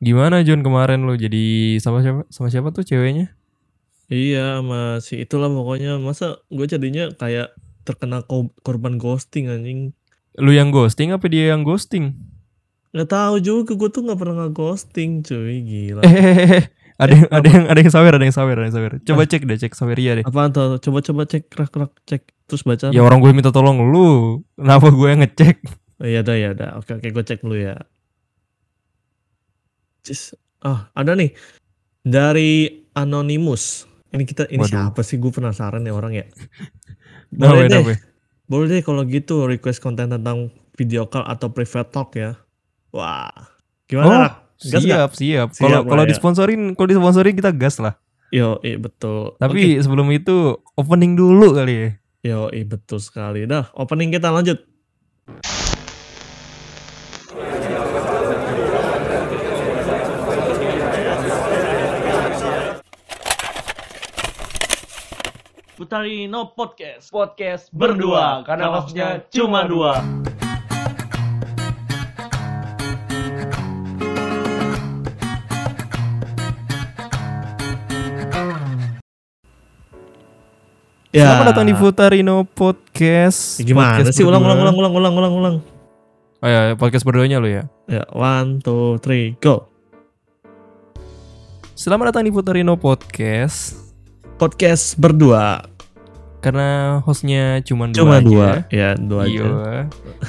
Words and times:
Gimana 0.00 0.40
John 0.40 0.64
kemarin 0.64 1.04
lu 1.04 1.12
jadi 1.14 1.76
sama 1.76 2.00
siapa 2.00 2.24
sama 2.32 2.48
siapa 2.48 2.72
tuh 2.72 2.88
ceweknya? 2.88 3.36
Iya, 4.08 4.64
masih 4.64 5.22
itulah 5.22 5.46
pokoknya. 5.46 6.00
Masa 6.00 6.40
gue 6.48 6.66
jadinya 6.66 7.12
kayak 7.14 7.52
terkena 7.84 8.24
ko- 8.24 8.50
korban 8.64 8.96
ghosting 8.96 9.46
anjing. 9.46 9.92
Lu 10.40 10.50
yang 10.50 10.72
ghosting 10.72 11.12
apa 11.12 11.28
dia 11.28 11.52
yang 11.52 11.62
ghosting? 11.62 12.16
Nggak 12.90 13.06
tahu 13.06 13.34
juga 13.38 13.72
gue 13.76 13.88
tuh 13.92 14.02
nggak 14.02 14.18
pernah 14.18 14.36
nge-ghosting 14.48 15.22
cuy 15.22 15.62
gila. 15.62 16.02
Eh, 16.02 16.66
ada 16.98 17.12
yang 17.14 17.26
Eh, 17.30 17.36
ada 17.38 17.48
yang 17.48 17.64
ada 17.70 17.78
yang 17.80 17.92
sawer, 17.92 18.12
ada 18.18 18.24
yang 18.26 18.34
sawer, 18.34 18.56
ada 18.58 18.66
yang 18.66 18.76
sawer. 18.76 18.92
Coba 19.04 19.22
cek 19.24 19.42
deh, 19.46 19.56
cek 19.56 19.72
saweria 19.78 20.18
deh. 20.18 20.24
Apaan 20.26 20.50
tuh? 20.50 20.80
Coba-coba 20.82 21.22
cek 21.24 21.48
rak 21.54 21.70
rak 21.70 21.92
cek 22.04 22.22
terus 22.50 22.66
baca. 22.66 22.90
Ya 22.90 23.00
orang 23.00 23.22
gue 23.22 23.30
minta 23.30 23.54
tolong 23.54 23.78
lu. 23.84 24.42
Kenapa 24.58 24.90
gue 24.90 25.06
yang 25.06 25.22
ngecek? 25.22 25.56
Oh, 26.00 26.08
iya 26.08 26.24
dah 26.24 26.34
ya 26.34 26.50
dah. 26.50 26.80
Oke 26.80 26.96
oke 26.96 27.08
gue 27.08 27.24
cek 27.24 27.44
dulu 27.44 27.56
ya. 27.56 27.76
Cis. 30.04 30.36
Oh 30.60 30.80
ada 30.92 31.12
nih 31.16 31.32
dari 32.04 32.84
Anonymous. 32.96 33.86
Ini 34.10 34.24
kita 34.26 34.50
ini 34.50 34.66
Waduh. 34.66 34.90
siapa 34.90 35.00
sih? 35.06 35.16
Gue 35.22 35.30
penasaran 35.30 35.86
ya 35.86 35.94
orang 35.94 36.12
ya. 36.18 36.26
Nah, 37.36 37.50
Boleh 37.54 37.66
deh. 37.70 37.84
Boleh 38.50 38.66
deh 38.66 38.82
kalau 38.82 39.06
gitu 39.06 39.46
request 39.46 39.78
konten 39.78 40.10
tentang 40.10 40.50
video 40.74 41.06
call 41.06 41.22
atau 41.30 41.54
private 41.54 41.90
talk 41.94 42.18
ya. 42.18 42.34
Wah. 42.90 43.30
Gimana? 43.86 44.10
Oh? 44.10 44.30
Gas 44.60 44.82
siap, 44.84 45.10
siap. 45.16 45.48
Siap 45.56 45.62
Kalau 45.62 45.80
kalau 45.88 46.04
ya. 46.04 46.10
disponsorin, 46.10 46.76
kalau 46.76 46.88
disponsorin 46.90 47.32
kita 47.32 47.54
gas 47.54 47.80
lah. 47.80 47.96
Yo, 48.30 48.62
iya 48.62 48.76
betul. 48.78 49.34
Tapi 49.40 49.80
sebelum 49.82 50.06
itu 50.14 50.54
opening 50.78 51.18
dulu 51.18 51.56
kali 51.56 51.74
ya. 51.74 51.90
Yo, 52.20 52.40
iya 52.52 52.62
betul 52.68 53.00
sekali. 53.02 53.48
Dah, 53.48 53.72
opening 53.74 54.12
kita 54.14 54.30
lanjut. 54.30 54.60
Putarino 65.90 66.54
Podcast. 66.54 67.10
podcast 67.10 67.66
berdua 67.74 68.46
karena 68.46 68.70
hostnya 68.70 69.26
cuma 69.26 69.66
dua. 69.66 69.98
Ya. 81.10 81.26
Selamat 81.26 81.58
datang 81.58 81.66
di 81.66 81.74
Futarino 81.74 82.46
Podcast. 82.46 83.58
Gimana 83.58 83.98
Podcast 83.98 84.14
sih? 84.14 84.22
Ulang, 84.22 84.46
berdua. 84.46 84.62
ulang, 84.62 84.74
ulang, 84.78 84.94
ulang, 84.94 84.94
ulang, 84.94 85.14
ulang, 85.18 85.32
ulang. 85.42 85.56
Oh 86.38 86.46
ya, 86.46 86.78
podcast 86.78 87.02
berduanya 87.02 87.42
lu 87.42 87.50
ya. 87.50 87.66
Ya, 87.90 88.06
one, 88.14 88.62
two, 88.62 88.94
three, 89.02 89.34
go. 89.42 89.66
Selamat 91.74 92.14
datang 92.14 92.22
di 92.22 92.30
Futarino 92.30 92.78
Podcast. 92.78 93.74
Podcast 94.38 94.94
berdua. 94.94 95.79
Karena 96.40 97.00
hostnya 97.04 97.60
cuma 97.68 97.88
dua 97.92 98.00
Cuma 98.00 98.14
aja. 98.16 98.24
dua. 98.24 98.48
Ya, 98.72 98.90
dua 98.96 99.28
aja. 99.28 99.44
Iya. 99.44 99.80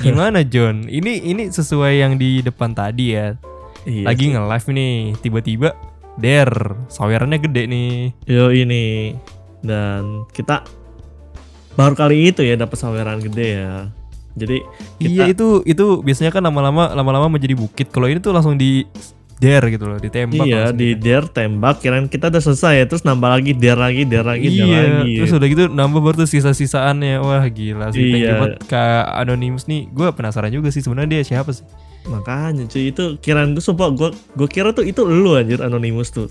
Gimana 0.04 0.44
John? 0.44 0.88
Ini 0.92 1.23
ini 1.23 1.48
sesuai 1.48 2.03
yang 2.03 2.20
di 2.20 2.44
depan 2.44 2.76
tadi 2.76 3.16
ya. 3.16 3.40
Iya. 3.88 4.06
Lagi 4.12 4.36
nge-live 4.36 4.68
nih, 4.76 4.95
tiba-tiba 5.23 5.70
der, 6.20 6.52
sawerannya 6.92 7.40
gede 7.40 7.64
nih. 7.66 7.92
Yo 8.28 8.52
ini 8.52 9.16
dan 9.64 10.28
kita 10.36 10.68
baru 11.80 11.95
kali 11.95 12.30
itu 12.36 12.44
ya 12.44 12.59
dapat 12.59 12.75
saweran 12.75 13.23
gede 13.23 13.48
ya. 13.64 13.88
Jadi 14.36 14.64
kita 15.00 15.12
Iya 15.12 15.23
itu 15.31 15.64
itu 15.68 16.03
biasanya 16.03 16.31
kan 16.31 16.44
lama-lama 16.44 16.92
lama-lama 16.92 17.28
menjadi 17.40 17.56
bukit. 17.56 17.88
Kalau 17.92 18.08
ini 18.12 18.20
tuh 18.20 18.36
langsung 18.36 18.56
di 18.59 18.84
der 19.42 19.64
gitu 19.67 19.89
loh, 19.89 19.97
ditembak. 19.97 20.45
iya 20.45 20.70
di 20.70 20.94
gitu. 20.94 21.02
dare 21.02 21.25
tembak 21.28 21.81
kirain 21.81 22.06
kita 22.06 22.30
udah 22.30 22.38
selesai 22.39 22.73
ya 22.78 22.86
terus 22.86 23.02
nambah 23.02 23.25
lagi 23.28 23.52
dare 23.52 23.81
lagi 23.81 24.06
dare 24.06 24.28
lagi 24.30 24.47
dare 24.47 24.70
Iya, 24.70 24.81
lagi. 25.02 25.13
terus 25.18 25.31
udah 25.34 25.47
gitu 25.50 25.63
nambah 25.68 25.97
baru 26.00 26.16
tuh 26.16 26.29
sisa-sisaannya. 26.29 27.18
Wah 27.18 27.41
gila 27.44 27.90
sih. 27.90 28.06
Thank 28.06 28.22
you 28.22 28.30
Iya. 28.30 28.38
buat 28.38 28.53
Kak 28.63 29.03
Anonymous 29.18 29.66
nih. 29.66 29.90
Gue 29.90 30.13
penasaran 30.13 30.53
juga 30.53 30.69
sih 30.69 30.80
sebenarnya 30.80 31.18
dia 31.18 31.24
siapa 31.28 31.50
sih? 31.50 31.66
Makanya 32.03 32.66
cuy 32.66 32.90
itu 32.90 33.18
kirain 33.18 33.51
gue 33.51 33.59
sumpah 33.59 33.90
gue 33.90 34.09
gue 34.13 34.47
kira 34.47 34.69
tuh 34.72 34.81
itu 34.81 35.01
lu 35.01 35.34
anjir 35.34 35.57
anonymous 35.59 36.09
tuh. 36.09 36.30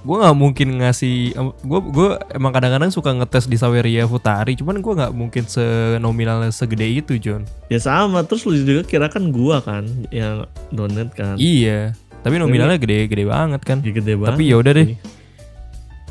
Gue 0.00 0.16
nggak 0.16 0.32
mungkin 0.32 0.80
ngasih. 0.80 1.36
Gue 1.60 1.80
gue 1.86 2.08
emang 2.32 2.52
kadang-kadang 2.52 2.88
suka 2.88 3.12
ngetes 3.12 3.44
di 3.44 3.56
Saweria 3.56 4.04
Futari. 4.04 4.56
Cuman 4.56 4.80
gue 4.80 4.92
nggak 4.96 5.12
mungkin 5.12 5.44
senominalnya 5.44 6.48
segede 6.48 6.88
itu 6.88 7.20
John. 7.20 7.44
Ya 7.68 7.76
sama 7.76 8.24
terus 8.24 8.48
lu 8.48 8.56
juga 8.56 8.80
kira 8.82 9.12
kan 9.12 9.28
gua 9.28 9.60
kan 9.60 9.84
yang 10.08 10.48
donate 10.68 11.12
kan. 11.12 11.36
Iya. 11.36 11.92
Tapi 12.20 12.34
nominalnya 12.36 12.76
gede-gede 12.76 13.24
banget 13.24 13.60
kan. 13.64 13.78
Ya, 13.80 13.92
gede 13.92 14.14
banget. 14.14 14.36
Tapi 14.36 14.42
ya 14.44 14.56
udah 14.60 14.72
deh. 14.72 14.88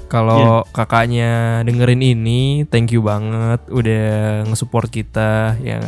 Kalau 0.10 0.66
Iya. 0.66 0.74
kakaknya 0.74 1.32
dengerin 1.62 2.02
ini, 2.02 2.42
thank 2.66 2.90
you 2.90 3.06
banget 3.06 3.62
udah 3.70 4.06
nge-support 4.50 4.90
kita 4.90 5.54
ya. 5.62 5.86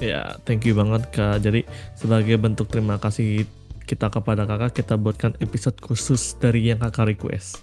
Ya, 0.00 0.40
thank 0.42 0.64
you 0.64 0.72
banget 0.72 1.04
Kak. 1.12 1.44
Jadi 1.44 1.68
sebagai 1.94 2.40
bentuk 2.40 2.72
terima 2.72 2.96
kasih 2.96 3.44
kita 3.84 4.08
kepada 4.08 4.48
Kakak, 4.48 4.72
kita 4.72 4.96
buatkan 4.96 5.36
episode 5.38 5.76
khusus 5.78 6.32
dari 6.40 6.72
yang 6.72 6.80
Kakak 6.80 7.12
request. 7.12 7.60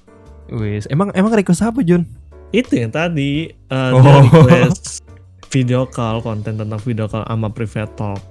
Wis, 0.48 0.86
emang 0.88 1.10
emang 1.18 1.34
request 1.34 1.66
apa 1.66 1.82
John? 1.82 2.06
Itu 2.54 2.78
yang 2.78 2.94
tadi 2.94 3.50
uh, 3.70 3.98
Oh. 3.98 4.22
request 4.22 5.02
video 5.50 5.90
call, 5.90 6.22
konten 6.22 6.54
tentang 6.54 6.78
video 6.78 7.10
call 7.10 7.26
sama 7.26 7.50
private 7.50 7.98
talk. 7.98 8.22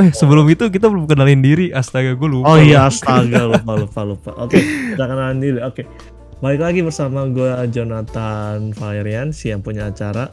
Eh 0.00 0.10
sebelum 0.12 0.44
itu 0.52 0.68
kita 0.68 0.88
belum 0.88 1.08
kenalin 1.08 1.40
diri. 1.40 1.72
Astaga 1.72 2.12
gue 2.12 2.28
lupa. 2.28 2.52
Oh 2.52 2.58
iya, 2.60 2.88
astaga 2.88 3.48
lupa 3.48 3.72
lupa 3.76 4.00
lupa. 4.04 4.30
Oke, 4.40 4.60
kita 4.92 5.04
kenalan 5.04 5.38
diri. 5.40 5.58
Oke. 5.64 5.88
Balik 6.42 6.60
lagi 6.60 6.80
bersama 6.82 7.22
gue 7.30 7.50
Jonathan 7.70 8.74
Valerian, 8.74 9.30
si 9.30 9.54
yang 9.54 9.62
punya 9.62 9.88
acara. 9.88 10.28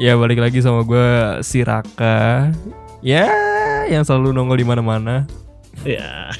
Ya 0.00 0.16
balik 0.16 0.40
lagi 0.40 0.64
sama 0.64 0.80
gue 0.84 1.40
si 1.44 1.60
Raka. 1.60 2.52
Ya 3.04 3.28
yang 3.86 4.02
selalu 4.02 4.32
nongol 4.32 4.60
di 4.60 4.66
mana-mana. 4.66 5.28
Ya, 5.84 6.32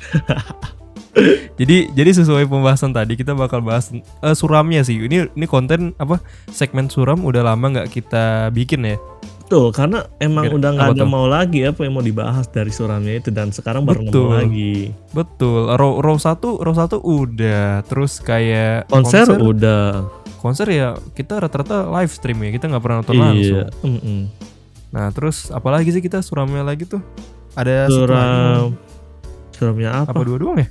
Jadi 1.57 1.89
jadi 1.97 2.11
sesuai 2.13 2.45
pembahasan 2.45 2.93
tadi 2.93 3.17
kita 3.17 3.33
bakal 3.33 3.65
bahas 3.65 3.89
eh, 3.93 4.37
suramnya 4.37 4.85
sih. 4.85 5.01
Ini 5.01 5.33
ini 5.33 5.47
konten 5.49 5.97
apa 5.97 6.21
segmen 6.53 6.93
suram 6.93 7.25
udah 7.25 7.41
lama 7.41 7.73
nggak 7.73 7.89
kita 7.89 8.53
bikin 8.53 8.85
ya. 8.85 8.97
Betul. 9.47 9.71
Karena 9.71 10.03
emang 10.19 10.51
Oke, 10.51 10.59
udah 10.59 10.71
nggak 10.75 10.89
ada 10.99 11.03
tuh? 11.07 11.09
mau 11.09 11.31
lagi 11.31 11.62
apa 11.62 11.87
yang 11.87 11.95
mau 11.95 12.03
dibahas 12.03 12.51
dari 12.51 12.75
suramnya 12.75 13.23
itu 13.23 13.31
dan 13.31 13.55
sekarang 13.55 13.87
baru 13.87 14.03
Betul. 14.03 14.27
nemu 14.27 14.34
lagi. 14.34 14.75
Betul. 15.15 15.71
Row 15.79 16.03
row 16.03 16.19
satu 16.19 16.59
row 16.59 16.75
satu 16.75 16.99
udah. 16.99 17.87
Terus 17.87 18.19
kayak 18.19 18.91
Konser, 18.91 19.31
udah. 19.31 20.11
konser 20.43 20.67
ya 20.71 20.99
kita 21.15 21.39
rata-rata 21.39 21.87
live 21.87 22.11
stream 22.11 22.43
ya. 22.43 22.51
Kita 22.51 22.67
nggak 22.67 22.83
pernah 22.83 22.97
nonton 23.07 23.15
langsung. 23.15 23.67
Iya. 23.71 23.87
mm-mm. 23.87 24.21
Nah 24.91 25.07
terus 25.15 25.55
apalagi 25.55 25.95
sih 25.95 26.03
kita 26.03 26.19
suramnya 26.21 26.67
lagi 26.67 26.83
tuh? 26.83 27.01
Ada. 27.55 27.87
Suram 27.89 28.75
suramnya 29.57 30.05
apa? 30.05 30.13
apa 30.13 30.21
dua 30.21 30.37
doang 30.37 30.59
ya? 30.61 30.69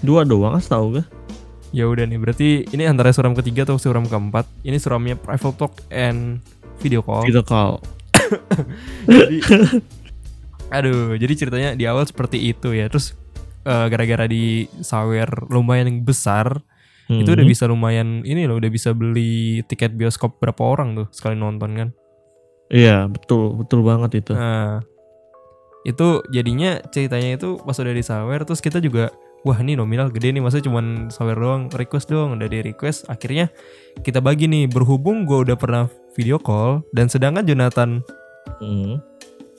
Dua 0.00 0.24
doang 0.24 0.56
tahu 0.56 1.00
gak? 1.00 1.06
Ya 1.74 1.84
udah 1.84 2.08
nih, 2.08 2.16
berarti 2.16 2.64
ini 2.72 2.88
antara 2.88 3.12
suram 3.12 3.36
ketiga 3.36 3.68
atau 3.68 3.76
suram 3.76 4.08
keempat. 4.08 4.48
Ini 4.64 4.80
suramnya 4.80 5.20
private 5.20 5.56
talk 5.60 5.74
and 5.92 6.40
video 6.80 7.04
call. 7.04 7.26
Video 7.26 7.44
call. 7.44 7.82
Jadi, 9.06 9.36
aduh, 10.68 11.14
jadi 11.14 11.32
ceritanya 11.38 11.70
di 11.78 11.84
awal 11.86 12.04
seperti 12.04 12.50
itu 12.50 12.74
ya. 12.74 12.90
Terus 12.90 13.14
eh, 13.62 13.86
gara-gara 13.90 14.30
di 14.30 14.70
sawer 14.78 15.26
lumayan 15.50 16.02
besar, 16.02 16.62
itu 17.06 17.26
udah 17.26 17.42
Mhm. 17.42 17.50
bisa 17.50 17.64
lumayan 17.66 18.22
ini 18.22 18.46
loh, 18.46 18.58
udah 18.58 18.70
bisa 18.70 18.94
beli 18.94 19.62
tiket 19.66 19.94
bioskop 19.94 20.38
berapa 20.38 20.58
orang 20.62 20.94
tuh 20.94 21.06
sekali 21.10 21.34
nonton 21.34 21.74
kan. 21.74 21.88
Iya, 22.66 23.06
betul, 23.06 23.54
betul 23.54 23.82
banget 23.82 24.22
itu. 24.22 24.34
Nah, 24.34 24.82
itu 25.82 26.22
jadinya 26.30 26.82
ceritanya 26.90 27.38
itu 27.38 27.58
pas 27.58 27.78
udah 27.78 27.94
di 27.94 28.02
sawer, 28.02 28.42
terus 28.42 28.58
kita 28.58 28.82
juga 28.82 29.10
wah 29.42 29.58
ini 29.58 29.78
nominal 29.78 30.10
gede 30.10 30.34
nih 30.34 30.42
masa 30.42 30.58
cuman 30.58 31.06
sawer 31.06 31.38
doang 31.38 31.70
request 31.70 32.10
doang 32.10 32.34
udah 32.34 32.50
di 32.50 32.66
request 32.66 33.06
akhirnya 33.06 33.46
kita 34.02 34.18
bagi 34.18 34.50
nih 34.50 34.66
berhubung 34.66 35.22
gue 35.22 35.46
udah 35.46 35.54
pernah 35.54 35.86
video 36.16 36.36
call 36.36 36.80
dan 36.90 37.06
sedangkan 37.06 37.44
Jonathan 37.44 38.00
Hmm. 38.56 38.98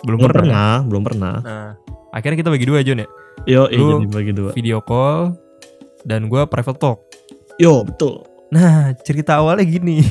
belum, 0.02 0.18
Belum 0.18 0.20
pernah, 0.24 0.42
pernah, 0.42 0.74
belum 0.84 1.04
pernah. 1.04 1.36
nah 1.40 1.70
akhirnya 2.10 2.38
kita 2.38 2.50
bagi 2.50 2.66
dua 2.66 2.82
Jon 2.82 2.98
ya 2.98 3.08
Yo, 3.46 3.64
iya 3.66 3.78
Lu- 3.78 4.02
jadi 4.02 4.08
bagi 4.10 4.32
dua. 4.34 4.52
video 4.52 4.80
call 4.80 5.38
dan 6.04 6.26
gue 6.26 6.42
private 6.44 6.76
talk 6.76 6.98
Yo, 7.56 7.82
betul. 7.82 8.26
nah 8.48 8.90
cerita 8.98 9.38
awalnya 9.38 9.64
gini 9.64 10.02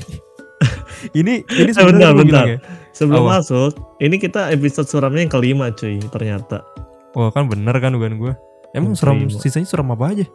ini 1.19 1.43
ini 1.43 1.63
Eh, 1.63 1.75
sebenarnya 1.75 2.13
bentar, 2.13 2.17
bentar. 2.17 2.45
ya 2.47 2.59
Sebelum 2.93 3.23
Apa? 3.23 3.33
masuk, 3.39 3.71
ini 3.99 4.17
kita 4.17 4.49
episode 4.51 4.87
suramnya 4.87 5.21
yang 5.21 5.29
kelima 5.31 5.69
cuy, 5.71 6.01
ternyata. 6.07 6.65
wah 7.13 7.29
kan 7.29 7.45
bener 7.45 7.77
kan 7.77 7.93
bukan 7.93 8.17
gue 8.17 8.33
emang 8.73 8.93
Yang 8.93 8.99
suram 8.99 9.17
kelima. 9.21 9.37
sisanya 9.39 9.67
suram 9.67 9.89
apa 9.91 10.05
aja 10.11 10.27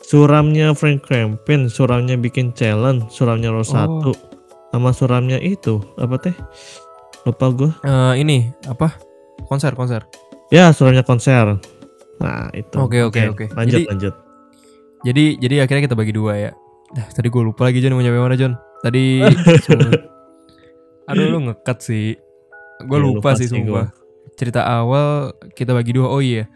Suramnya 0.00 0.72
Frank 0.72 1.04
Campaign, 1.04 1.66
suramnya 1.66 2.14
bikin 2.14 2.52
challenge, 2.52 3.10
suramnya 3.10 3.50
Oh. 3.50 4.14
Ro 4.68 4.76
1 4.76 4.76
sama 4.76 4.90
suramnya 4.92 5.38
itu, 5.38 5.80
apa 5.96 6.16
teh? 6.18 6.36
Lupa 7.24 7.46
gue. 7.50 7.70
Eh, 7.82 8.14
ini 8.18 8.38
apa 8.64 8.94
konser 9.44 9.72
konser 9.72 10.04
Ya, 10.48 10.72
suramnya 10.72 11.02
konser. 11.02 11.60
Nah 12.18 12.48
itu. 12.52 12.76
Oke, 12.78 13.00
oke, 13.02 13.20
oke. 13.28 13.44
Lanjut 13.52 13.84
Jadi- 13.84 13.88
lanjut. 13.88 14.14
Jadi 14.98 15.24
jadi 15.38 15.62
akhirnya 15.62 15.84
kita 15.84 15.94
bagi 15.94 16.10
dua 16.10 16.32
ya. 16.34 16.50
Dah, 16.90 17.06
tadi 17.06 17.28
gue 17.28 17.38
lupa 17.38 17.64
lagi 17.64 17.78
John 17.78 17.94
mau 17.94 18.02
nyampe 18.02 18.18
mana 18.18 18.34
John. 18.34 18.56
Tadi 18.80 19.20
Aduh 21.08 21.26
lu 21.28 21.38
ngekat 21.46 21.78
sih. 21.80 22.16
Gue 22.84 22.98
Iya, 22.98 23.04
lupa, 23.04 23.30
lupa 23.30 23.38
sih 23.38 23.46
sumpah. 23.46 23.88
Cerita 24.34 24.64
awal 24.64 25.32
kita 25.52 25.72
bagi 25.72 25.92
dua. 25.92 26.08
Oh 26.08 26.18
iya. 26.18 26.48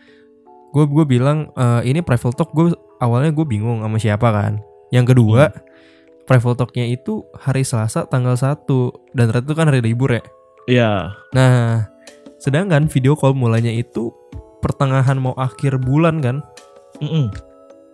Gue 0.73 0.89
gue 0.89 1.05
bilang 1.05 1.53
eh, 1.53 1.83
ini 1.85 2.01
private 2.01 2.35
talk 2.35 2.51
gue 2.51 2.73
awalnya 2.99 3.31
gue 3.31 3.45
bingung 3.45 3.81
sama 3.81 3.99
siapa 3.99 4.29
kan. 4.31 4.59
Yang 4.91 5.15
kedua, 5.15 5.49
Hmm. 5.49 5.61
Private 6.23 6.57
talknya 6.57 6.87
itu 6.87 7.23
hari 7.35 7.63
Selasa 7.63 8.07
tanggal 8.07 8.35
1 8.35 8.63
dan 9.13 9.25
ternyata 9.29 9.45
itu 9.45 9.55
kan 9.55 9.67
hari 9.67 9.81
libur 9.81 10.11
ya. 10.11 10.23
Iya. 10.65 10.93
Nah, 11.33 11.91
sedangkan 12.39 12.87
video 12.87 13.13
call 13.13 13.35
mulanya 13.35 13.71
itu 13.71 14.15
pertengahan 14.59 15.19
mau 15.19 15.35
akhir 15.35 15.79
bulan 15.79 16.23
kan. 16.23 16.37
Mm-mm. 16.99 17.35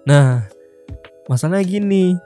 Nah, 0.04 0.44
masalahnya 1.26 1.64
gini. 1.64 2.16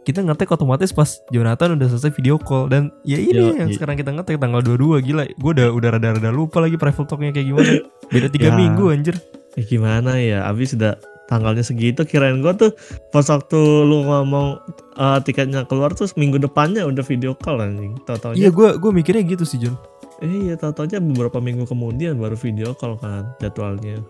Kita 0.00 0.24
ngetek 0.24 0.48
otomatis 0.50 0.90
pas 0.90 1.20
Jonathan 1.28 1.76
udah 1.76 1.86
selesai 1.86 2.10
video 2.10 2.34
call 2.34 2.66
dan 2.66 2.88
ya 3.04 3.20
ini 3.20 3.36
Yo, 3.36 3.54
yang 3.54 3.68
i- 3.68 3.76
sekarang 3.76 3.94
kita 3.94 4.10
ngetek 4.10 4.40
tanggal 4.40 4.58
22 4.58 4.98
gila. 5.04 5.22
Gue 5.38 5.50
udah 5.54 5.68
udah 5.70 5.88
rada-rada 5.94 6.32
lupa 6.32 6.58
lagi 6.58 6.74
private 6.74 7.06
talknya 7.06 7.30
kayak 7.30 7.46
gimana. 7.46 7.72
Beda 8.10 8.26
tiga 8.26 8.48
Ya. 8.50 8.56
minggu 8.56 8.84
anjir. 8.90 9.14
Ya 9.54 9.62
gimana 9.62 10.18
ya? 10.18 10.48
Abis 10.48 10.72
udah 10.74 10.96
tanggalnya 11.30 11.62
segitu 11.62 12.02
kirain 12.02 12.42
gua 12.42 12.58
tuh 12.58 12.74
pas 13.14 13.22
waktu 13.22 13.56
lu 13.86 14.02
ngomong 14.02 14.58
eh, 14.98 15.18
tiketnya 15.22 15.62
keluar 15.70 15.94
terus 15.94 16.18
minggu 16.18 16.42
depannya 16.42 16.82
udah 16.82 17.06
video 17.06 17.32
call 17.38 17.62
anjing. 17.62 17.94
Tahu-taunya 18.02 18.36
Iya, 18.36 18.50
gue 18.50 18.68
gue 18.82 18.90
mikirnya 18.90 19.22
gitu 19.22 19.46
sih 19.46 19.62
Jon. 19.62 19.78
Eh, 20.20 20.50
iya, 20.50 20.54
tahu-taunya 20.58 20.98
beberapa 21.00 21.38
minggu 21.40 21.64
kemudian 21.64 22.18
baru 22.18 22.34
video 22.34 22.74
call 22.74 22.98
kan 22.98 23.30
jadwalnya. 23.38 24.02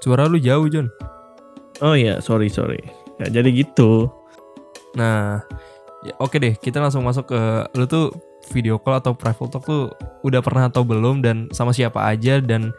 Suara 0.00 0.30
lu 0.30 0.40
jauh 0.40 0.64
Jon. 0.70 0.88
Oh 1.84 1.98
iya, 1.98 2.22
sorry 2.22 2.48
sorry. 2.48 2.80
Ya 3.20 3.28
jadi 3.28 3.52
gitu. 3.52 4.08
Nah, 4.96 5.44
ya 6.06 6.14
oke 6.16 6.40
deh, 6.40 6.56
kita 6.56 6.80
langsung 6.80 7.04
masuk 7.04 7.28
ke 7.28 7.40
lu 7.76 7.84
tuh 7.84 8.14
video 8.48 8.80
call 8.80 8.98
atau 8.98 9.12
private 9.12 9.52
talk 9.52 9.64
tuh 9.68 9.92
udah 10.24 10.40
pernah 10.40 10.72
atau 10.72 10.82
belum 10.82 11.20
dan 11.20 11.52
sama 11.52 11.76
siapa 11.76 12.00
aja 12.08 12.40
dan 12.40 12.72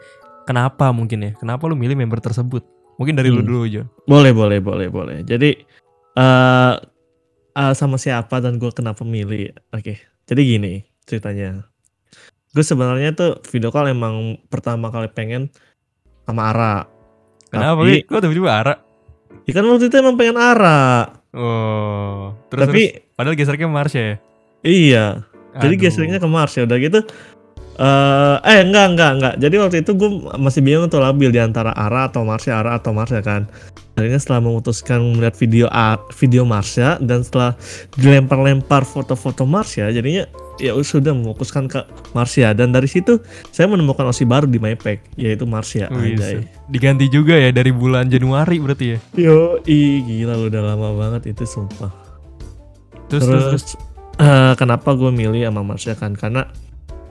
kenapa 0.44 0.90
mungkin 0.90 1.22
ya? 1.22 1.32
Kenapa 1.38 1.70
lu 1.70 1.78
milih 1.78 1.94
member 1.94 2.18
tersebut? 2.18 2.66
Mungkin 2.96 3.14
dari 3.14 3.28
lu 3.28 3.40
Hmm. 3.40 3.48
dulu 3.48 3.60
Jon. 3.66 3.86
Boleh 4.04 4.32
boleh 4.32 4.58
boleh 4.58 4.88
boleh. 4.88 5.16
Jadi 5.22 5.50
eh 6.12 6.74
eh, 7.52 7.74
sama 7.74 7.96
siapa 7.96 8.38
dan 8.38 8.56
gue 8.56 8.70
kenapa 8.70 9.02
milih? 9.02 9.52
Oke. 9.70 10.00
Jadi 10.24 10.40
gini 10.42 10.72
ceritanya. 11.02 11.66
Gue 12.52 12.60
sebenarnya 12.60 13.12
tuh 13.12 13.40
video 13.48 13.72
call 13.72 13.88
emang 13.88 14.36
pertama 14.46 14.88
kali 14.88 15.08
pengen 15.08 15.48
sama 16.24 16.52
Ara. 16.52 16.76
Kenapa 17.48 17.80
Tapi-? 17.80 18.04
Kok 18.04 18.20
tiba-tiba 18.20 18.50
Ara? 18.52 18.74
Ya 19.44 19.52
kan 19.52 19.64
waktu 19.66 19.88
itu 19.88 19.96
emang 19.96 20.16
pengen 20.16 20.36
Ara. 20.36 21.08
Oh, 21.32 22.36
terus, 22.52 22.68
Tapi 22.68 22.82
terus 22.92 23.16
padahal 23.16 23.34
gesernya 23.34 23.66
Marsha 23.66 24.00
ya. 24.00 24.16
iya. 24.62 25.06
Jadi 25.52 25.74
Aduh. 25.76 25.82
geseringnya 25.84 26.16
ke 26.16 26.28
Mars 26.28 26.52
ya 26.52 26.64
udah 26.64 26.76
gitu. 26.76 27.00
Eh 27.80 28.36
eh 28.44 28.60
enggak 28.64 28.86
enggak 28.92 29.10
enggak. 29.16 29.34
Jadi 29.40 29.54
waktu 29.56 29.76
itu 29.80 29.92
gue 29.96 30.10
masih 30.36 30.60
bingung 30.60 30.88
tuh 30.92 31.00
labil 31.00 31.32
di 31.32 31.40
antara 31.40 31.72
Ara 31.72 32.12
atau 32.12 32.24
Marsha, 32.26 32.60
Ara 32.60 32.76
atau 32.76 32.92
Marsha 32.92 33.24
kan. 33.24 33.48
Akhirnya 33.92 34.16
setelah 34.16 34.40
memutuskan 34.40 35.04
melihat 35.16 35.36
video 35.36 35.68
A, 35.68 36.00
video 36.16 36.48
Marsha 36.48 36.96
dan 36.96 37.20
setelah 37.20 37.52
dilempar-lempar 38.00 38.88
foto-foto 38.88 39.44
Marsha, 39.44 39.92
jadinya 39.92 40.24
ya 40.56 40.72
sudah 40.80 41.12
memutuskan 41.12 41.68
ke 41.68 41.84
Marsha 42.16 42.56
dan 42.56 42.72
dari 42.72 42.88
situ 42.88 43.20
saya 43.52 43.68
menemukan 43.68 44.08
opsi 44.08 44.24
baru 44.24 44.48
di 44.48 44.56
MyPack 44.56 45.16
yaitu 45.20 45.44
Marsha. 45.44 45.92
Wih, 45.92 46.16
Anjay. 46.16 46.48
diganti 46.72 47.08
juga 47.12 47.36
ya 47.36 47.52
dari 47.52 47.68
bulan 47.68 48.08
Januari 48.08 48.56
berarti 48.60 48.86
ya. 48.96 48.98
Yo, 49.16 49.60
i 49.68 50.00
gila 50.00 50.40
lu 50.40 50.48
udah 50.48 50.62
lama 50.72 50.88
banget 50.96 51.36
itu 51.36 51.44
sumpah. 51.44 51.92
Terus 53.12 53.28
terus, 53.28 53.44
terus. 53.44 53.64
eh, 54.24 54.52
kenapa 54.56 54.96
gue 54.96 55.12
milih 55.12 55.44
sama 55.52 55.60
Marsha 55.64 55.92
kan 55.96 56.16
karena 56.16 56.48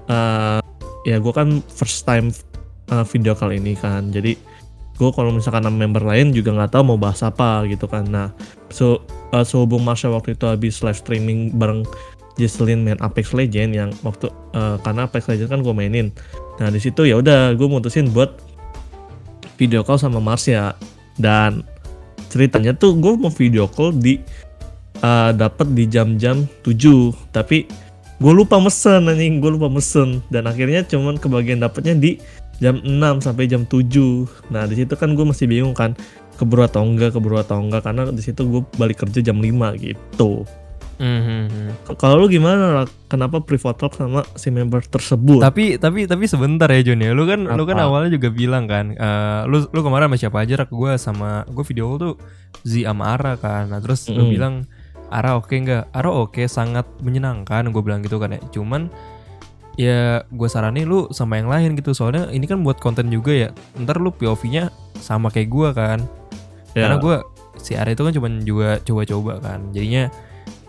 eh, 0.09 0.59
ya 1.05 1.17
gue 1.17 1.33
kan 1.33 1.61
first 1.69 2.05
time 2.05 2.29
eh, 2.89 3.05
video 3.09 3.33
call 3.37 3.53
ini 3.53 3.77
kan. 3.77 4.09
Jadi 4.09 4.37
gue 4.97 5.09
kalau 5.17 5.33
misalkan 5.33 5.65
sama 5.65 5.77
member 5.81 6.05
lain 6.05 6.29
juga 6.29 6.53
nggak 6.53 6.77
tahu 6.77 6.93
mau 6.93 6.99
bahas 6.99 7.21
apa 7.25 7.65
gitu 7.69 7.89
kan. 7.89 8.05
Nah 8.07 8.29
so 8.69 9.01
eh, 9.33 9.45
sehubung 9.45 9.81
Marsha 9.81 10.09
waktu 10.09 10.37
itu 10.37 10.45
habis 10.47 10.81
live 10.85 10.97
streaming 10.97 11.53
bareng 11.57 11.85
Jesselyn 12.39 12.87
main 12.87 12.97
Apex 13.03 13.35
Legend 13.35 13.71
yang 13.75 13.89
waktu 14.01 14.31
eh, 14.55 14.77
karena 14.81 15.05
Apex 15.09 15.27
Legend 15.27 15.49
kan 15.49 15.59
gue 15.61 15.73
mainin. 15.73 16.07
Nah 16.61 16.69
di 16.69 16.79
situ 16.79 17.05
ya 17.05 17.19
udah 17.19 17.57
gue 17.57 17.67
mutusin 17.67 18.09
buat 18.13 18.39
video 19.59 19.85
call 19.85 20.01
sama 20.01 20.17
Marsha. 20.17 20.73
Dan 21.19 21.61
ceritanya 22.31 22.71
tuh 22.71 22.95
gue 22.95 23.13
mau 23.19 23.29
video 23.29 23.67
call 23.67 23.91
di 23.93 24.17
uh, 25.03 25.31
dapat 25.35 25.67
di 25.75 25.83
jam-jam 25.89 26.47
7 26.63 27.33
tapi 27.35 27.67
gue 28.21 28.33
lupa 28.33 28.61
mesen 28.61 29.09
anjing 29.09 29.41
gue 29.41 29.51
lupa 29.51 29.65
mesen 29.67 30.21
dan 30.29 30.45
akhirnya 30.45 30.85
cuman 30.85 31.17
kebagian 31.17 31.57
dapatnya 31.57 31.97
di 31.97 32.11
jam 32.61 32.77
6 32.77 33.25
sampai 33.25 33.49
jam 33.49 33.65
7 33.65 34.53
nah 34.53 34.69
di 34.69 34.77
situ 34.77 34.93
kan 34.93 35.17
gue 35.17 35.25
masih 35.25 35.49
bingung 35.49 35.73
kan 35.73 35.97
keburu 36.37 36.61
atau 36.61 36.85
enggak 36.85 37.17
keburu 37.17 37.41
atau 37.41 37.57
enggak 37.57 37.81
karena 37.81 38.13
di 38.13 38.21
situ 38.21 38.45
gue 38.45 38.61
balik 38.77 39.01
kerja 39.01 39.25
jam 39.25 39.41
5 39.41 39.49
gitu 39.81 40.45
Mhm. 41.01 41.97
kalau 41.97 42.21
lu 42.21 42.29
gimana 42.29 42.85
kenapa 43.09 43.41
private 43.41 43.73
talk 43.73 43.97
sama 43.97 44.21
si 44.37 44.53
member 44.53 44.85
tersebut 44.85 45.41
Tapi 45.41 45.81
tapi 45.81 46.05
tapi 46.05 46.29
sebentar 46.29 46.69
ya 46.69 46.85
Jon 46.85 47.01
ya. 47.01 47.09
Lu 47.17 47.25
kan 47.25 47.41
lu 47.41 47.65
kan 47.65 47.81
Apa? 47.81 47.89
awalnya 47.89 48.13
juga 48.13 48.29
bilang 48.29 48.69
kan, 48.69 48.93
eh, 48.93 49.41
lu 49.49 49.65
lu 49.65 49.81
kemarin 49.81 50.13
sama 50.13 50.21
siapa 50.21 50.37
aja 50.45 50.61
rak 50.61 50.69
gue 50.69 50.91
sama 51.01 51.41
gue 51.49 51.65
video 51.65 51.97
tuh 51.97 52.13
Z 52.61 52.85
sama 52.85 53.17
Ara 53.17 53.33
kan. 53.33 53.73
Nah, 53.73 53.81
terus 53.81 54.05
lu 54.13 54.21
Mm-mm. 54.21 54.29
bilang 54.29 54.53
Ara 55.11 55.37
oke 55.37 55.51
nggak? 55.51 55.91
Ara 55.91 56.09
oke 56.09 56.41
sangat 56.47 56.87
menyenangkan 57.03 57.67
gue 57.69 57.81
bilang 57.83 57.99
gitu 58.01 58.17
kan 58.17 58.33
ya. 58.33 58.39
Cuman 58.49 58.87
ya 59.79 60.23
gue 60.27 60.47
saranin 60.51 60.83
lu 60.87 61.07
sama 61.15 61.39
yang 61.39 61.47
lain 61.47 61.79
gitu 61.79 61.95
soalnya 61.95 62.27
ini 62.31 62.43
kan 62.47 62.63
buat 62.63 62.79
konten 62.79 63.11
juga 63.11 63.35
ya. 63.35 63.49
Ntar 63.75 63.99
lu 63.99 64.09
POV-nya 64.15 64.71
sama 64.97 65.27
kayak 65.27 65.49
gue 65.51 65.69
kan. 65.75 65.99
Ya. 66.71 66.87
Karena 66.87 66.97
gue 67.03 67.15
si 67.59 67.75
Ara 67.75 67.91
itu 67.91 68.01
kan 68.07 68.15
cuman 68.15 68.41
juga 68.47 68.79
coba-coba 68.81 69.43
kan. 69.43 69.59
Jadinya 69.75 70.07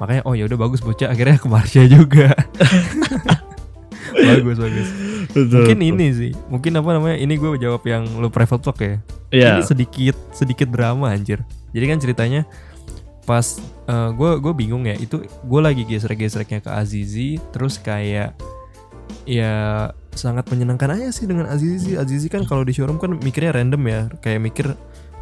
makanya 0.03 0.23
oh 0.27 0.35
ya 0.35 0.51
udah 0.51 0.59
bagus 0.59 0.83
bocah 0.83 1.15
akhirnya 1.15 1.39
ke 1.39 1.47
Marsha 1.47 1.87
juga. 1.87 2.35
bagus 4.29 4.59
bagus. 4.59 4.89
Betul, 5.33 5.65
Mungkin 5.65 5.79
betul. 5.81 5.91
ini 5.97 6.07
sih, 6.13 6.33
mungkin 6.53 6.73
apa 6.77 6.91
namanya? 6.93 7.17
Ini 7.17 7.35
gue 7.41 7.51
jawab 7.57 7.83
yang 7.89 8.05
lu 8.21 8.29
private 8.29 8.61
talk 8.61 8.79
ya. 8.85 9.01
Iya. 9.33 9.51
Ini 9.57 9.63
sedikit 9.65 10.17
sedikit 10.37 10.69
drama 10.69 11.09
anjir. 11.09 11.41
Jadi 11.73 11.85
kan 11.89 11.99
ceritanya 12.03 12.45
pas 13.23 13.45
gue 13.89 14.31
gue 14.43 14.53
bingung 14.55 14.83
ya 14.87 14.99
itu 14.99 15.23
gue 15.23 15.61
lagi 15.63 15.87
gesrek-gesreknya 15.87 16.65
ke 16.65 16.71
Azizi 16.71 17.39
terus 17.55 17.79
kayak 17.79 18.35
ya 19.23 19.89
sangat 20.13 20.45
menyenangkan 20.53 20.93
aja 20.93 21.09
sih 21.15 21.25
dengan 21.25 21.49
Azizi. 21.49 21.97
Azizi 21.97 22.29
kan 22.29 22.45
kalau 22.45 22.67
di 22.67 22.75
showroom 22.77 23.01
kan 23.01 23.17
mikirnya 23.17 23.55
random 23.57 23.83
ya 23.89 24.01
kayak 24.21 24.41
mikir 24.43 24.67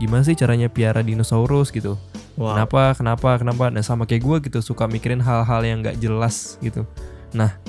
gimana 0.00 0.25
sih 0.25 0.35
caranya 0.35 0.73
piara 0.73 1.04
dinosaurus? 1.04 1.71
gitu. 1.71 2.00
Wow. 2.40 2.57
kenapa 2.57 2.97
kenapa 2.97 3.30
kenapa? 3.37 3.64
Nah 3.69 3.85
sama 3.85 4.09
kayak 4.09 4.23
gue 4.25 4.37
gitu 4.49 4.59
suka 4.64 4.88
mikirin 4.88 5.21
hal-hal 5.21 5.61
yang 5.61 5.85
nggak 5.85 6.00
jelas 6.00 6.57
gitu. 6.64 6.88
Nah 7.37 7.61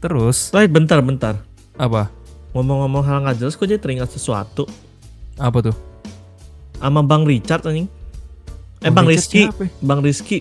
terus 0.00 0.54
Wait, 0.54 0.70
bentar 0.70 1.02
bentar. 1.02 1.42
Apa? 1.76 2.08
Ngomong-ngomong 2.54 3.02
hal 3.04 3.16
nggak 3.26 3.36
jelas 3.42 3.54
gue 3.58 3.66
jadi 3.66 3.82
teringat 3.82 4.14
sesuatu? 4.14 4.70
Apa 5.36 5.70
tuh? 5.70 5.76
Sama 6.80 7.04
Bang 7.04 7.28
Richard 7.28 7.66
anjing 7.66 7.90
eh 8.80 8.90
Bang 8.90 9.06
Rizky. 9.06 9.48
siapa? 9.48 9.64
Bang 9.80 10.00
Rizky. 10.00 10.38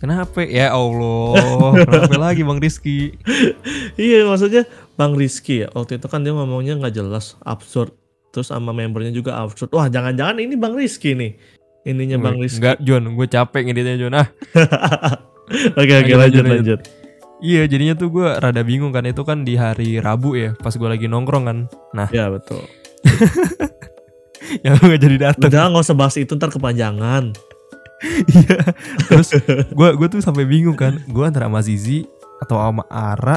Kenapa? 0.00 0.40
Ya 0.44 0.72
Allah, 0.72 1.84
kenapa 1.84 2.16
lagi 2.32 2.40
Bang 2.40 2.56
Rizky? 2.56 3.16
Iya 4.00 4.24
maksudnya 4.24 4.64
Bang 4.96 5.12
Rizky 5.12 5.64
ya 5.64 5.68
waktu 5.72 6.00
itu 6.00 6.08
kan 6.08 6.24
dia 6.24 6.32
ngomongnya 6.32 6.76
nggak 6.76 6.94
jelas 6.94 7.36
absurd. 7.44 7.92
Terus 8.30 8.48
sama 8.48 8.72
membernya 8.72 9.12
juga 9.12 9.36
absurd. 9.36 9.72
Wah 9.72 9.88
jangan-jangan 9.88 10.40
ini 10.40 10.56
Bang 10.56 10.72
Rizky 10.72 11.12
nih. 11.12 11.36
Ininya 11.84 12.20
Bang 12.20 12.36
Rizky. 12.36 12.60
Enggak, 12.60 12.76
John, 12.84 13.16
gue 13.16 13.26
capek 13.26 13.60
ngeditnya 13.64 13.96
John. 13.96 14.14
Ah, 14.14 14.28
oke 15.80 15.92
oke 16.00 16.12
Lanjut, 16.12 16.16
lanjut 16.16 16.44
lanjut, 16.44 16.44
lanjut. 16.44 16.80
Iya 17.40 17.64
jadinya 17.64 17.96
tuh 17.96 18.08
gue 18.12 18.28
rada 18.28 18.60
bingung 18.60 18.92
kan. 18.92 19.04
Itu 19.04 19.24
kan 19.24 19.44
di 19.44 19.56
hari 19.56 19.96
Rabu 19.96 20.36
ya, 20.36 20.52
pas 20.56 20.76
gue 20.76 20.84
lagi 20.88 21.08
nongkrong 21.08 21.44
kan. 21.48 21.58
Nah, 21.96 22.08
ya 22.16 22.28
betul. 22.28 22.60
Yang 24.64 24.74
lu 24.76 24.84
gak 24.92 25.00
jadi 25.00 25.16
dateng. 25.20 25.48
udah 25.48 25.62
nggak 25.72 25.84
usah 25.84 25.96
bahas 25.96 26.16
itu 26.16 26.32
ntar 26.36 26.50
kepanjangan 26.50 27.32
Iya. 28.32 28.72
Terus 29.12 29.28
gue 29.76 29.88
gue 29.96 30.08
tuh 30.08 30.24
sampai 30.24 30.48
bingung 30.48 30.76
kan, 30.76 30.96
gue 31.04 31.24
antara 31.24 31.52
sama 31.52 31.60
Zizi 31.60 32.08
atau 32.40 32.56
sama 32.56 32.84
Ara 32.88 33.36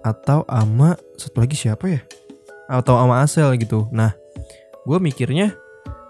atau 0.00 0.48
sama 0.48 0.96
satu 1.20 1.44
lagi 1.44 1.56
siapa 1.58 1.84
ya? 1.92 2.00
Atau 2.72 2.96
sama 2.96 3.20
Asel 3.20 3.52
gitu. 3.60 3.84
Nah, 3.92 4.16
gue 4.88 4.98
mikirnya 4.98 5.52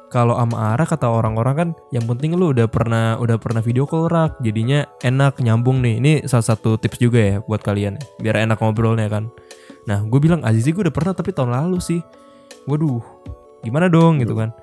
kalau 0.07 0.39
sama 0.39 0.73
Ara 0.75 0.87
kata 0.87 1.11
orang-orang 1.11 1.55
kan 1.55 1.69
yang 1.91 2.07
penting 2.07 2.39
lu 2.39 2.55
udah 2.55 2.71
pernah 2.71 3.19
udah 3.19 3.37
pernah 3.37 3.59
video 3.61 3.85
call 3.85 4.07
rak 4.07 4.39
jadinya 4.39 4.87
enak 5.03 5.43
nyambung 5.43 5.83
nih 5.83 5.99
ini 5.99 6.13
salah 6.31 6.55
satu 6.55 6.79
tips 6.79 7.03
juga 7.03 7.19
ya 7.19 7.37
buat 7.43 7.61
kalian 7.61 7.99
biar 8.23 8.47
enak 8.47 8.63
ngobrolnya 8.63 9.11
kan 9.11 9.29
nah 9.85 10.03
gue 10.07 10.19
bilang 10.23 10.47
Azizi 10.47 10.71
gue 10.71 10.87
udah 10.87 10.95
pernah 10.95 11.13
tapi 11.13 11.35
tahun 11.35 11.53
lalu 11.53 11.79
sih 11.83 12.01
waduh 12.71 13.03
gimana 13.67 13.91
dong 13.91 14.23
gitu 14.23 14.39
kan 14.39 14.55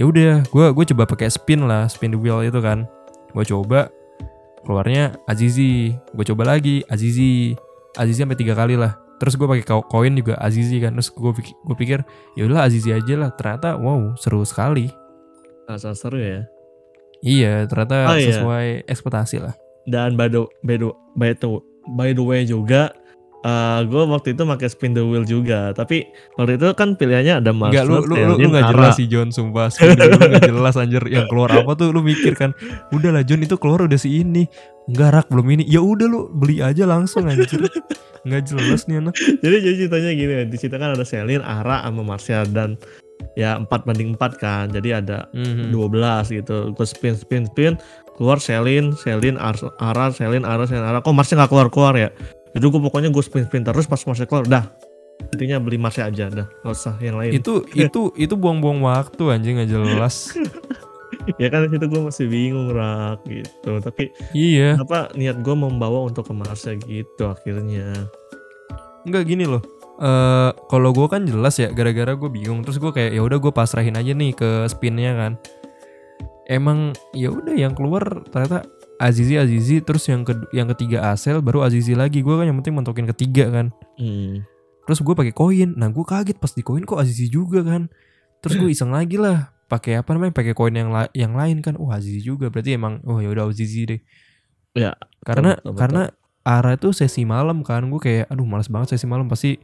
ya 0.00 0.08
udah 0.08 0.32
gue 0.42 0.66
gue 0.72 0.84
coba 0.90 1.04
pakai 1.04 1.28
spin 1.28 1.68
lah 1.68 1.84
spin 1.84 2.08
the 2.08 2.16
wheel 2.16 2.40
itu 2.40 2.56
kan. 2.58 2.88
Gue 3.30 3.44
coba 3.44 3.92
keluarnya 4.62 5.14
Azizi. 5.26 5.92
Gue 6.10 6.24
coba 6.24 6.48
lagi 6.48 6.80
Azizi. 6.88 7.52
Azizi 7.94 8.24
sampai 8.24 8.34
tiga 8.34 8.56
kali 8.56 8.74
lah. 8.74 8.96
Terus 9.20 9.36
gue 9.36 9.44
pakai 9.44 9.62
ko- 9.62 9.84
koin 9.84 10.16
juga 10.16 10.40
Azizi 10.40 10.80
kan. 10.80 10.96
Terus 10.96 11.12
gue 11.12 11.32
pikir, 11.36 11.52
gue 11.60 11.76
pikir 11.76 11.98
ya 12.32 12.48
udahlah 12.48 12.64
Azizi 12.64 12.90
aja 12.90 13.14
lah. 13.14 13.30
Ternyata 13.30 13.76
wow 13.76 14.16
seru 14.16 14.40
sekali. 14.42 14.88
Rasa 15.64 15.92
seru 15.92 16.16
ya. 16.16 16.48
iya 17.20 17.68
ternyata 17.68 18.08
Oh, 18.08 18.16
iya. 18.16 18.32
sesuai 18.32 18.66
ekspektasi 18.88 19.44
lah. 19.44 19.52
Dan 19.84 20.16
by 20.16 20.26
the 20.26 20.48
by 20.64 20.74
the 20.74 20.88
by 21.14 21.30
the, 21.30 21.48
by 21.92 22.08
the 22.10 22.24
way 22.24 22.42
juga 22.42 22.96
gue 23.82 24.02
waktu 24.04 24.32
itu 24.32 24.42
pakai 24.42 24.68
spin 24.68 24.92
the 24.92 25.00
wheel 25.00 25.24
juga. 25.24 25.72
Tapi 25.72 26.04
waktu 26.34 26.56
itu 26.56 26.66
kan 26.74 26.92
pilihannya 26.92 27.40
ada 27.40 27.50
Enggak 27.50 27.88
Marshall, 27.88 28.04
lu 28.04 28.04
lu 28.04 28.14
lu, 28.26 28.34
lu 28.36 28.48
gak 28.50 28.68
jelas 28.70 28.92
sih 28.94 29.06
John 29.06 29.28
sumpah 29.28 29.68
Spin 29.68 29.94
the 29.94 30.06
wheel 30.06 30.28
gak 30.30 30.44
jelas 30.46 30.74
anjir 30.74 31.00
yang 31.06 31.24
keluar 31.26 31.48
apa 31.50 31.72
tuh 31.72 31.88
lu 31.88 32.00
mikir 32.00 32.34
kan 32.34 32.52
udah 32.90 33.10
lah 33.10 33.22
John 33.22 33.40
itu 33.40 33.56
keluar 33.56 33.80
udah 33.82 33.96
si 33.96 34.20
ini 34.20 34.44
enggak 34.86 35.10
rak 35.14 35.26
belum 35.28 35.46
ini 35.50 35.64
ya 35.64 35.80
udah 35.80 36.04
lu 36.04 36.28
beli 36.30 36.60
aja 36.60 36.84
langsung 36.84 37.24
anjir 37.24 37.64
nggak 38.20 38.42
jelas 38.44 38.84
nih 38.84 39.00
anak 39.00 39.16
Jadi 39.16 39.56
jadi 39.58 39.76
ceritanya 39.80 40.10
gini, 40.12 40.32
di 40.44 40.58
situ 40.60 40.76
kan 40.76 40.92
ada 40.92 41.04
Selin, 41.04 41.40
Ara, 41.40 41.80
sama 41.80 42.04
Marshall 42.04 42.44
dan 42.52 42.76
ya 43.32 43.56
4 43.56 43.68
banding 43.88 44.12
4 44.12 44.36
kan. 44.36 44.68
Jadi 44.68 44.92
ada 44.92 45.24
Mhm. 45.32 45.72
12 45.72 46.28
gitu. 46.28 46.76
Gue 46.76 46.84
spin 46.84 47.16
spin 47.16 47.48
spin 47.48 47.72
keluar 48.16 48.36
Selin, 48.36 48.92
Selin, 48.92 49.40
Ar- 49.40 49.72
Ara, 49.80 50.12
Selin, 50.12 50.44
Ara, 50.44 50.68
Selin, 50.68 50.84
Ara. 50.84 51.00
Kok 51.00 51.16
Marshall 51.16 51.40
nggak 51.40 51.48
keluar 51.48 51.68
keluar 51.72 51.94
ya? 51.96 52.12
Jadi 52.50 52.64
gue 52.66 52.80
pokoknya 52.82 53.10
gue 53.14 53.22
spin 53.22 53.46
spin 53.46 53.62
terus 53.62 53.86
pas 53.86 54.00
Marshall 54.02 54.26
keluar, 54.26 54.46
dah. 54.46 54.64
Intinya 55.30 55.62
beli 55.62 55.78
Marshall 55.78 56.10
aja, 56.10 56.26
dah. 56.32 56.46
Gak 56.66 56.72
usah 56.74 56.94
yang 56.98 57.20
lain. 57.20 57.30
itu 57.36 57.62
itu 57.76 58.10
itu 58.18 58.34
buang-buang 58.34 58.82
waktu 58.82 59.22
anjing 59.30 59.60
nggak 59.60 59.70
jelas 59.70 60.34
ya 61.42 61.52
kan 61.52 61.68
di 61.68 61.76
situ 61.76 61.86
gue 61.86 62.00
masih 62.00 62.26
bingung 62.26 62.72
rak 62.72 63.22
gitu. 63.28 63.78
Tapi 63.78 64.10
iya 64.34 64.74
apa 64.80 65.12
niat 65.14 65.42
gue 65.42 65.54
membawa 65.54 66.06
untuk 66.08 66.26
ke 66.26 66.32
Marshall 66.34 66.80
gitu 66.82 67.30
akhirnya. 67.30 68.08
nggak 69.00 69.24
gini 69.24 69.48
loh 69.48 69.64
eh 70.00 70.50
kalau 70.72 70.96
gue 70.96 71.06
kan 71.12 71.28
jelas 71.28 71.60
ya 71.60 71.68
gara-gara 71.68 72.16
gue 72.16 72.30
bingung 72.32 72.64
terus 72.64 72.80
gue 72.80 72.88
kayak 72.88 73.12
ya 73.12 73.20
udah 73.20 73.36
gue 73.36 73.52
pasrahin 73.52 74.00
aja 74.00 74.16
nih 74.16 74.32
ke 74.32 74.64
spinnya 74.72 75.12
kan 75.12 75.32
emang 76.48 76.96
ya 77.12 77.28
udah 77.28 77.52
yang 77.52 77.76
keluar 77.76 78.24
ternyata 78.32 78.64
Azizi 79.00 79.34
Azizi 79.34 79.80
terus 79.80 80.04
yang 80.04 80.22
ke 80.22 80.36
yang 80.52 80.68
ketiga 80.68 81.08
Asel 81.08 81.40
baru 81.40 81.64
Azizi 81.64 81.96
lagi. 81.96 82.20
Gue 82.20 82.36
kan 82.36 82.44
yang 82.44 82.60
penting 82.60 82.76
mentokin 82.76 83.08
ketiga 83.08 83.48
kan. 83.50 83.66
Hmm. 83.96 84.44
terus 84.82 85.00
gue 85.00 85.14
pakai 85.14 85.30
koin. 85.30 85.72
Nah 85.72 85.86
gue 85.86 86.02
kaget 86.02 86.34
pas 86.34 86.50
di 86.50 86.60
koin 86.60 86.82
kok 86.82 86.98
Azizi 86.98 87.26
juga 87.26 87.62
kan. 87.62 87.88
Terus 88.40 88.58
gue 88.58 88.68
iseng 88.70 88.90
lagi 88.90 89.16
lah. 89.16 89.54
Pakai 89.66 89.96
apa 89.96 90.12
namanya? 90.12 90.32
Pakai 90.32 90.50
koin 90.50 90.74
yang 90.74 90.90
la- 90.90 91.12
yang 91.12 91.32
lain 91.32 91.60
kan. 91.60 91.74
Wah 91.74 91.96
Azizi 91.96 92.20
juga. 92.20 92.48
Berarti 92.48 92.74
emang 92.74 92.98
oh 93.04 93.16
ya 93.16 93.28
udah 93.28 93.46
Azizi 93.46 93.86
deh. 93.86 94.00
Ya, 94.72 94.94
karena 95.22 95.56
betul, 95.56 95.64
betul. 95.64 95.78
karena 95.78 96.02
arah 96.42 96.74
itu 96.74 96.90
sesi 96.90 97.22
malam 97.22 97.62
kan. 97.62 97.86
Gue 97.86 97.98
kayak 97.98 98.28
aduh 98.28 98.44
malas 98.44 98.66
banget 98.66 98.92
sesi 98.92 99.06
malam. 99.06 99.26
Pasti 99.26 99.56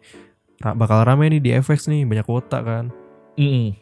ra- 0.59 0.73
bakal 0.75 1.03
rame 1.03 1.27
nih 1.29 1.41
di 1.41 1.51
FX 1.53 1.87
nih. 1.87 2.07
Banyak 2.07 2.25
kuota 2.25 2.63
kan. 2.63 2.89
Mm-mm. 3.35 3.75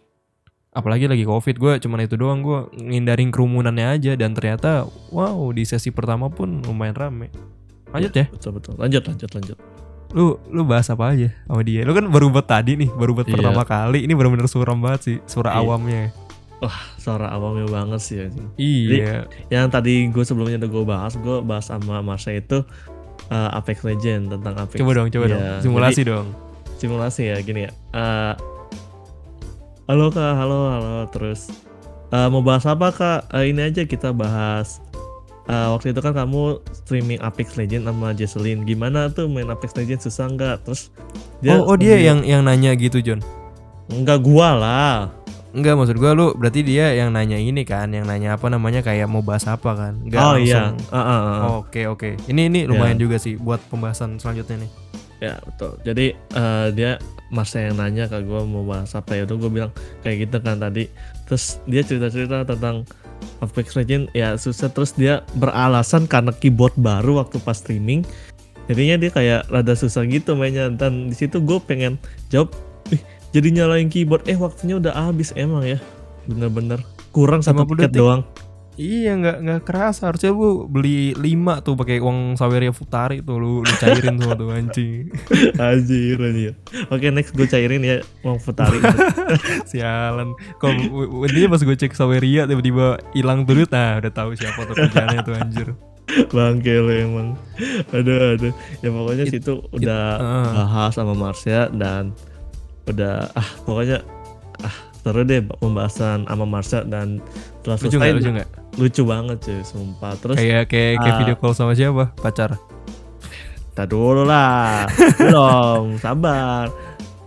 Apalagi 0.74 1.06
lagi 1.06 1.22
covid 1.22 1.54
gue 1.54 1.72
cuman 1.78 2.02
itu 2.02 2.18
doang 2.18 2.42
gue 2.42 2.58
ngindarin 2.76 3.30
kerumunannya 3.30 3.94
aja. 3.94 4.12
Dan 4.14 4.34
ternyata 4.34 4.84
wow 5.08 5.38
di 5.50 5.62
sesi 5.62 5.88
pertama 5.88 6.26
pun 6.28 6.60
lumayan 6.60 6.92
rame. 6.92 7.30
Lanjut 7.94 8.10
ya? 8.12 8.26
betul 8.26 8.58
betul. 8.58 8.74
Lanjut 8.76 9.02
lanjut 9.06 9.30
lanjut. 9.32 9.58
lu 10.14 10.38
lu 10.46 10.62
bahas 10.62 10.86
apa 10.90 11.10
aja 11.10 11.30
sama 11.46 11.66
dia? 11.66 11.82
Lu 11.82 11.90
kan 11.90 12.06
baru 12.06 12.30
buat 12.30 12.46
tadi 12.46 12.78
nih 12.78 12.86
baru 12.86 13.18
buat 13.18 13.26
Iya. 13.26 13.34
pertama 13.34 13.62
kali. 13.66 14.06
Ini 14.06 14.14
bener-bener 14.14 14.46
suram 14.46 14.78
banget 14.78 15.00
sih 15.02 15.16
suara 15.26 15.54
Iya. 15.54 15.62
awamnya. 15.62 16.02
Suara 16.96 17.28
awamnya 17.34 17.66
banget 17.66 18.00
sih 18.00 18.16
iya. 18.56 19.26
Yang 19.50 19.66
tadi 19.74 20.06
gue 20.08 20.24
sebelumnya 20.24 20.62
udah 20.62 20.70
gue 20.70 20.84
bahas 20.86 21.12
gue 21.18 21.36
bahas 21.42 21.66
sama 21.66 21.98
Marsha 22.00 22.30
itu 22.30 22.62
uh, 23.28 23.58
Apex 23.58 23.82
Legend 23.82 24.38
tentang 24.38 24.54
Apex. 24.54 24.78
Coba 24.78 24.90
dong 24.94 25.10
coba 25.10 25.24
Iya, 25.26 25.34
dong. 25.34 25.42
Simulasi 25.66 26.00
jadi 26.02 26.10
dong. 26.14 26.26
Simulasi 26.78 27.22
ya 27.30 27.36
gini 27.42 27.60
ya. 27.66 27.70
Uh, 27.90 28.32
halo 29.84 30.08
kak. 30.08 30.32
Halo 30.36 30.58
halo. 30.72 30.96
Terus 31.12 31.52
uh, 32.12 32.28
mau 32.32 32.40
bahas 32.40 32.64
apa 32.64 32.88
kak? 32.92 33.20
Uh, 33.32 33.44
ini 33.44 33.60
aja 33.68 33.84
kita 33.84 34.12
bahas. 34.16 34.80
Uh, 35.44 35.76
waktu 35.76 35.92
itu 35.92 36.00
kan 36.00 36.16
kamu 36.16 36.56
streaming 36.72 37.20
Apex 37.20 37.60
Legend 37.60 37.84
sama 37.84 38.16
Jesselyn 38.16 38.64
gimana 38.64 39.12
tuh 39.12 39.28
main 39.28 39.44
Apex 39.52 39.76
Legend 39.76 40.00
susah 40.00 40.32
nggak? 40.32 40.64
Terus 40.64 40.88
oh 41.44 41.68
oh 41.68 41.76
dia 41.76 42.00
yang 42.00 42.24
yang 42.24 42.40
nanya 42.48 42.72
gitu 42.72 43.04
John 43.04 43.20
enggak 43.92 44.24
gua 44.24 44.56
lah. 44.56 44.96
Enggak 45.52 45.76
maksud 45.76 46.00
gua 46.00 46.16
lu 46.16 46.32
berarti 46.32 46.64
dia 46.64 46.96
yang 46.96 47.12
nanya 47.12 47.36
ini 47.36 47.62
kan, 47.68 47.92
yang 47.92 48.08
nanya 48.08 48.40
apa 48.40 48.48
namanya 48.48 48.80
kayak 48.80 49.04
mau 49.04 49.20
bahas 49.20 49.44
apa 49.44 49.76
kan? 49.76 50.00
Enggak 50.00 50.20
oh 50.24 50.40
langsung. 50.40 50.48
iya 50.48 50.88
Ah, 50.88 50.96
ah, 50.96 51.20
ah. 51.20 51.38
Oke 51.60 51.84
oke. 51.84 52.16
Ini 52.24 52.48
ini 52.48 52.60
lumayan 52.64 52.96
juga 52.96 53.20
sih 53.20 53.36
buat 53.36 53.60
pembahasan 53.68 54.16
selanjutnya 54.16 54.64
nih. 54.64 54.83
Ya 55.22 55.38
betul. 55.42 55.78
Jadi 55.86 56.06
eh, 56.14 56.68
dia 56.74 56.98
Mas 57.32 57.50
yang 57.56 57.74
nanya 57.80 58.06
ke 58.06 58.22
gue 58.22 58.40
mau 58.46 58.62
bahas 58.62 58.94
apa 58.94 59.18
ya, 59.18 59.26
udah 59.26 59.36
gue 59.38 59.50
bilang 59.50 59.72
kayak 60.06 60.28
gitu 60.28 60.36
kan 60.38 60.62
tadi. 60.62 60.86
Terus 61.26 61.58
dia 61.66 61.82
cerita-cerita 61.82 62.46
tentang 62.46 62.86
Apex 63.42 63.74
Legends 63.74 64.12
ya 64.14 64.38
susah. 64.38 64.70
Terus 64.70 64.94
dia 64.94 65.24
beralasan 65.34 66.06
karena 66.06 66.30
keyboard 66.30 66.76
baru 66.78 67.24
waktu 67.24 67.42
pas 67.42 67.58
streaming. 67.58 68.06
Jadinya 68.70 68.96
dia 68.96 69.10
kayak 69.12 69.40
rada 69.52 69.74
susah 69.76 70.06
gitu 70.06 70.38
mainnya. 70.38 70.70
Dan 70.70 71.10
di 71.10 71.16
situ 71.16 71.42
gue 71.42 71.58
pengen 71.60 71.98
jawab, 72.30 72.54
ih 72.94 73.00
jadi 73.34 73.50
nyalain 73.50 73.90
keyboard. 73.90 74.24
Eh 74.30 74.38
waktunya 74.38 74.78
udah 74.78 74.94
habis 74.94 75.34
emang 75.34 75.66
ya, 75.66 75.78
bener-bener 76.28 76.80
kurang 77.14 77.42
satu 77.42 77.62
50 77.62 77.70
tiket 77.70 77.90
detik. 77.90 78.00
doang. 78.00 78.22
Iya 78.74 79.14
nggak 79.14 79.36
nggak 79.46 79.60
kerasa 79.62 80.10
harusnya 80.10 80.34
lu 80.34 80.66
beli 80.66 81.14
5 81.14 81.62
tuh 81.62 81.74
pakai 81.78 82.02
uang 82.02 82.34
Saweria 82.34 82.74
Futari 82.74 83.22
tuh 83.22 83.38
lu, 83.38 83.62
lu 83.62 83.74
cairin 83.78 84.18
semua 84.18 84.34
tuh 84.34 84.50
anjing. 84.50 85.14
Anjir 85.62 86.18
anjir. 86.18 86.52
Oke 86.90 87.06
next 87.14 87.38
gue 87.38 87.46
cairin 87.46 87.86
ya 87.86 88.02
uang 88.26 88.42
Futari. 88.42 88.82
Sialan. 89.70 90.34
Kalau 90.58 90.74
intinya 91.22 91.54
pas 91.54 91.62
gue 91.62 91.76
cek 91.78 91.94
Saweria 91.94 92.50
tiba-tiba 92.50 92.98
hilang 93.14 93.46
tuh 93.46 93.62
duit, 93.62 93.70
nah 93.70 94.02
udah 94.02 94.10
tahu 94.10 94.34
siapa 94.34 94.66
tuh 94.66 94.74
kerjanya 94.74 95.22
tuh 95.22 95.34
anjir. 95.38 95.68
Bangke 96.34 96.74
lo 96.74 96.90
emang. 96.90 97.28
Aduh 97.94 98.34
aduh. 98.34 98.52
Ya 98.82 98.90
pokoknya 98.90 99.24
It- 99.30 99.38
situ 99.38 99.62
udah 99.70 100.04
ah. 100.18 100.50
bahas 100.50 100.92
sama 100.98 101.14
Marsha 101.14 101.70
dan 101.70 102.10
udah 102.90 103.30
ah 103.32 103.48
pokoknya 103.64 104.02
ah 104.60 104.76
seru 105.04 105.20
deh 105.28 105.44
pembahasan 105.60 106.24
sama 106.24 106.48
Marsha 106.48 106.80
dan 106.80 107.20
setelah 107.60 107.76
Lucu 107.76 107.88
selesai 107.92 108.00
nggak 108.00 108.16
lucu 108.16 108.30
nggak? 108.32 108.48
lucu 108.80 109.02
banget 109.04 109.36
cuy 109.44 109.60
sumpah 109.60 110.12
terus 110.16 110.36
Kayak 110.40 110.64
kayak 110.72 110.92
kayak 110.96 111.12
ah. 111.12 111.18
video 111.20 111.36
call 111.36 111.52
sama 111.52 111.72
siapa? 111.76 112.04
Pacar. 112.16 112.56
tak 113.74 113.90
dulu 113.90 114.22
lah 114.22 114.86
belum 115.18 115.98
sabar 115.98 116.70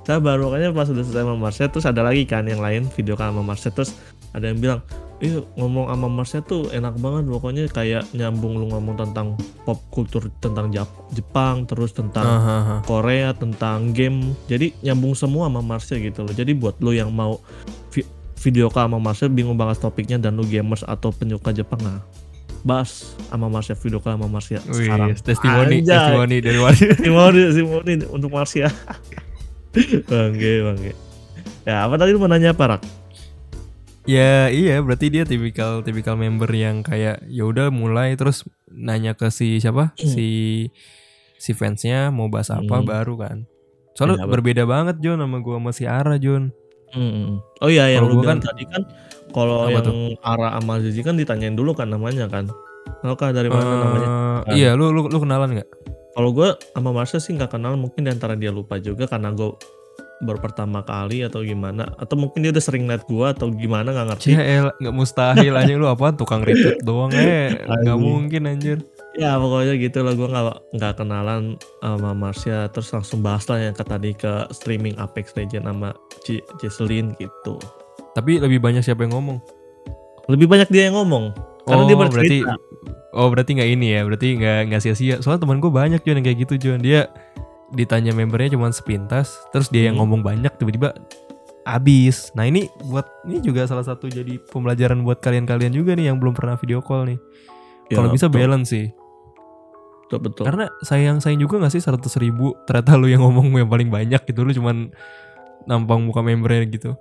sabar 0.08 0.36
pokoknya 0.40 0.72
pas 0.72 0.88
udah 0.88 1.04
selesai 1.04 1.24
sama 1.28 1.36
Marsha 1.36 1.68
terus 1.68 1.84
ada 1.84 2.02
lagi 2.08 2.24
kan 2.24 2.48
yang 2.48 2.64
lain 2.64 2.88
video 2.96 3.20
call 3.20 3.36
sama 3.36 3.44
Marsha 3.44 3.70
terus 3.70 3.92
ada 4.32 4.48
yang 4.48 4.58
bilang 4.58 4.80
Ih 5.18 5.42
ngomong 5.58 5.90
sama 5.90 6.08
Marsha 6.08 6.40
tuh 6.40 6.70
enak 6.70 6.94
banget 6.96 7.26
pokoknya 7.26 7.66
kayak 7.68 8.06
nyambung 8.14 8.54
lu 8.54 8.70
ngomong 8.70 8.94
tentang 8.96 9.34
pop 9.66 9.82
kultur 9.90 10.30
tentang 10.38 10.70
Jap- 10.70 11.10
Jepang 11.10 11.66
terus 11.66 11.90
tentang 11.90 12.22
Aha. 12.22 12.86
Korea 12.86 13.34
tentang 13.34 13.90
game 13.92 14.38
jadi 14.46 14.70
nyambung 14.80 15.18
semua 15.18 15.50
sama 15.50 15.66
Marsha 15.66 15.98
gitu 15.98 16.22
loh 16.22 16.30
jadi 16.32 16.54
buat 16.54 16.78
lo 16.78 16.94
yang 16.94 17.10
mau 17.10 17.42
vi- 17.90 18.06
video 18.38 18.70
call 18.70 18.86
sama 18.86 19.02
Marsha 19.02 19.26
bingung 19.26 19.58
banget 19.58 19.82
topiknya 19.82 20.22
dan 20.22 20.38
lu 20.38 20.46
gamers 20.46 20.86
atau 20.86 21.10
penyuka 21.10 21.50
Jepang 21.50 21.82
nah 21.82 22.06
bahas 22.62 23.18
sama 23.26 23.50
Marsha 23.50 23.74
video 23.74 23.98
call 23.98 24.22
sama 24.22 24.30
Marsha 24.30 24.62
sekarang 24.62 25.12
Wih, 25.12 25.18
testimoni, 25.18 25.76
Anjay. 25.82 25.98
testimoni 25.98 26.38
dari 26.40 26.60
warga. 26.60 26.86
testimoni 26.94 27.40
testimoni 27.42 27.94
untuk 28.08 28.30
Marsha 28.30 28.70
bangke 30.10 30.52
bangke 30.64 30.92
ya 31.64 31.84
apa 31.84 31.94
tadi 31.96 32.10
lu 32.12 32.20
mau 32.20 32.30
nanya 32.30 32.54
apa 32.54 32.78
Rak? 32.78 32.82
Ya 34.08 34.48
iya 34.48 34.80
berarti 34.80 35.12
dia 35.12 35.24
tipikal 35.24 35.84
tipikal 35.84 36.16
member 36.16 36.48
yang 36.50 36.80
kayak 36.80 37.28
ya 37.28 37.44
udah 37.44 37.68
mulai 37.68 38.16
terus 38.16 38.48
nanya 38.68 39.12
ke 39.14 39.28
si 39.28 39.60
siapa 39.60 39.92
si 39.98 40.28
si 41.36 41.52
fansnya 41.52 42.08
mau 42.10 42.32
bahas 42.32 42.48
apa 42.50 42.80
Hmm. 42.80 42.88
baru 42.88 43.14
kan. 43.20 43.38
Soalnya 43.94 44.24
betul. 44.24 44.32
berbeda 44.32 44.64
banget 44.64 44.96
John 45.00 45.20
sama 45.20 45.38
gua 45.40 45.60
sama 45.60 45.72
si 45.72 45.84
Ara 45.84 46.16
John. 46.16 46.56
Hmm. 46.90 47.44
Oh 47.60 47.68
iya 47.68 47.92
yang 47.92 48.08
lu 48.08 48.24
kan- 48.24 48.40
tadi 48.40 48.64
kan 48.64 48.88
kalau 49.30 49.68
yang 49.68 50.16
Ara 50.18 50.56
sama 50.56 50.80
Zizi 50.80 51.04
kan 51.04 51.20
ditanyain 51.20 51.52
dulu 51.52 51.76
kan 51.76 51.92
namanya 51.92 52.32
kan 52.32 52.48
kah 53.04 53.30
dari 53.30 53.52
mana 53.52 53.62
Eh, 53.62 53.76
namanya? 53.78 54.08
Kan. 54.42 54.54
Iya 54.56 54.70
lu 54.74 54.90
lu 54.90 55.06
lu 55.06 55.18
kenalan 55.20 55.52
nggak? 55.52 55.68
Kalau 56.16 56.32
gue 56.32 56.50
sama 56.72 56.90
Marsha 56.90 57.20
sih 57.20 57.36
nggak 57.36 57.52
kenal 57.52 57.76
mungkin 57.76 58.02
di 58.02 58.10
antara 58.10 58.34
dia 58.34 58.50
lupa 58.50 58.80
juga 58.80 59.04
karena 59.06 59.30
gue 59.30 59.52
baru 60.24 60.40
pertama 60.42 60.82
kali 60.82 61.22
atau 61.26 61.46
gimana? 61.46 61.94
Atau 62.02 62.18
mungkin 62.18 62.46
dia 62.46 62.52
udah 62.54 62.64
sering 62.64 62.90
liat 62.90 63.06
gue 63.06 63.28
atau 63.28 63.50
gimana? 63.54 63.94
Nggak 63.94 64.08
ngerti. 64.14 64.28
Ya 64.34 64.70
nggak 64.70 64.96
mustahil 64.96 65.54
aja 65.54 65.74
lu 65.78 65.88
apa 65.90 66.14
tukang 66.14 66.42
retweet 66.42 66.82
doang 66.88 67.14
eh. 67.14 67.54
Nggak 67.66 68.00
mungkin 68.00 68.44
anjir. 68.50 68.80
ya 69.18 69.34
pokoknya 69.42 69.74
gitu 69.82 70.06
lah. 70.06 70.14
Gue 70.14 70.28
nggak 70.30 70.46
nggak 70.78 70.94
kenalan 70.98 71.58
sama 71.82 72.12
Marsha. 72.14 72.70
Terus 72.70 72.90
langsung 72.94 73.20
bahas 73.26 73.46
lah 73.50 73.60
yang 73.62 73.76
ke 73.78 73.84
tadi 73.86 74.12
ke 74.14 74.46
streaming 74.54 74.98
Apex 75.02 75.34
Legends 75.34 75.66
sama 75.66 75.94
C 76.26 76.42
Jesselyn 76.62 77.18
gitu. 77.18 77.58
Tapi 78.14 78.42
lebih 78.42 78.62
banyak 78.62 78.82
siapa 78.82 79.06
yang 79.06 79.18
ngomong? 79.18 79.38
lebih 80.28 80.48
banyak 80.48 80.70
dia 80.70 80.92
yang 80.92 80.96
ngomong. 81.00 81.32
Karena 81.68 81.84
dia 81.88 81.96
berarti 81.96 82.16
bercerita. 82.44 82.56
Oh 83.16 83.28
berarti 83.34 83.52
nggak 83.58 83.70
ini 83.74 83.88
ya, 83.98 84.02
berarti 84.06 84.28
nggak 84.38 84.60
nggak 84.72 84.82
sia-sia. 84.84 85.16
Soalnya 85.24 85.48
teman 85.48 85.58
gue 85.64 85.72
banyak 85.72 86.00
Jon 86.04 86.20
yang 86.20 86.26
kayak 86.28 86.40
gitu 86.48 86.54
Jon. 86.60 86.80
Dia 86.84 87.08
ditanya 87.70 88.12
membernya 88.12 88.56
cuma 88.56 88.72
sepintas, 88.72 89.36
terus 89.52 89.68
dia 89.68 89.88
yang 89.88 89.96
Hmm. 89.96 90.08
ngomong 90.08 90.22
banyak 90.24 90.54
tiba-tiba 90.56 90.96
habis. 91.64 92.32
Nah 92.32 92.48
ini 92.48 92.72
buat 92.82 93.04
ini 93.24 93.44
juga 93.44 93.68
salah 93.68 93.84
satu 93.84 94.08
jadi 94.08 94.40
pembelajaran 94.48 95.04
buat 95.04 95.20
kalian-kalian 95.20 95.72
juga 95.72 95.92
nih 95.94 96.08
yang 96.08 96.18
belum 96.18 96.32
pernah 96.32 96.56
video 96.56 96.80
call 96.80 97.04
nih. 97.06 97.20
Ya, 97.88 98.00
Kalau 98.00 98.12
bisa 98.12 98.28
balance 98.28 98.72
sih. 98.72 98.88
betul, 100.04 100.20
betul. 100.24 100.44
Karena 100.48 100.72
sayang 100.80 101.20
sayang 101.20 101.40
juga 101.40 101.60
gak 101.60 101.72
sih 101.72 101.84
100 101.84 102.00
ribu 102.18 102.56
ternyata 102.64 102.96
lu 102.96 103.08
yang 103.08 103.20
ngomong 103.20 103.52
yang 103.54 103.68
paling 103.68 103.92
banyak 103.92 104.24
gitu 104.24 104.40
lu 104.42 104.56
cuman 104.56 104.88
nampang 105.68 106.00
muka 106.00 106.24
membernya 106.24 106.64
gitu. 106.66 106.96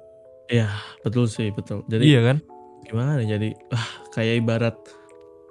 betul 1.03 1.27
sih 1.27 1.51
betul 1.51 1.83
jadi 1.87 2.03
iya 2.03 2.21
kan? 2.23 2.37
gimana 2.83 3.19
ya, 3.19 3.35
jadi 3.35 3.51
ah 3.71 3.87
kayak 4.11 4.35
ibarat 4.43 4.75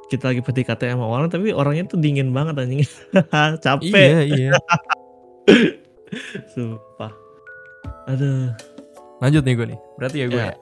kita 0.07 0.31
lagi 0.31 0.39
PDKT 0.39 0.95
sama 0.95 1.03
orang 1.03 1.27
tapi 1.27 1.51
orangnya 1.51 1.83
tuh 1.85 1.99
dingin 1.99 2.31
banget 2.31 2.59
anjing 2.59 2.83
capek 3.63 3.91
Iya 3.91 4.19
iya. 4.23 4.51
sumpah 6.53 7.13
aduh 8.09 8.53
Lanjut 9.23 9.47
nih 9.47 9.55
gue 9.55 9.67
nih. 9.71 9.79
Berarti 9.95 10.17
ya 10.19 10.27
gue. 10.27 10.43
Ya, 10.43 10.51
ya? 10.51 10.55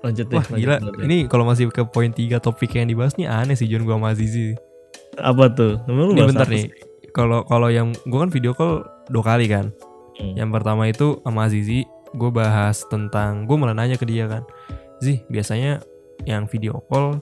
lanjut 0.00 0.26
deh 0.32 0.36
Wah 0.40 0.46
lanjut, 0.48 0.64
gila, 0.64 0.76
lanjut 0.80 1.04
ini 1.04 1.18
kalau 1.28 1.44
masih 1.44 1.68
ke 1.68 1.82
poin 1.84 2.08
3 2.08 2.40
topik 2.40 2.72
yang 2.72 2.88
dibahas 2.88 3.14
nih 3.20 3.28
aneh 3.28 3.56
sih 3.56 3.68
John 3.68 3.84
gua 3.84 4.00
sama 4.00 4.16
Azizi. 4.16 4.56
apa 5.20 5.52
tuh 5.52 5.76
lu 5.90 6.16
Ini 6.16 6.24
bentar 6.24 6.48
nih. 6.48 6.72
Kalau 7.12 7.44
kalau 7.44 7.68
yang 7.68 7.92
gua 8.08 8.24
kan 8.24 8.30
video 8.32 8.56
call 8.56 8.86
dua 9.12 9.24
kali 9.26 9.50
kan. 9.50 9.74
Hmm. 10.16 10.34
Yang 10.38 10.50
pertama 10.56 10.88
itu 10.88 11.20
sama 11.20 11.50
Azizi, 11.50 11.84
gue 12.14 12.30
bahas 12.30 12.86
tentang 12.88 13.44
gue 13.44 13.56
malah 13.58 13.74
nanya 13.74 13.98
ke 13.98 14.06
dia 14.06 14.30
kan. 14.30 14.46
Zi, 15.02 15.24
biasanya 15.28 15.82
yang 16.24 16.46
video 16.46 16.80
call 16.88 17.20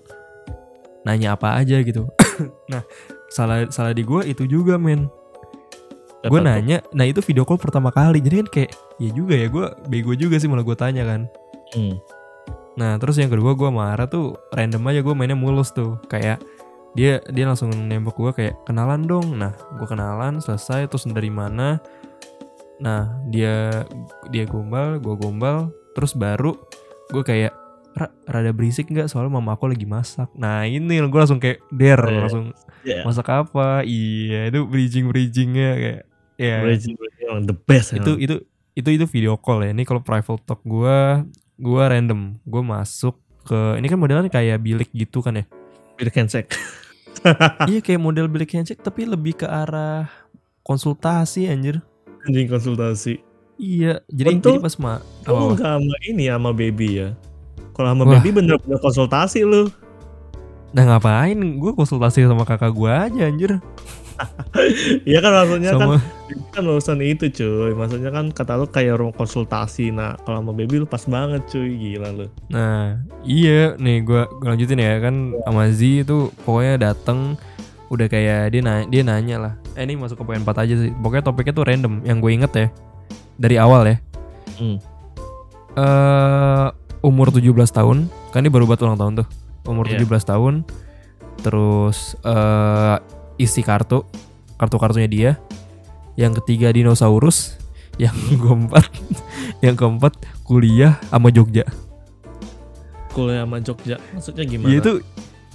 nanya 1.02 1.34
apa 1.34 1.58
aja 1.58 1.80
gitu. 1.80 2.06
nah, 2.72 2.84
salah 3.32 3.66
salah 3.72 3.96
di 3.96 4.04
gue 4.04 4.22
itu 4.28 4.44
juga 4.44 4.76
men. 4.76 5.08
Gue 6.26 6.42
nanya, 6.42 6.82
nah 6.90 7.06
itu 7.06 7.22
video 7.22 7.46
call 7.46 7.62
pertama 7.62 7.94
kali. 7.94 8.18
Jadi 8.18 8.34
kan 8.42 8.48
kayak 8.50 8.70
ya 8.98 9.10
juga 9.14 9.38
ya 9.38 9.46
gue 9.46 9.66
bego 9.86 10.18
juga 10.18 10.34
sih 10.42 10.50
malah 10.50 10.66
gue 10.66 10.74
tanya 10.74 11.06
kan. 11.06 11.30
Hmm. 11.78 11.94
Nah 12.74 12.98
terus 12.98 13.22
yang 13.22 13.30
kedua 13.30 13.54
gue 13.54 13.70
marah 13.70 14.10
tuh 14.10 14.34
random 14.50 14.82
aja 14.90 15.00
gue 15.06 15.14
mainnya 15.14 15.38
mulus 15.38 15.70
tuh 15.70 15.98
kayak 16.10 16.42
dia 16.98 17.22
dia 17.30 17.44
langsung 17.46 17.70
nembak 17.70 18.18
gue 18.18 18.30
kayak 18.34 18.54
kenalan 18.66 19.06
dong. 19.06 19.38
Nah 19.38 19.54
gue 19.54 19.86
kenalan 19.86 20.42
selesai 20.42 20.90
terus 20.90 21.06
dari 21.06 21.30
mana? 21.30 21.78
Nah 22.82 23.22
dia 23.30 23.86
dia 24.34 24.42
gombal, 24.42 24.98
gue 24.98 25.14
gombal, 25.14 25.70
terus 25.94 26.18
baru 26.18 26.58
gue 27.14 27.22
kayak 27.22 27.54
"Ra, 27.54 27.67
rada 28.24 28.50
berisik 28.50 28.86
nggak? 28.86 29.06
Soalnya 29.06 29.32
mama 29.32 29.52
aku 29.52 29.66
lagi 29.66 29.84
masak. 29.84 30.30
Nah 30.32 30.62
ini 30.62 30.86
gue 30.98 31.18
langsung 31.18 31.36
kayak 31.36 31.58
der 31.68 31.98
Iya. 31.98 32.18
langsung 32.20 32.44
Ya, 32.80 33.02
masak 33.02 33.26
apa? 33.26 33.82
Iya 33.82 34.48
itu 34.48 34.62
bridging 34.64 35.06
bridgingnya 35.06 35.70
kayak 35.74 36.02
ya 36.36 36.56
Reggie 36.62 36.94
Reggie 36.94 37.24
emang 37.24 37.44
the 37.44 37.56
best 37.56 37.90
itu 37.92 38.14
itu 38.16 38.36
itu 38.72 38.88
itu 38.92 39.04
video 39.04 39.34
call 39.34 39.60
ya. 39.60 39.70
Ini 39.70 39.82
kalau 39.82 39.98
private 39.98 40.42
talk 40.44 40.62
gua 40.62 41.26
gua 41.54 41.90
random. 41.90 42.38
Gue 42.42 42.62
masuk 42.62 43.18
ke 43.42 43.76
ini 43.76 43.86
kan 43.86 43.96
modelnya 43.96 44.28
kayak 44.28 44.58
bilik 44.58 44.88
gitu 44.92 45.18
kan 45.18 45.34
ya? 45.34 45.44
Bill 45.94 46.08
Kensek 46.08 46.46
iya 47.70 47.82
kayak 47.82 47.98
model 47.98 48.30
bilik 48.30 48.46
handshake 48.48 48.78
tapi 48.78 49.02
lebih 49.02 49.34
ke 49.34 49.46
arah 49.46 50.06
konsultasi 50.62 51.48
anjir. 51.48 51.82
Anjing 52.22 52.46
konsultasi. 52.46 53.18
Iya 53.58 53.98
jadi 54.06 54.38
Untung- 54.38 54.54
jadi 54.54 54.62
pas 54.62 54.76
ma 54.78 55.02
lu 55.26 55.34
apa, 55.34 55.42
nggak 55.50 55.58
sama 55.58 55.94
ini 56.06 56.24
sama 56.30 56.50
baby 56.54 56.88
ya 56.94 57.08
kalau 57.78 57.94
sama 57.94 58.02
Wah. 58.10 58.18
baby 58.18 58.34
bener-bener 58.34 58.82
konsultasi 58.82 59.46
lu. 59.46 59.70
Nah 60.74 60.82
ngapain? 60.82 61.38
Gue 61.62 61.72
konsultasi 61.78 62.26
sama 62.26 62.42
kakak 62.42 62.74
gua 62.74 63.06
aja 63.06 63.30
anjir. 63.30 63.62
Iya 65.06 65.22
kan 65.22 65.30
maksudnya 65.30 65.78
kan 65.78 65.94
sama. 65.94 65.96
Baby 66.26 66.42
kan 66.50 66.62
urusan 66.66 66.98
itu 67.06 67.30
cuy. 67.30 67.70
Maksudnya 67.70 68.10
kan 68.10 68.34
kata 68.34 68.58
lu 68.58 68.66
kayak 68.66 68.98
ruang 68.98 69.14
konsultasi. 69.14 69.94
Nah 69.94 70.18
kalau 70.26 70.42
sama 70.42 70.50
baby 70.58 70.82
lu 70.82 70.90
pas 70.90 71.06
banget 71.06 71.46
cuy. 71.46 71.70
Gila 71.70 72.10
lu. 72.10 72.26
Nah 72.50 72.98
iya. 73.22 73.78
Nih 73.78 74.02
gua 74.02 74.26
gua 74.42 74.58
lanjutin 74.58 74.82
ya. 74.82 74.98
Kan 74.98 75.38
sama 75.46 75.70
Z 75.70 76.02
itu 76.02 76.34
pokoknya 76.42 76.90
dateng 76.90 77.38
udah 77.94 78.10
kayak 78.10 78.50
dia 78.50 78.60
nanya, 78.66 78.86
dia 78.90 79.02
nanya 79.06 79.36
lah. 79.38 79.52
Eh 79.78 79.86
ini 79.86 79.94
masuk 79.94 80.18
ke 80.18 80.24
poin 80.26 80.42
4 80.42 80.66
aja 80.66 80.74
sih. 80.82 80.90
Pokoknya 80.98 81.22
topiknya 81.22 81.54
tuh 81.54 81.64
random. 81.70 81.94
Yang 82.02 82.18
gue 82.18 82.32
inget 82.34 82.52
ya 82.58 82.66
dari 83.38 83.56
awal 83.56 83.86
ya. 83.86 83.96
Hmm. 84.58 84.82
eh 85.78 86.66
umur 87.00 87.30
17 87.30 87.54
tahun. 87.70 88.10
Kan 88.34 88.44
ini 88.44 88.50
baru 88.50 88.66
buat 88.68 88.80
ulang 88.82 88.98
tahun 88.98 89.12
tuh. 89.24 89.26
Umur 89.68 89.86
Iya. 89.88 90.02
17 90.04 90.24
tahun. 90.24 90.54
Terus 91.40 92.18
eh 92.24 92.96
isi 93.38 93.62
kartu. 93.62 94.02
Kartu 94.58 94.76
kartunya 94.78 95.08
dia. 95.08 95.30
Yang 96.18 96.42
ketiga 96.42 96.74
dinosaurus. 96.74 97.58
Yang 98.02 98.14
keempat 98.38 98.84
yang 99.64 99.74
keempat 99.74 100.12
kuliah 100.46 101.02
sama 101.10 101.34
Jogja. 101.34 101.66
Kuliah 103.10 103.42
sama 103.42 103.58
Jogja. 103.58 103.98
Maksudnya 104.14 104.44
gimana? 104.46 104.70
ya 104.70 104.78
itu 104.78 105.02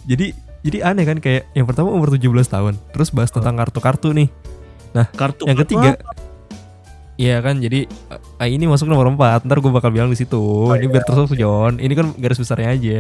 jadi 0.04 0.28
jadi 0.60 0.78
aneh 0.92 1.08
kan 1.08 1.18
kayak 1.24 1.48
yang 1.56 1.64
pertama 1.64 1.92
umur 1.96 2.12
17 2.12 2.28
tahun. 2.52 2.76
Terus 2.92 3.16
bahas 3.16 3.32
tentang 3.32 3.56
kartu-kartu 3.56 4.12
nih. 4.12 4.28
Kartu 5.16 5.48
yang 5.48 5.56
apa? 5.64 5.96
Iya 7.14 7.46
kan 7.46 7.62
jadi 7.62 7.86
eh, 8.42 8.50
ini 8.50 8.66
masuk 8.66 8.90
nomor 8.90 9.06
4 9.14 9.46
Ntar 9.46 9.62
gue 9.62 9.70
bakal 9.70 9.94
bilang 9.94 10.10
di 10.10 10.18
situ 10.18 10.42
Ini 10.74 10.90
biar 10.90 11.06
terus 11.06 11.30
John 11.38 11.78
Ini 11.78 11.94
kan 11.94 12.10
garis 12.18 12.42
besarnya 12.42 12.74
aja 12.74 13.00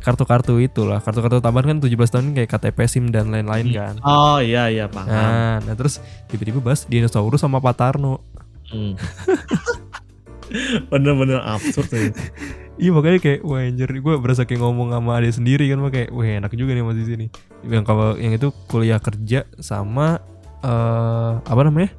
Kartu-kartu 0.00 0.56
itulah 0.58 0.96
Kartu-kartu 0.98 1.44
tambahan 1.44 1.76
kan 1.76 1.78
17 1.84 1.92
tahun 2.08 2.26
kayak 2.32 2.48
KTP 2.48 2.78
SIM 2.88 3.04
dan 3.12 3.28
lain-lain 3.28 3.68
kan 3.70 3.94
Oh 4.00 4.40
iya 4.40 4.72
iya 4.72 4.88
paham. 4.88 5.12
Nah, 5.12 5.60
nah 5.60 5.74
terus 5.76 6.00
tiba-tiba 6.32 6.64
bahas 6.64 6.88
dinosaurus 6.88 7.44
sama 7.44 7.60
Pak 7.60 7.74
Tarno 7.76 8.24
Hmm. 8.72 8.96
Bener-bener 10.88 11.44
absurd 11.44 11.92
ya. 11.92 12.08
Iya 12.80 12.90
makanya 12.96 13.20
kayak 13.20 13.40
Wah 13.44 13.60
anjir 13.60 13.88
gue 13.92 14.14
berasa 14.16 14.48
kayak 14.48 14.64
ngomong 14.64 14.96
sama 14.96 15.20
adik 15.20 15.36
sendiri 15.36 15.68
kan 15.68 15.84
Kayak 15.92 16.08
wah 16.08 16.24
enak 16.24 16.52
juga 16.56 16.72
nih 16.72 16.80
masih 16.80 17.04
sini 17.04 17.26
Yang 17.68 17.84
kalau 17.84 18.16
yang 18.16 18.32
itu 18.32 18.48
kuliah 18.64 18.96
kerja 18.96 19.44
sama 19.60 20.24
eh 20.64 21.32
Apa 21.44 21.68
namanya? 21.68 21.92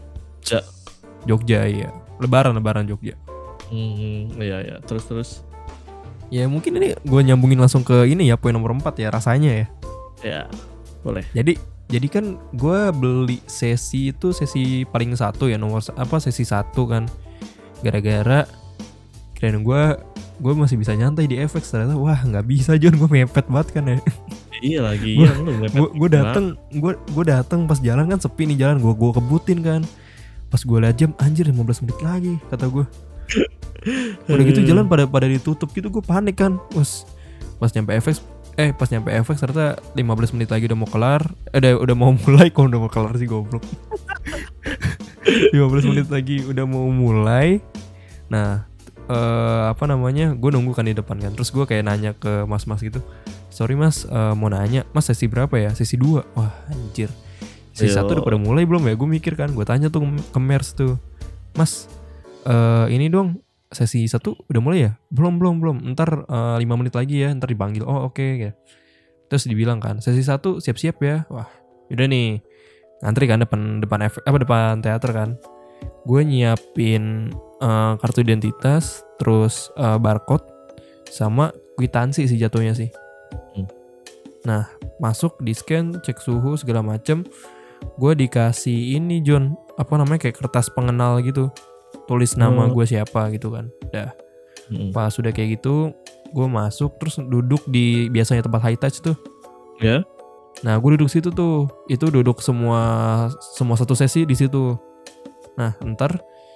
Jogja. 1.23 1.63
Jogja 1.63 1.67
iya 1.67 1.89
Lebaran-lebaran 2.19 2.86
Jogja 2.86 3.15
Hmm, 3.63 4.29
iya 4.38 4.62
iya 4.62 4.75
terus 4.86 5.01
terus. 5.03 5.29
Ya 6.29 6.45
mungkin 6.45 6.77
ini 6.77 6.93
gue 6.95 7.21
nyambungin 7.23 7.57
langsung 7.57 7.81
ke 7.81 8.05
ini 8.05 8.29
ya 8.29 8.38
poin 8.38 8.53
nomor 8.53 8.69
4 8.69 8.86
ya 8.95 9.09
rasanya 9.09 9.49
ya. 9.49 9.67
Ya 10.21 10.41
boleh. 11.01 11.25
Jadi 11.33 11.57
jadi 11.88 12.07
kan 12.07 12.25
gue 12.51 12.79
beli 12.91 13.41
sesi 13.43 14.09
itu 14.09 14.29
sesi 14.29 14.86
paling 14.86 15.13
satu 15.13 15.45
ya 15.45 15.57
nomor 15.57 15.81
apa 15.89 16.21
sesi 16.21 16.41
satu 16.41 16.86
kan. 16.86 17.09
Gara-gara 17.81 18.45
kirain 19.33 19.57
gue 19.57 19.81
gue 20.38 20.53
masih 20.53 20.77
bisa 20.77 20.93
nyantai 20.93 21.25
di 21.25 21.38
FX 21.38 21.73
ternyata 21.73 21.97
wah 21.97 22.17
nggak 22.17 22.45
bisa 22.45 22.77
John 22.77 22.93
gue 22.93 23.09
mepet 23.09 23.45
banget 23.47 23.67
kan 23.73 23.83
ya. 23.86 23.97
Iya 24.62 24.79
lagi 24.86 25.17
Gua- 25.17 25.27
iya 25.27 25.31
lu 25.36 25.51
mepet 25.55 25.75
Gue 25.75 25.89
gue 25.97 26.09
dateng 26.12 26.45
gue 26.69 26.93
gue 26.93 27.25
dateng 27.25 27.65
pas 27.65 27.77
jalan 27.77 28.05
kan 28.05 28.17
sepi 28.17 28.45
nih 28.45 28.57
jalan 28.59 28.77
gue 28.77 28.93
gue 28.93 29.12
kebutin 29.17 29.59
kan. 29.65 29.81
Pas 30.53 30.61
gue 30.61 30.77
liat 30.77 30.93
jam 30.93 31.17
anjir 31.17 31.49
15 31.49 31.81
menit 31.81 31.99
lagi 32.05 32.33
kata 32.53 32.69
gue. 32.69 32.85
Udah 34.29 34.43
gitu 34.45 34.61
jalan 34.61 34.85
pada 34.85 35.09
pada 35.09 35.25
ditutup 35.25 35.73
gitu 35.73 35.89
gue 35.89 36.03
panik 36.05 36.37
kan. 36.37 36.61
Pas 36.69 37.09
pas 37.57 37.73
nyampe 37.73 37.97
FX 37.97 38.21
eh 38.53 38.69
pas 38.69 38.85
nyampe 38.85 39.09
FX 39.09 39.49
ternyata 39.49 39.81
15 39.97 40.37
menit 40.37 40.53
lagi 40.53 40.69
udah 40.69 40.77
mau 40.77 40.85
kelar. 40.85 41.25
Eh 41.49 41.57
udah, 41.57 41.73
udah 41.81 41.95
mau 41.97 42.13
mulai 42.13 42.47
kok 42.53 42.69
udah 42.69 42.79
mau 42.85 42.91
kelar 42.93 43.17
sih 43.17 43.25
goblok. 43.25 43.65
15 45.57 45.89
menit 45.89 46.07
lagi 46.13 46.45
udah 46.45 46.69
mau 46.69 46.85
mulai. 46.93 47.57
Nah, 48.29 48.69
eh 49.09 49.63
apa 49.73 49.89
namanya? 49.89 50.37
Gue 50.37 50.53
nunggu 50.53 50.77
kan 50.77 50.85
di 50.85 50.93
depan 50.93 51.17
kan. 51.17 51.33
Terus 51.33 51.49
gue 51.49 51.65
kayak 51.65 51.89
nanya 51.89 52.13
ke 52.13 52.45
mas-mas 52.45 52.85
gitu. 52.85 53.01
Sorry 53.49 53.73
mas, 53.77 54.05
eh, 54.05 54.33
mau 54.33 54.49
nanya, 54.49 54.81
mas 54.97 55.05
sesi 55.09 55.29
berapa 55.29 55.53
ya? 55.57 55.73
Sesi 55.77 55.93
2 55.93 56.37
Wah 56.37 56.53
anjir. 56.73 57.13
Sesi 57.73 57.89
Yo. 57.89 58.05
satu 58.05 58.21
udah 58.21 58.23
pada 58.23 58.38
mulai 58.38 58.69
belum 58.69 58.86
ya? 58.86 58.93
Gue 58.93 59.09
mikir 59.09 59.33
kan, 59.33 59.49
gue 59.49 59.65
tanya 59.65 59.89
tuh 59.89 60.05
ke 60.05 60.39
Mers 60.39 60.77
tuh, 60.77 61.01
Mas, 61.57 61.89
eh 62.45 62.86
ini 62.93 63.09
dong 63.09 63.41
sesi 63.73 64.05
satu 64.05 64.38
udah 64.45 64.62
mulai 64.62 64.79
ya? 64.86 64.91
Belum 65.09 65.41
belum 65.41 65.57
belum. 65.57 65.77
Ntar 65.97 66.29
lima 66.62 66.77
menit 66.77 66.93
lagi 66.93 67.25
ya, 67.25 67.33
ntar 67.33 67.49
dipanggil. 67.49 67.81
Oh 67.81 68.05
oke 68.05 68.21
ya. 68.21 68.53
Terus 69.25 69.49
dibilang 69.49 69.81
kan, 69.81 69.97
sesi 69.97 70.21
satu 70.21 70.62
siap-siap 70.62 71.01
ya. 71.01 71.25
Wah, 71.33 71.49
udah 71.89 72.05
nih. 72.05 72.45
Ngantri 73.01 73.25
kan 73.25 73.41
depan 73.41 73.81
depan 73.81 73.99
F, 74.05 74.21
apa 74.21 74.38
depan 74.38 74.79
teater 74.79 75.12
kan. 75.12 75.29
Gue 76.05 76.21
nyiapin 76.21 77.33
eh, 77.59 77.93
kartu 77.97 78.21
identitas, 78.21 79.01
terus 79.17 79.73
eh, 79.75 79.97
barcode 79.97 80.45
sama 81.09 81.49
kwitansi 81.73 82.29
sih 82.29 82.38
jatuhnya 82.38 82.77
sih. 82.77 82.93
Hmm. 83.57 83.65
Nah 84.45 84.69
masuk 85.01 85.41
di 85.41 85.57
scan 85.57 85.97
cek 85.99 86.21
suhu 86.21 86.53
segala 86.53 86.86
macem. 86.86 87.25
Gue 87.95 88.13
dikasih 88.13 88.95
ini 88.95 89.21
John 89.21 89.53
apa 89.73 89.95
namanya 89.95 90.21
kayak 90.21 90.37
kertas 90.37 90.69
pengenal 90.69 91.19
gitu. 91.19 91.49
Tulis 92.05 92.35
nama 92.35 92.65
Oh. 92.65 92.71
gue 92.71 92.85
siapa 92.85 93.29
gitu 93.29 93.49
kan. 93.49 93.69
Dah 93.89 94.11
Mm. 94.63 94.95
pas 94.95 95.11
sudah 95.11 95.29
kayak 95.29 95.59
gitu 95.59 95.91
gue 96.31 96.47
masuk 96.47 96.95
terus 96.95 97.19
duduk 97.19 97.59
di 97.67 98.07
biasanya 98.07 98.41
tempat 98.41 98.63
high 98.63 98.79
touch 98.79 98.99
tuh. 98.99 99.13
Ya. 99.77 100.07
Nah 100.61 100.79
gue 100.79 100.95
duduk 100.95 101.11
situ 101.11 101.29
tuh. 101.29 101.67
Itu 101.85 102.07
duduk 102.07 102.39
semua 102.39 102.79
semua 103.53 103.75
satu 103.75 103.91
sesi 103.91 104.23
di 104.23 104.33
situ. 104.33 104.79
Nah 105.53 105.75
ntar 105.83 106.15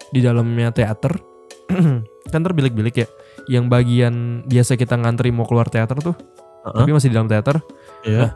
di 0.10 0.24
dalamnya 0.24 0.72
teater 0.72 1.20
kan 2.32 2.40
ntar 2.40 2.56
bilik-bilik 2.56 2.96
ya. 2.96 3.08
Yang 3.48 3.66
bagian 3.68 4.16
biasa 4.48 4.76
kita 4.76 4.96
ngantri 4.96 5.32
mau 5.32 5.44
keluar 5.44 5.68
teater 5.68 6.00
tuh, 6.00 6.16
Heeh. 6.64 6.76
tapi 6.80 6.92
masih 6.92 7.12
di 7.12 7.16
dalam 7.16 7.28
teater 7.28 7.60
Ya. 8.04 8.36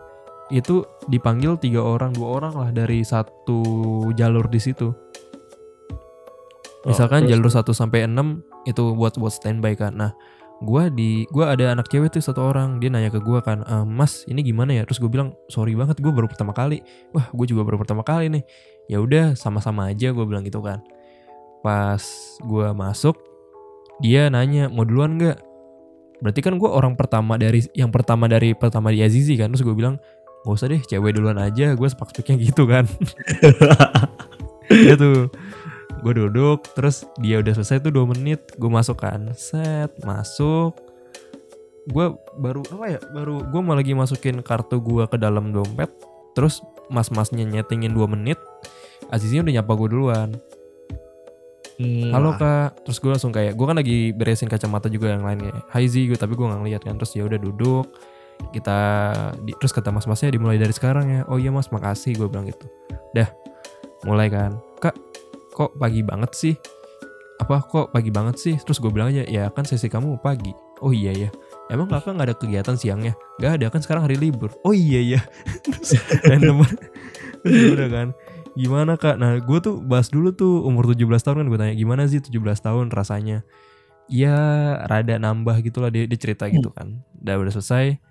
Itu 0.52 0.84
dipanggil 1.08 1.56
tiga 1.58 1.80
orang 1.82 2.12
dua 2.12 2.44
orang 2.44 2.54
lah 2.54 2.70
dari 2.76 3.02
satu 3.02 3.64
jalur 4.14 4.46
di 4.52 4.60
situ. 4.60 4.92
Misalkan 6.86 7.26
Oh, 7.26 7.30
jalur 7.30 7.50
1 7.50 7.72
sampai 7.78 8.10
6 8.10 8.42
itu 8.66 8.84
buat 8.98 9.14
buat 9.18 9.34
standby 9.34 9.78
kan. 9.78 9.94
Nah, 9.94 10.12
gua 10.66 10.90
di 10.90 11.30
gua 11.30 11.54
ada 11.54 11.74
anak 11.74 11.90
cewek 11.90 12.10
tuh 12.14 12.26
satu 12.26 12.42
orang, 12.42 12.82
dia 12.82 12.90
nanya 12.90 13.14
ke 13.14 13.22
gua 13.22 13.42
kan, 13.46 13.62
"Eh, 13.62 13.86
"Mas, 13.86 14.26
ini 14.26 14.42
gimana 14.42 14.74
ya?" 14.74 14.84
Terus 14.90 14.98
gue 14.98 15.10
bilang, 15.10 15.38
"Sorry 15.46 15.78
banget, 15.78 16.02
gue 16.02 16.10
baru 16.10 16.26
pertama 16.26 16.54
kali." 16.58 16.82
Wah, 17.14 17.30
gue 17.30 17.46
juga 17.50 17.62
baru 17.66 17.78
pertama 17.82 18.02
kali 18.02 18.34
nih. 18.34 18.44
Ya 18.90 18.98
udah, 18.98 19.38
sama-sama 19.38 19.94
aja 19.94 20.10
gue 20.10 20.26
bilang 20.26 20.42
gitu 20.42 20.62
kan. 20.62 20.82
Pas 21.62 22.02
gua 22.46 22.74
masuk, 22.74 23.14
dia 24.02 24.30
nanya, 24.34 24.66
"Mau 24.70 24.82
duluan 24.82 25.22
nggak?" 25.22 25.38
Berarti 26.22 26.42
kan 26.46 26.58
gua 26.62 26.78
orang 26.78 26.94
pertama 26.98 27.38
dari 27.38 27.66
yang 27.78 27.90
pertama 27.94 28.30
dari 28.30 28.54
pertama 28.58 28.90
di 28.94 29.02
Azizi 29.06 29.38
kan. 29.38 29.54
Terus 29.54 29.66
gue 29.66 29.74
bilang, 29.78 29.98
"Gak 30.44 30.54
usah 30.54 30.68
deh, 30.70 30.82
cewek 30.82 31.14
duluan 31.16 31.38
aja." 31.38 31.74
Gue 31.78 31.88
sepak-speknya 31.88 32.36
gitu 32.42 32.66
kan. 32.66 32.86
Iya 34.72 34.96
tuh. 34.96 35.28
Gue 36.00 36.14
duduk 36.16 36.64
terus 36.72 37.04
dia 37.20 37.44
udah 37.44 37.52
selesai 37.60 37.84
tuh 37.84 37.92
dua 37.92 38.08
menit 38.08 38.56
gue 38.56 38.72
masuk 38.72 39.04
kan. 39.04 39.36
Set 39.36 39.92
masuk. 40.08 40.80
Gue 41.92 42.16
baru 42.40 42.64
apa 42.72 42.86
ya 42.88 43.00
baru 43.12 43.44
gue 43.52 43.62
mau 43.62 43.76
lagi 43.76 43.92
masukin 43.92 44.40
kartu 44.40 44.80
gue 44.80 45.04
ke 45.12 45.20
dalam 45.20 45.52
dompet 45.52 45.92
terus 46.32 46.64
mas-masnya 46.88 47.44
nyetingin 47.44 47.92
dua 47.92 48.08
menit 48.08 48.40
Aziznya 49.12 49.44
udah 49.44 49.54
nyapa 49.60 49.72
gue 49.76 49.88
duluan. 49.92 50.30
Hmm, 51.76 52.16
halo 52.16 52.40
kak. 52.40 52.88
Terus 52.88 52.98
gue 53.04 53.12
langsung 53.12 53.34
kayak 53.36 53.60
gue 53.60 53.66
kan 53.68 53.76
lagi 53.76 53.98
beresin 54.16 54.48
kacamata 54.48 54.88
juga 54.88 55.12
yang 55.12 55.28
lain 55.28 55.50
kayak 55.50 55.68
Hai 55.68 55.90
Zi 55.92 56.08
gue 56.08 56.16
tapi 56.16 56.40
gue 56.40 56.48
nggak 56.48 56.62
ngeliat 56.64 56.82
kan. 56.88 56.96
Terus 56.96 57.12
ya 57.20 57.28
udah 57.28 57.36
duduk 57.36 57.92
kita 58.50 58.78
di- 59.46 59.56
terus 59.62 59.70
kata 59.72 59.94
mas-masnya 59.94 60.34
dimulai 60.34 60.58
dari 60.58 60.74
sekarang 60.74 61.06
ya. 61.08 61.22
Oh 61.30 61.38
iya 61.38 61.54
mas 61.54 61.70
makasih 61.70 62.18
gue 62.18 62.26
bilang 62.26 62.50
gitu. 62.50 62.66
Dah 63.14 63.30
mulai 64.04 64.28
kan. 64.28 64.58
Kak 64.82 64.98
kok 65.54 65.78
pagi 65.78 66.02
banget 66.02 66.32
sih? 66.34 66.56
Apa 67.38 67.62
kok 67.62 67.94
pagi 67.94 68.10
banget 68.10 68.38
sih? 68.38 68.56
Terus 68.58 68.82
gue 68.82 68.90
bilang 68.90 69.14
aja 69.14 69.26
ya 69.26 69.50
kan 69.54 69.66
sesi 69.66 69.86
kamu 69.86 70.18
pagi. 70.22 70.52
Oh 70.82 70.90
iya 70.90 71.14
ya. 71.14 71.30
Emang 71.70 71.88
kakak 71.88 72.18
nggak 72.18 72.28
ada 72.28 72.36
kegiatan 72.36 72.76
siangnya 72.76 73.14
nggak 73.40 73.52
ada 73.62 73.66
kan 73.70 73.82
sekarang 73.86 74.04
hari 74.10 74.18
libur. 74.18 74.50
Oh 74.66 74.74
iya 74.74 75.18
ya. 75.18 75.22
Terus 75.66 75.98
random 76.26 76.66
ya 77.46 77.68
udah 77.78 77.90
kan. 77.90 78.08
Gimana 78.52 79.00
kak? 79.00 79.16
Nah 79.16 79.40
gue 79.40 79.60
tuh 79.64 79.80
bahas 79.80 80.12
dulu 80.12 80.36
tuh 80.36 80.66
umur 80.68 80.92
17 80.92 81.08
tahun 81.22 81.38
kan. 81.42 81.48
Gue 81.48 81.60
tanya 81.62 81.76
gimana 81.78 82.04
sih 82.10 82.20
17 82.20 82.36
tahun 82.60 82.92
rasanya? 82.92 83.46
Ya 84.12 84.36
rada 84.92 85.16
nambah 85.16 85.64
gitu 85.64 85.80
lah 85.80 85.88
dia, 85.88 86.04
dia 86.04 86.20
cerita 86.20 86.52
gitu 86.52 86.68
kan. 86.76 87.00
Udah 87.24 87.40
udah 87.40 87.54
selesai 87.56 88.11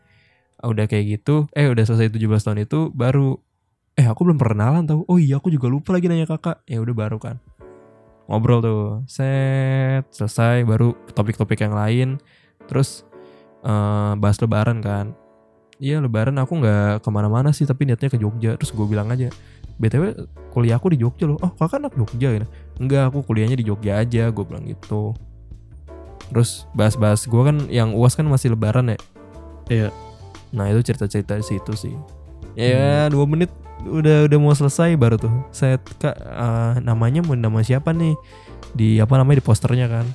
udah 0.61 0.85
kayak 0.85 1.21
gitu 1.21 1.49
eh 1.57 1.69
udah 1.73 1.85
selesai 1.89 2.13
17 2.13 2.45
tahun 2.45 2.59
itu 2.69 2.93
baru 2.93 3.41
eh 4.01 4.07
aku 4.09 4.25
belum 4.25 4.41
perkenalan 4.41 4.89
tau. 4.89 5.05
Oh 5.05 5.21
iya 5.21 5.37
aku 5.37 5.53
juga 5.53 5.69
lupa 5.69 5.93
lagi 5.93 6.09
nanya 6.09 6.25
kakak. 6.25 6.65
Ya 6.65 6.81
udah 6.81 6.95
baru 6.97 7.21
kan. 7.21 7.37
Ngobrol 8.31 8.65
tuh 8.65 8.83
set 9.05 10.09
selesai 10.15 10.65
baru 10.65 10.97
topik-topik 11.13 11.61
yang 11.61 11.77
lain. 11.77 12.09
Terus 12.65 13.05
eh, 13.61 14.13
bahas 14.17 14.41
lebaran 14.41 14.81
kan. 14.81 15.13
Iya 15.81 16.01
lebaran 16.01 16.37
aku 16.41 16.61
nggak 16.61 17.05
ke 17.05 17.09
mana-mana 17.13 17.53
sih 17.57 17.69
tapi 17.69 17.85
niatnya 17.85 18.09
ke 18.09 18.17
Jogja. 18.17 18.57
Terus 18.57 18.73
gue 18.73 18.87
bilang 18.89 19.13
aja 19.13 19.29
btw 19.81 20.13
kuliah 20.53 20.77
aku 20.77 20.93
di 20.93 20.99
Jogja 21.01 21.29
loh. 21.29 21.37
Oh 21.45 21.53
kakak 21.53 21.85
anak 21.85 21.93
Jogja 21.97 22.33
gitu 22.37 22.49
enggak 22.81 23.13
aku 23.13 23.21
kuliahnya 23.29 23.61
di 23.61 23.69
Jogja 23.69 24.01
aja 24.01 24.33
gue 24.33 24.45
bilang 24.49 24.65
gitu. 24.65 25.13
Terus 26.33 26.65
bahas-bahas 26.73 27.29
gue 27.29 27.43
kan 27.43 27.69
yang 27.69 27.93
uas 27.93 28.17
kan 28.17 28.25
masih 28.25 28.57
lebaran 28.57 28.97
ya? 28.97 28.99
Iya. 29.69 29.89
Nah 30.51 30.67
itu 30.67 30.83
cerita-cerita 30.83 31.35
di 31.35 31.45
situ 31.45 31.73
sih. 31.75 31.95
Ya 32.55 33.07
dua 33.07 33.25
menit 33.25 33.51
udah 33.81 34.27
udah 34.27 34.39
mau 34.39 34.51
selesai 34.51 34.93
baru 34.95 35.17
tuh. 35.17 35.33
Saya 35.51 35.79
kak 35.79 36.17
eh, 36.17 36.73
namanya 36.83 37.23
mau 37.23 37.33
nama 37.33 37.63
siapa 37.63 37.91
nih? 37.91 38.15
Di 38.71 38.99
apa 38.99 39.17
namanya 39.17 39.39
di 39.39 39.47
posternya 39.47 39.87
kan. 39.87 40.07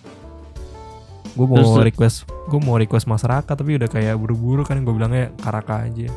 Gue 1.36 1.48
mau 1.48 1.60
Terus- 1.60 1.84
request 1.84 2.18
gue 2.48 2.60
mau 2.60 2.76
request 2.76 3.06
masyarakat 3.06 3.56
tapi 3.56 3.76
udah 3.76 3.88
kayak 3.88 4.16
buru-buru 4.16 4.64
kan 4.64 4.80
gue 4.80 4.94
bilangnya 4.94 5.32
karaka 5.40 5.84
aja. 5.84 6.08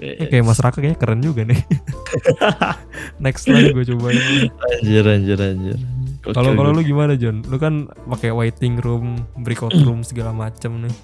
Eh, 0.00 0.26
kayak 0.26 0.44
masyarakat 0.44 0.74
kayaknya 0.74 0.98
keren 0.98 1.20
juga 1.20 1.46
nih. 1.46 1.60
Next 3.24 3.46
lah 3.46 3.60
gue 3.62 3.84
cobain. 3.86 4.18
Anjir 4.50 5.04
anjir 5.06 5.38
anjir. 5.38 5.78
kalau 6.24 6.50
Oke, 6.50 6.56
kalau 6.56 6.70
oke. 6.72 6.76
lu 6.80 6.82
gimana 6.82 7.12
John? 7.14 7.44
Lu 7.44 7.56
kan 7.56 7.84
pakai 8.08 8.32
waiting 8.32 8.80
room 8.80 9.20
breakout 9.38 9.76
room 9.86 10.00
segala 10.00 10.32
macam 10.32 10.80
nih 10.82 10.94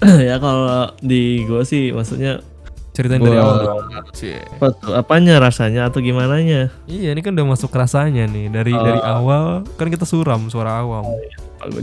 ya 0.28 0.36
kalau 0.36 0.92
di 1.00 1.44
gue 1.44 1.62
sih 1.64 1.88
maksudnya 1.90 2.44
ceritain 2.92 3.20
dari 3.20 3.36
awal 3.36 3.56
dong 3.60 3.92
apa 3.92 4.66
tuh 4.72 4.92
apanya 4.96 5.36
rasanya 5.36 5.92
atau 5.92 6.00
gimana 6.00 6.40
nya 6.40 6.72
Iya 6.88 7.12
ini 7.12 7.20
kan 7.20 7.36
udah 7.36 7.44
masuk 7.52 7.68
rasanya 7.76 8.24
nih. 8.24 8.48
Dari 8.48 8.72
Oh. 8.72 8.80
dari 8.80 9.00
awal 9.04 9.44
kan 9.76 9.92
kita 9.92 10.08
suram 10.08 10.48
suara 10.48 10.80
awam. 10.80 11.04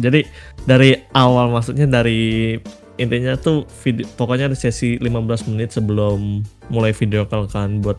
jadi 0.02 0.26
dari 0.66 0.98
awal 1.14 1.54
maksudnya 1.54 1.86
dari 1.86 2.58
intinya 2.98 3.34
tuh 3.38 3.66
video 3.82 4.06
pokoknya 4.18 4.50
ada 4.54 4.58
sesi 4.58 4.98
15 5.02 5.50
menit 5.54 5.74
sebelum 5.74 6.42
mulai 6.70 6.94
video 6.94 7.26
call 7.26 7.50
kan 7.50 7.82
buat 7.82 7.98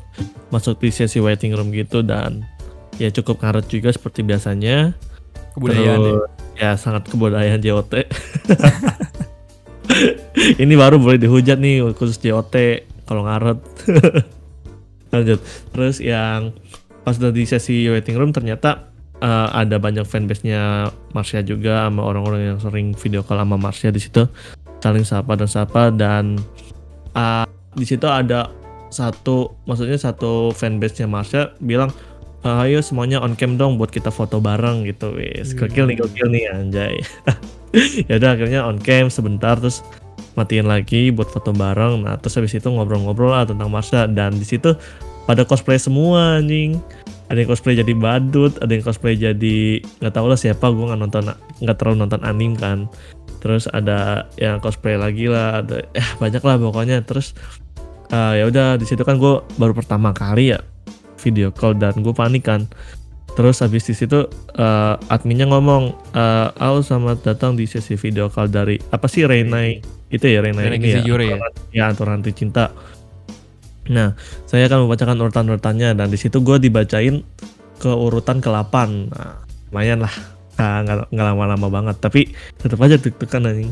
masuk 0.50 0.78
di 0.78 0.90
sesi 0.94 1.18
waiting 1.18 1.54
room 1.54 1.70
gitu 1.70 2.02
dan 2.02 2.46
ya 2.98 3.10
cukup 3.10 3.42
ngaret 3.42 3.66
juga 3.66 3.90
seperti 3.94 4.22
biasanya. 4.22 4.94
Kebudayaan 5.54 5.98
ya. 5.98 6.10
Terus, 6.10 6.30
ya 6.58 6.70
sangat 6.74 7.06
kebudayaan 7.10 7.62
JOT 7.62 7.94
ini 10.62 10.74
baru 10.74 10.96
boleh 10.98 11.20
dihujat 11.20 11.60
nih 11.60 11.84
khusus 11.94 12.18
JOT 12.20 12.54
kalau 13.04 13.24
ngaret. 13.28 13.58
Lanjut. 15.12 15.38
Terus 15.70 15.96
yang 16.02 16.56
pas 17.04 17.20
udah 17.20 17.30
di 17.30 17.44
sesi 17.44 17.86
waiting 17.86 18.16
room 18.16 18.32
ternyata 18.32 18.88
eh, 19.20 19.48
ada 19.52 19.76
banyak 19.76 20.08
fanbase-nya 20.08 20.90
Marsha 21.12 21.44
juga 21.44 21.86
sama 21.86 22.02
orang-orang 22.02 22.54
yang 22.54 22.58
sering 22.58 22.96
video 22.96 23.22
call 23.22 23.40
sama 23.40 23.56
Marsha 23.60 23.92
di 23.92 24.00
situ. 24.00 24.24
Saling 24.80 25.04
sapa 25.06 25.36
dan 25.36 25.48
sapa 25.48 25.92
dan 25.92 26.40
eh, 27.14 27.46
di 27.76 27.84
situ 27.86 28.08
ada 28.08 28.50
satu 28.94 29.58
maksudnya 29.66 29.98
satu 29.98 30.54
fanbase-nya 30.54 31.10
Marsha 31.10 31.54
bilang 31.58 31.90
"Eh, 32.44 32.68
ayo 32.68 32.84
semuanya 32.84 33.24
on 33.24 33.32
cam 33.40 33.56
dong 33.56 33.80
buat 33.80 33.88
kita 33.88 34.12
foto 34.12 34.36
bareng 34.36 34.84
gitu 34.84 35.16
wis. 35.16 35.56
Hmm. 35.56 35.64
gokil 35.64 35.84
nih 35.88 35.96
gokil 35.96 36.28
nih 36.28 36.44
anjay. 36.52 36.96
Ya 38.06 38.22
udah 38.22 38.38
akhirnya 38.38 38.60
on 38.70 38.78
cam 38.78 39.10
sebentar 39.10 39.58
terus 39.58 39.82
matiin 40.38 40.70
lagi 40.70 41.10
buat 41.10 41.26
foto 41.26 41.50
bareng. 41.50 42.06
Nah 42.06 42.14
terus 42.22 42.38
habis 42.38 42.54
itu 42.54 42.70
ngobrol-ngobrol 42.70 43.34
lah 43.34 43.42
tentang 43.48 43.66
Marsha. 43.66 44.06
Dan 44.06 44.38
di 44.38 44.46
situ 44.46 44.78
pada 45.26 45.42
cosplay 45.42 45.80
semua 45.80 46.38
anjing. 46.38 46.78
Ada 47.32 47.42
yang 47.42 47.50
cosplay 47.50 47.74
jadi 47.74 47.92
badut 47.96 48.60
ada 48.62 48.70
yang 48.70 48.84
cosplay 48.84 49.18
jadi 49.18 49.82
nggak 49.98 50.14
tahu 50.14 50.28
lah 50.30 50.38
siapa 50.38 50.68
gue 50.70 50.84
nggak 50.86 51.00
nonton 51.00 51.34
nggak 51.34 51.76
terlalu 51.80 51.96
nonton 52.06 52.20
anime 52.22 52.54
kan. 52.54 52.86
Terus 53.42 53.66
ada 53.74 54.30
yang 54.38 54.62
cosplay 54.62 54.94
lagi 54.94 55.26
lah 55.26 55.66
ada 55.66 55.82
eh 55.98 56.08
banyak 56.22 56.44
lah 56.46 56.60
pokoknya. 56.62 57.02
Terus 57.02 57.34
eh, 58.14 58.38
ya 58.38 58.44
udah 58.46 58.78
di 58.78 58.86
situ 58.86 59.02
kan 59.02 59.18
gue 59.18 59.42
baru 59.58 59.74
pertama 59.74 60.14
kali 60.14 60.54
ya 60.54 60.62
video 61.24 61.48
call 61.48 61.72
dan 61.72 61.96
gue 62.04 62.12
panik 62.12 62.44
kan 62.44 62.68
terus 63.34 63.64
habis 63.64 63.82
di 63.88 63.96
situ 63.96 64.30
eh, 64.54 64.94
adminnya 65.10 65.50
ngomong 65.50 65.90
eh 66.14 66.48
Al 66.54 66.84
selamat 66.84 67.24
datang 67.26 67.58
di 67.58 67.66
sesi 67.66 67.98
video 67.98 68.30
call 68.30 68.52
dari 68.52 68.78
apa 68.92 69.10
sih 69.10 69.26
Reina 69.26 69.64
itu 70.12 70.26
ya 70.28 70.44
Reina 70.44 70.62
Reina 70.62 70.78
ini 70.78 70.94
ya? 70.94 71.02
Kizuyure 71.02 71.24
ya? 71.26 71.90
ya 71.90 72.30
Cinta. 72.30 72.70
Nah 73.90 74.14
saya 74.46 74.70
akan 74.70 74.86
membacakan 74.86 75.18
urutan-urutannya 75.18 75.98
dan 75.98 76.06
di 76.08 76.18
situ 76.20 76.38
gue 76.40 76.62
dibacain 76.62 77.26
ke 77.82 77.90
urutan 77.90 78.38
ke-8 78.38 78.74
nah, 79.10 79.42
lumayan 79.74 80.06
lah. 80.06 80.14
Nah, 80.54 80.86
nggak 80.86 81.10
lama-lama 81.34 81.66
banget 81.66 81.96
tapi 81.98 82.30
tetap 82.62 82.78
aja 82.78 82.94
deg-degan 82.94 83.50
anjing. 83.50 83.70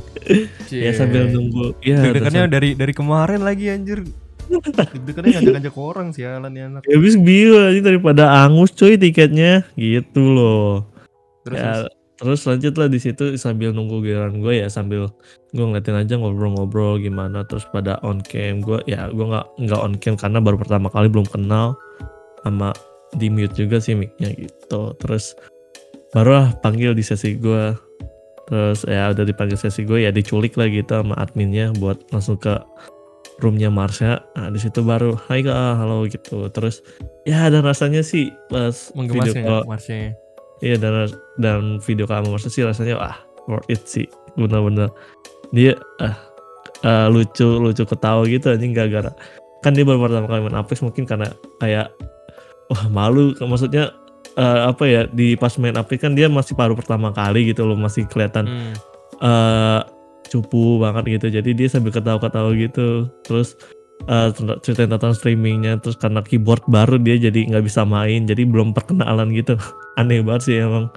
Ya 0.75 0.91
sambil 0.91 1.31
nunggu 1.31 1.79
ya 1.79 2.03
Deg-degannya 2.03 2.51
dari 2.51 2.75
dari 2.75 2.91
kemarin 2.91 3.47
lagi 3.47 3.71
anjir. 3.71 4.03
Deg-degannya 4.61 5.31
ngajak-ngajak 5.39 5.77
orang 5.79 6.09
sialan 6.13 6.53
ya 6.53 6.65
anak. 6.69 6.83
ya 6.85 6.95
habis 6.99 7.17
bingung 7.17 7.63
anjing 7.63 7.85
daripada 7.87 8.25
angus 8.45 8.71
cuy 8.77 9.01
tiketnya. 9.01 9.65
Gitu 9.79 10.21
loh. 10.21 10.85
Terus, 11.47 11.57
ya 11.59 11.73
terus. 11.73 11.91
terus 12.21 12.41
lanjut 12.47 12.75
lah 12.79 12.89
di 12.93 12.99
situ 13.01 13.25
sambil 13.41 13.73
nunggu 13.73 14.05
giliran 14.05 14.39
gue 14.39 14.63
ya 14.63 14.69
sambil 14.71 15.11
gue 15.53 15.65
ngeliatin 15.65 15.97
aja 15.99 16.15
ngobrol-ngobrol 16.21 17.01
gimana. 17.01 17.47
Terus 17.49 17.65
pada 17.73 17.97
on 18.05 18.21
cam 18.21 18.61
gue 18.61 18.79
ya 18.85 19.09
gue 19.09 19.25
nggak 19.25 19.47
nggak 19.63 19.81
on 19.81 19.95
cam 19.99 20.15
karena 20.15 20.39
baru 20.39 20.61
pertama 20.61 20.93
kali 20.93 21.09
belum 21.09 21.27
kenal 21.31 21.75
sama 22.45 22.71
di 23.17 23.29
mute 23.29 23.57
juga 23.57 23.81
sih 23.81 23.97
micnya 23.97 24.31
gitu. 24.37 24.93
Terus 25.01 25.35
barulah 26.13 26.53
panggil 26.61 26.93
di 26.93 27.01
sesi 27.01 27.41
gue 27.41 27.73
terus 28.51 28.85
ya 28.85 29.09
udah 29.17 29.25
dipanggil 29.25 29.57
sesi 29.57 29.87
gue 29.87 30.05
ya 30.05 30.13
diculik 30.13 30.61
lah 30.61 30.69
gitu 30.69 31.01
sama 31.01 31.17
adminnya 31.17 31.73
buat 31.81 31.97
langsung 32.13 32.37
ke 32.37 32.53
roomnya 33.43 33.69
Marsha. 33.69 34.23
Nah 34.39 34.49
di 34.55 34.63
situ 34.63 34.87
baru 34.87 35.19
hai 35.27 35.43
kak. 35.43 35.83
Halo 35.83 36.07
gitu. 36.07 36.47
Terus 36.55 36.81
ya 37.27 37.51
dan 37.51 37.67
rasanya 37.67 38.07
sih 38.07 38.31
pas 38.47 38.95
video 38.95 39.35
ya 39.35 39.43
call 39.43 39.63
Marsnya. 39.67 40.15
Iya 40.63 40.77
dan 40.79 41.11
dan 41.43 41.61
video 41.83 42.07
call 42.07 42.23
sama 42.23 42.39
Marsha 42.39 42.49
sih 42.49 42.63
rasanya 42.63 42.95
wah 42.97 43.19
worth 43.51 43.67
it 43.67 43.83
sih. 43.91 44.07
Bener-bener. 44.39 44.89
Dia 45.51 45.75
ah 45.99 46.17
eh, 46.87 47.07
lucu 47.11 47.59
lucu 47.59 47.83
ketawa 47.83 48.23
gitu 48.31 48.55
anjing 48.55 48.73
gak 48.73 48.89
gara 48.95 49.13
kan 49.63 49.75
dia 49.79 49.87
baru 49.87 50.03
pertama 50.03 50.27
kali 50.27 50.43
main 50.43 50.59
Apex 50.59 50.83
mungkin 50.83 51.07
karena 51.07 51.35
kayak 51.59 51.91
wah 52.71 52.87
malu. 52.89 53.35
Maksudnya 53.37 53.91
eh, 54.39 54.61
apa 54.71 54.87
ya 54.87 55.11
di 55.11 55.35
pas 55.35 55.55
main 55.59 55.75
Apex 55.75 55.99
kan 56.07 56.15
dia 56.15 56.31
masih 56.31 56.55
baru 56.55 56.79
pertama 56.79 57.11
kali 57.11 57.51
gitu 57.51 57.67
loh 57.67 57.75
masih 57.75 58.07
kelihatan 58.07 58.47
Hmm. 58.47 58.75
eh 59.23 60.02
cupu 60.33 60.81
banget 60.81 61.21
gitu. 61.21 61.27
Jadi 61.29 61.53
dia 61.53 61.69
sambil 61.69 61.93
ketawa-ketawa 61.93 62.57
gitu. 62.57 63.13
Terus 63.29 63.53
eh, 64.09 64.33
cer- 64.33 64.61
ceritain 64.65 64.89
tentang 64.89 65.13
streamingnya 65.13 65.77
terus 65.85 66.01
karena 66.01 66.25
keyboard 66.25 66.65
baru 66.73 66.97
dia 66.97 67.21
jadi 67.21 67.53
nggak 67.53 67.69
bisa 67.69 67.85
main 67.85 68.25
jadi 68.25 68.49
belum 68.49 68.73
perkenalan 68.73 69.29
gitu. 69.37 69.61
Aneh 70.01 70.25
banget 70.25 70.43
sih 70.49 70.57
emang. 70.65 70.89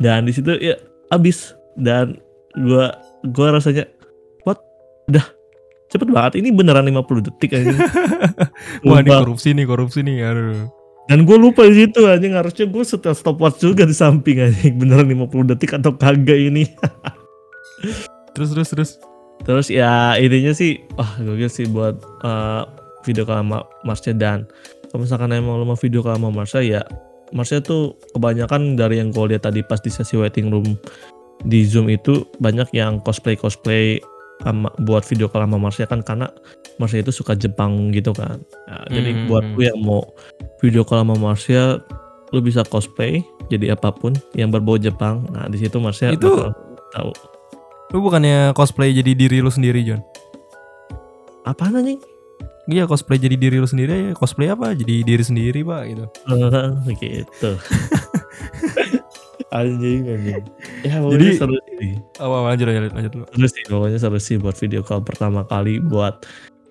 Dan 0.00 0.24
di 0.24 0.32
situ 0.32 0.56
ya 0.56 0.80
abis. 1.12 1.52
Dan 1.76 2.16
gua 2.64 2.96
gua 3.36 3.60
rasanya 3.60 3.84
what? 4.48 4.56
Udah 5.12 5.28
cepet 5.92 6.08
banget. 6.08 6.40
Ini 6.40 6.48
beneran 6.56 6.88
50 6.88 7.28
detik 7.28 7.52
aja. 7.52 7.76
Wah 8.88 9.04
ini 9.04 9.12
korupsi 9.12 9.52
nih 9.52 9.68
korupsi 9.68 10.00
nih 10.00 10.24
aduh. 10.24 10.72
dan 11.10 11.26
gue 11.26 11.34
lupa 11.34 11.66
di 11.66 11.84
situ 11.84 12.08
anjing. 12.08 12.32
Harusnya 12.32 12.64
gue 12.70 12.84
setel 12.86 13.12
stopwatch 13.12 13.60
juga 13.60 13.84
di 13.84 13.92
samping 13.92 14.40
anjing. 14.40 14.80
Beneran 14.80 15.04
50 15.04 15.50
detik 15.52 15.76
atau 15.76 15.92
kagak 15.92 16.38
ini 16.38 16.64
Terus 18.34 18.50
terus 18.52 18.68
terus. 18.72 18.90
Terus 19.42 19.66
ya 19.68 20.14
intinya 20.16 20.54
sih, 20.54 20.78
wah 20.94 21.18
gokil 21.18 21.50
sih 21.50 21.66
buat 21.66 21.98
eh, 22.22 22.62
video 23.02 23.26
call 23.26 23.42
sama 23.42 23.66
Marsha 23.82 24.14
dan 24.14 24.46
kalau 24.88 25.02
misalkan 25.02 25.34
emang 25.34 25.58
lo 25.58 25.64
mau 25.66 25.74
video 25.74 25.98
call 26.04 26.14
sama 26.14 26.30
Marsha 26.30 26.62
ya 26.62 26.82
Marsha 27.34 27.58
tuh 27.58 27.98
kebanyakan 28.14 28.76
dari 28.78 29.00
yang 29.02 29.10
gue 29.10 29.34
lihat 29.34 29.48
tadi 29.48 29.64
pas 29.66 29.80
di 29.82 29.90
sesi 29.90 30.14
waiting 30.14 30.52
room 30.52 30.78
di 31.42 31.66
Zoom 31.66 31.90
itu 31.90 32.22
banyak 32.38 32.70
yang 32.70 33.02
cosplay 33.02 33.34
cosplay 33.34 33.98
sama 34.46 34.70
buat 34.86 35.02
video 35.02 35.26
call 35.26 35.42
sama 35.42 35.58
Marsha 35.58 35.90
kan 35.90 36.06
karena 36.06 36.30
Marsha 36.78 37.02
itu 37.02 37.10
suka 37.10 37.34
Jepang 37.34 37.90
gitu 37.90 38.14
kan. 38.14 38.38
Nah, 38.70 38.86
Jadi 38.86 39.10
Hmm, 39.10 39.26
buat 39.26 39.42
hmm. 39.42 39.54
lu 39.58 39.62
yang 39.66 39.80
mau 39.82 40.02
video 40.62 40.86
call 40.86 41.02
sama 41.02 41.18
Marsha 41.18 41.82
lu 42.30 42.38
bisa 42.38 42.62
cosplay 42.62 43.20
jadi 43.50 43.74
apa 43.74 43.90
pun 43.90 44.14
yang 44.38 44.54
berbau 44.54 44.78
Jepang. 44.78 45.26
Nah 45.34 45.50
di 45.50 45.58
situ 45.58 45.82
Marsha 45.82 46.14
Itu- 46.14 46.30
bakal 46.30 46.54
tahu 46.94 47.10
Lu 47.92 48.00
bukannya 48.00 48.56
cosplay 48.56 48.96
jadi 48.96 49.12
diri 49.12 49.44
lu 49.44 49.52
sendiri 49.52 49.84
John? 49.84 50.00
apaan 51.42 51.74
anjing. 51.74 51.98
Iya 52.70 52.86
cosplay 52.86 53.18
jadi 53.18 53.34
diri 53.34 53.58
lu 53.58 53.66
sendiri 53.66 53.90
ya 53.90 54.12
cosplay 54.14 54.46
apa 54.46 54.70
jadi 54.78 55.02
diri 55.02 55.22
sendiri 55.26 55.66
pak 55.66 55.82
gitu. 55.90 56.04
Gitu. 57.02 57.50
anjing 59.58 60.00
anjing. 60.06 60.44
Ya 60.86 61.02
Jadi- 61.02 61.36
seru 61.36 61.58
sih. 61.82 61.98
Oh, 62.22 62.30
oh, 62.30 62.46
lanjut 62.46 62.70
lanjut 62.70 62.94
lanjut 62.94 63.12
lu. 63.18 63.24
Seru 63.34 63.46
sih 63.50 63.62
pokoknya 63.66 63.98
seru 63.98 64.18
sih 64.22 64.36
buat 64.38 64.54
video 64.54 64.80
call 64.86 65.02
pertama 65.02 65.42
kali 65.50 65.82
buat 65.82 66.22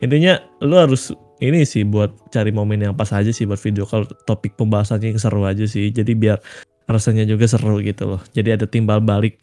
intinya 0.01 0.39
lu 0.63 0.79
harus 0.79 1.11
ini 1.43 1.67
sih 1.67 1.83
buat 1.83 2.09
cari 2.31 2.49
momen 2.55 2.81
yang 2.81 2.95
pas 2.95 3.11
aja 3.11 3.29
sih 3.29 3.43
buat 3.43 3.59
video 3.59 3.83
call 3.83 4.07
topik 4.25 4.55
pembahasannya 4.55 5.13
yang 5.13 5.19
seru 5.21 5.43
aja 5.43 5.67
sih. 5.67 5.91
Jadi 5.91 6.15
biar 6.15 6.39
rasanya 6.87 7.27
juga 7.27 7.45
seru 7.51 7.83
gitu 7.83 8.15
loh. 8.15 8.21
Jadi 8.31 8.55
ada 8.55 8.65
timbal 8.65 9.03
balik 9.03 9.37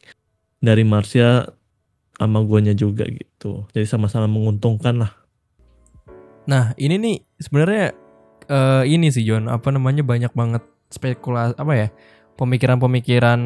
dari 0.65 0.83
Marsha 0.83 1.45
sama 2.19 2.43
guanya 2.43 2.75
juga 2.75 3.07
gitu. 3.07 3.65
Jadi 3.71 3.87
sama-sama 3.87 4.27
menguntungkan 4.27 5.07
lah. 5.07 5.13
Nah 6.51 6.75
ini 6.75 6.99
nih 6.99 7.17
sebenarnya 7.39 7.95
eh, 8.51 8.83
ini 8.91 9.09
sih 9.15 9.23
John 9.23 9.47
apa 9.47 9.71
namanya 9.71 10.03
banyak 10.03 10.35
banget 10.35 10.67
spekulasi 10.91 11.55
apa 11.55 11.73
ya 11.77 11.89
pemikiran-pemikiran 12.35 13.41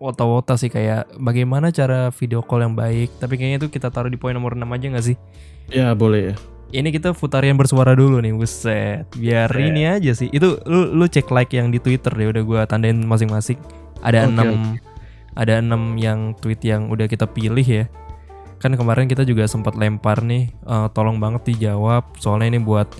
wota-wota 0.00 0.56
sih 0.56 0.72
kayak 0.72 1.12
bagaimana 1.20 1.68
cara 1.68 2.08
video 2.08 2.40
call 2.40 2.64
yang 2.64 2.74
baik. 2.74 3.12
Tapi 3.20 3.36
kayaknya 3.36 3.66
itu 3.66 3.68
kita 3.68 3.92
taruh 3.92 4.08
di 4.08 4.16
poin 4.16 4.32
nomor 4.32 4.56
6 4.56 4.64
aja 4.64 4.86
nggak 4.96 5.06
sih? 5.06 5.16
Ya 5.68 5.92
boleh 5.92 6.32
ya. 6.32 6.34
Ini 6.70 6.88
kita 6.94 7.12
futarian 7.12 7.58
bersuara 7.58 7.98
dulu 7.98 8.22
nih, 8.22 8.30
buset. 8.30 9.04
Biar 9.18 9.50
Buset. 9.50 9.68
ini 9.74 9.82
aja 9.90 10.12
sih. 10.14 10.30
Itu 10.30 10.62
lu 10.70 10.94
lu 10.94 11.04
cek 11.10 11.26
like 11.34 11.50
yang 11.50 11.74
di 11.74 11.82
Twitter 11.82 12.14
deh, 12.14 12.30
udah 12.30 12.42
gua 12.46 12.60
tandain 12.64 12.94
masing-masing. 12.94 13.58
Ada 14.00 14.24
Oke, 14.24 14.32
enam 14.32 14.48
ada 15.40 15.56
enam 15.56 15.96
yang 15.96 16.36
tweet 16.36 16.60
yang 16.68 16.92
udah 16.92 17.08
kita 17.08 17.24
pilih 17.24 17.64
ya. 17.64 17.88
Kan 18.60 18.76
kemarin 18.76 19.08
kita 19.08 19.24
juga 19.24 19.48
sempat 19.48 19.72
lempar 19.72 20.20
nih, 20.20 20.52
eh, 20.52 20.88
tolong 20.92 21.16
banget 21.16 21.56
dijawab. 21.56 22.12
Soalnya 22.20 22.52
ini 22.52 22.60
buat 22.60 22.92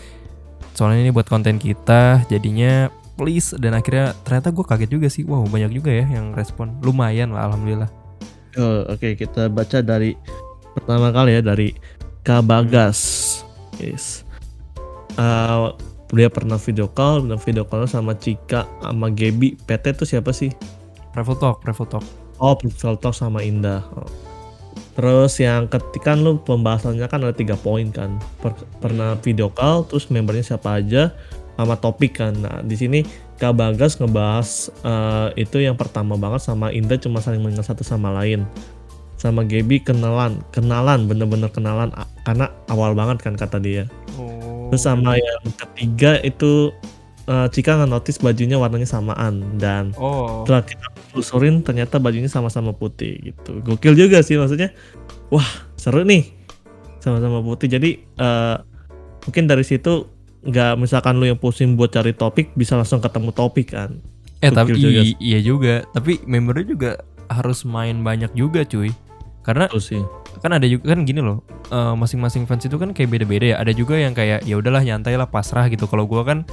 soalnya 0.72 1.04
ini 1.04 1.12
buat 1.12 1.28
konten 1.28 1.60
kita, 1.60 2.24
jadinya 2.32 2.88
please 3.20 3.52
dan 3.60 3.76
akhirnya 3.76 4.16
ternyata 4.24 4.48
gue 4.48 4.64
kaget 4.64 4.90
juga 4.90 5.08
sih. 5.12 5.28
Wow, 5.28 5.44
banyak 5.44 5.76
juga 5.76 5.92
ya 5.92 6.08
yang 6.08 6.32
respon. 6.32 6.80
Lumayan 6.80 7.36
lah 7.36 7.52
alhamdulillah. 7.52 7.92
Oh, 8.56 8.88
Oke, 8.88 9.14
kita 9.14 9.52
baca 9.52 9.84
dari 9.84 10.16
pertama 10.72 11.12
kali 11.12 11.36
ya 11.36 11.42
dari 11.44 11.76
Kabagas. 12.24 13.00
Yes. 13.76 14.24
Eh, 15.20 15.66
dia 16.10 16.28
pernah 16.32 16.58
video 16.58 16.88
call, 16.90 17.24
pernah 17.24 17.40
video 17.40 17.64
call 17.68 17.84
sama 17.84 18.16
Cika 18.16 18.64
sama 18.80 19.12
Gebi. 19.12 19.54
PT 19.60 20.00
itu 20.00 20.04
siapa 20.16 20.32
sih? 20.32 20.50
Travel 21.12 21.36
talk, 21.36 21.62
travel 21.62 21.86
talk. 21.86 22.19
Oh, 22.40 22.56
Profile 22.56 22.96
Talk 22.96 23.12
sama 23.12 23.44
Indah. 23.44 23.84
Oh. 23.92 24.08
Terus 24.96 25.36
yang 25.40 25.68
ketiga 25.68 26.12
kan 26.12 26.24
lu 26.24 26.40
pembahasannya 26.40 27.06
kan 27.06 27.20
ada 27.22 27.36
tiga 27.36 27.54
poin 27.54 27.92
kan. 27.92 28.16
Per- 28.40 28.68
pernah 28.80 29.14
video 29.20 29.52
call, 29.52 29.84
terus 29.86 30.08
membernya 30.08 30.56
siapa 30.56 30.80
aja, 30.80 31.12
sama 31.60 31.76
topik 31.76 32.16
kan. 32.16 32.32
Nah 32.40 32.64
di 32.64 32.74
sini 32.74 33.04
Kak 33.36 33.56
Bagas 33.56 34.00
ngebahas 34.00 34.72
eh, 34.84 35.28
itu 35.44 35.60
yang 35.60 35.76
pertama 35.76 36.16
banget 36.16 36.44
sama 36.44 36.72
Indah 36.72 36.96
cuma 36.96 37.20
saling 37.20 37.44
mengenal 37.44 37.64
satu 37.64 37.84
sama 37.84 38.12
lain. 38.16 38.48
Sama 39.20 39.44
Gebi 39.44 39.84
kenalan, 39.84 40.40
kenalan 40.48 41.04
bener-bener 41.04 41.52
kenalan 41.52 41.92
karena 42.24 42.48
awal 42.72 42.96
banget 42.96 43.20
kan 43.20 43.36
kata 43.36 43.60
dia. 43.60 43.84
Oh. 44.16 44.72
Terus 44.72 44.88
sama 44.88 45.16
yang 45.20 45.44
ketiga 45.60 46.16
itu 46.24 46.72
eh, 47.30 47.46
Cika 47.48 47.78
nge-notice 47.78 48.18
bajunya 48.18 48.58
warnanya 48.58 48.84
samaan 48.84 49.56
dan 49.56 49.94
Oh. 49.94 50.42
setelah 50.42 50.66
kita 50.66 50.86
telusurin 51.08 51.62
ternyata 51.62 51.96
bajunya 51.96 52.26
sama-sama 52.26 52.70
putih 52.72 53.22
gitu 53.22 53.62
gokil 53.62 53.94
juga 53.94 54.18
sih 54.20 54.34
maksudnya 54.34 54.74
wah 55.28 55.46
seru 55.74 56.02
nih 56.02 56.26
sama-sama 56.98 57.38
putih 57.40 57.70
jadi 57.70 57.90
eh, 57.96 58.56
mungkin 59.22 59.46
dari 59.46 59.62
situ 59.62 60.10
nggak 60.40 60.74
misalkan 60.74 61.16
lu 61.16 61.24
yang 61.24 61.36
pusing 61.36 61.74
buat 61.74 61.90
cari 61.90 62.10
topik 62.10 62.50
bisa 62.52 62.74
langsung 62.74 62.98
ketemu 62.98 63.30
topik 63.30 63.70
kan 63.70 64.00
Eh 64.38 64.48
tapi 64.48 64.72
Gokil 64.72 64.80
juga 64.82 65.00
i- 65.04 65.20
iya 65.20 65.36
juga, 65.38 65.84
tapi 65.92 66.16
membernya 66.24 66.64
juga 66.66 66.90
harus 67.28 67.60
main 67.62 68.00
banyak 68.00 68.32
juga 68.32 68.64
cuy. 68.64 68.88
Karena 69.40 69.68
itu 69.68 69.76
sih 69.86 70.00
kan 70.40 70.48
ada 70.50 70.64
juga 70.64 70.96
kan 70.96 71.04
gini 71.04 71.20
loh, 71.20 71.44
eh, 71.68 71.92
masing-masing 71.92 72.48
fans 72.48 72.64
itu 72.64 72.72
kan 72.74 72.96
kayak 72.96 73.12
beda-beda 73.12 73.52
ya. 73.52 73.56
Ada 73.60 73.76
juga 73.76 73.94
yang 73.94 74.16
kayak 74.16 74.40
ya 74.42 74.56
udahlah 74.56 74.80
nyantai 74.80 75.12
lah 75.14 75.28
pasrah 75.28 75.68
gitu. 75.68 75.84
Kalau 75.84 76.08
gua 76.08 76.24
kan 76.24 76.48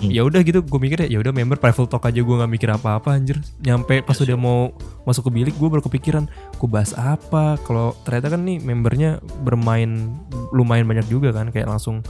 Hmm. 0.00 0.08
ya 0.08 0.24
udah 0.24 0.40
gitu, 0.40 0.64
gue 0.64 0.80
mikir 0.80 1.04
ya 1.04 1.08
ya 1.12 1.18
udah 1.20 1.28
member 1.28 1.60
private 1.60 1.92
talk 1.92 2.08
aja 2.08 2.24
gue 2.24 2.36
nggak 2.40 2.48
mikir 2.48 2.68
apa-apa 2.72 3.12
anjir. 3.12 3.36
Nyampe 3.60 4.00
pas 4.00 4.16
udah 4.16 4.32
mau 4.34 4.72
masuk 5.04 5.28
ke 5.28 5.30
bilik 5.30 5.54
gue 5.60 5.68
baru 5.68 5.84
kepikiran, 5.84 6.24
gue 6.56 6.68
bahas 6.68 6.96
apa. 6.96 7.60
Kalau 7.62 7.92
ternyata 8.02 8.32
kan 8.32 8.40
nih 8.40 8.64
membernya 8.64 9.20
bermain 9.44 10.16
lumayan 10.50 10.88
banyak 10.88 11.04
juga 11.06 11.36
kan, 11.36 11.52
kayak 11.52 11.68
langsung 11.68 12.00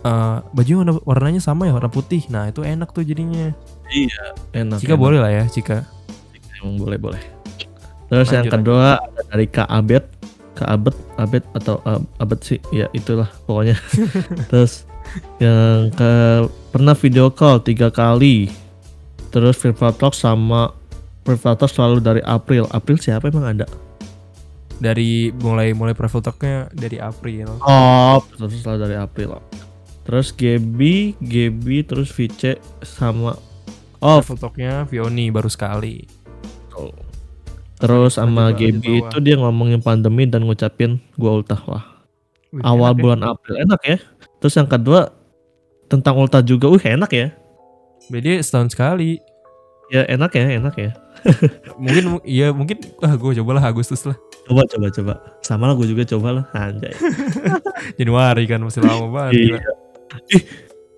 eh 0.00 0.36
baju 0.40 0.72
warna, 0.80 0.92
warnanya 1.04 1.40
sama 1.44 1.68
ya 1.68 1.76
warna 1.76 1.92
putih. 1.92 2.24
Nah 2.32 2.48
itu 2.48 2.64
enak 2.64 2.88
tuh 2.90 3.04
jadinya. 3.04 3.52
enak 4.56 4.78
Cika 4.80 4.96
enak. 4.96 5.02
boleh 5.04 5.18
lah 5.20 5.30
ya, 5.30 5.44
Cika. 5.44 5.84
emang 6.60 6.76
boleh 6.76 6.96
boleh 6.96 7.22
terus 8.06 8.26
yang 8.30 8.42
Lanjut, 8.42 8.54
kedua 8.58 8.98
ada 8.98 9.20
dari 9.30 9.46
Kak 9.46 9.70
Abed 9.70 10.04
Kak 10.52 10.68
Abed 10.68 10.96
Abed 11.14 11.44
atau 11.54 11.78
Ab- 11.86 12.10
Abed 12.18 12.40
sih 12.42 12.58
ya 12.68 12.90
itulah 12.90 13.30
pokoknya 13.46 13.78
terus 14.50 14.84
yang 15.42 15.90
ke 15.94 16.12
pernah 16.70 16.94
video 16.94 17.30
call 17.32 17.62
tiga 17.62 17.90
kali 17.90 18.50
terus 19.30 19.58
virtual 19.58 19.94
talk 19.94 20.14
sama 20.14 20.74
virtual 21.26 21.56
talk 21.58 21.70
selalu 21.70 21.98
dari 22.02 22.22
April 22.24 22.66
April 22.70 22.98
siapa 22.98 23.30
emang 23.30 23.58
ada 23.58 23.66
Dari 24.80 25.28
mulai 25.44 25.76
mulai 25.76 25.92
private 25.92 26.32
talknya 26.32 26.64
dari 26.72 26.96
April. 26.96 27.52
oh 27.60 28.24
terus 28.32 28.64
selalu 28.64 28.78
dari 28.88 28.96
April 28.96 29.36
terus 30.08 30.32
Gebi 30.32 31.12
Gebi 31.20 31.84
terus 31.84 32.08
Vice 32.08 32.56
sama 32.80 33.36
oh 34.00 34.18
Private 34.24 34.40
talknya 34.40 34.72
Vioni 34.88 35.28
baru 35.28 35.52
sekali. 35.52 36.08
Terus 37.80 38.20
sama 38.20 38.52
Gaby 38.52 39.04
itu 39.04 39.16
dia 39.24 39.36
ngomongin 39.40 39.80
pandemi 39.80 40.28
dan 40.28 40.44
ngucapin 40.44 41.00
gua 41.16 41.40
ultah. 41.40 41.60
Wih, 42.52 42.64
Awal 42.64 42.92
ya. 42.92 43.00
bulan 43.00 43.20
April 43.24 43.54
enak 43.56 43.80
ya. 43.84 43.98
Terus 44.40 44.54
yang 44.56 44.66
kedua 44.66 45.12
tentang 45.86 46.16
ultah 46.16 46.40
juga, 46.40 46.66
wih 46.72 46.80
enak 46.80 47.10
ya. 47.12 47.28
Beda 48.08 48.40
setahun 48.40 48.72
sekali. 48.72 49.20
Ya 49.90 50.06
enak 50.06 50.30
ya, 50.32 50.44
enak 50.56 50.74
ya. 50.78 50.90
Mungkin 51.82 52.24
iya 52.24 52.48
mungkin 52.54 52.80
ah 53.04 53.12
gue 53.12 53.36
cobalah 53.42 53.60
Agustus 53.60 54.08
lah. 54.08 54.16
Coba 54.48 54.64
coba 54.64 54.86
coba. 54.88 55.12
Sama 55.44 55.68
lah 55.68 55.74
gue 55.76 55.88
juga 55.90 56.08
coba 56.08 56.40
lah. 56.40 56.44
Anjay. 56.56 56.94
Januari 58.00 58.48
kan 58.48 58.62
masih 58.64 58.80
lama 58.80 59.06
banget. 59.12 59.32
Iya. 59.36 59.58
Ih, 60.32 60.42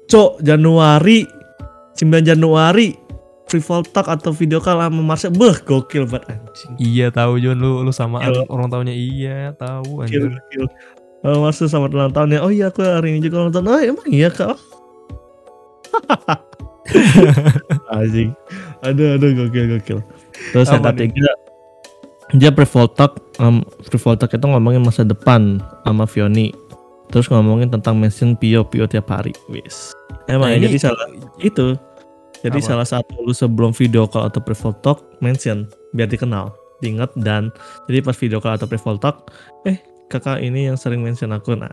Cok, 0.07 0.45
Januari 0.45 1.25
9 1.99 2.23
Januari 2.23 2.95
free 3.51 3.61
fall 3.61 3.83
talk 3.85 4.09
atau 4.09 4.31
video 4.31 4.63
call 4.63 4.79
sama 4.79 5.03
Marsha. 5.03 5.29
Beh, 5.29 5.59
gokil 5.67 6.07
banget 6.07 6.39
anjing. 6.39 6.73
Iya 6.79 7.11
tahu 7.11 7.43
John 7.43 7.59
lu 7.59 7.83
lu 7.83 7.93
sama 7.93 8.23
Iya. 8.23 8.47
orang 8.47 8.69
tahunnya 8.71 8.95
iya 8.95 9.53
tahu 9.53 10.05
gokil. 10.07 10.39
Oh, 11.23 11.47
Marsha 11.47 11.71
sama 11.71 11.87
ulang 11.87 12.11
tahunnya. 12.11 12.43
Oh 12.43 12.51
iya, 12.51 12.75
aku 12.75 12.83
hari 12.83 13.15
ini 13.15 13.23
juga 13.23 13.47
ulang 13.47 13.55
tahun. 13.55 13.71
Oh, 13.71 13.79
emang 13.79 14.09
iya, 14.11 14.27
Kak. 14.27 14.59
anjing. 17.95 18.35
Aduh, 18.83 19.15
aduh, 19.15 19.31
gokil, 19.39 19.79
gokil. 19.79 20.03
Terus 20.51 20.67
yang 20.67 20.83
ketiga 20.83 21.31
dia 22.33 22.49
talk 22.97 23.21
um, 23.39 23.61
talk 24.17 24.33
itu 24.33 24.47
ngomongin 24.49 24.81
masa 24.81 25.05
depan 25.05 25.61
sama 25.85 26.09
Fioni 26.09 26.49
terus 27.13 27.29
ngomongin 27.29 27.69
tentang 27.69 28.01
mention 28.01 28.33
Pio 28.33 28.65
Pio 28.65 28.89
tiap 28.89 29.13
hari 29.13 29.37
wis 29.53 29.93
emang 30.33 30.49
Nah, 30.49 30.57
ya, 30.57 30.57
ini- 30.57 30.65
jadi 30.73 30.79
salah 30.81 31.07
itu 31.45 31.77
jadi 32.41 32.59
Apa? 32.59 32.67
salah 32.67 32.87
satu 32.89 33.21
lu 33.21 33.37
sebelum 33.37 33.77
video 33.77 34.09
call 34.09 34.33
atau 34.33 34.41
pre 34.41 34.57
fall 34.57 34.73
talk 34.81 35.05
mention 35.21 35.69
biar 35.93 36.09
dikenal 36.09 36.57
diingat 36.81 37.13
dan 37.21 37.53
jadi 37.87 38.01
pas 38.01 38.17
video 38.17 38.41
call 38.41 38.57
atau 38.57 38.67
pre 38.67 38.81
talk 38.97 39.29
eh 39.69 39.77
kakak 40.13 40.45
ini 40.45 40.69
yang 40.69 40.77
sering 40.77 41.01
mention 41.01 41.33
aku. 41.33 41.57
Nah 41.57 41.73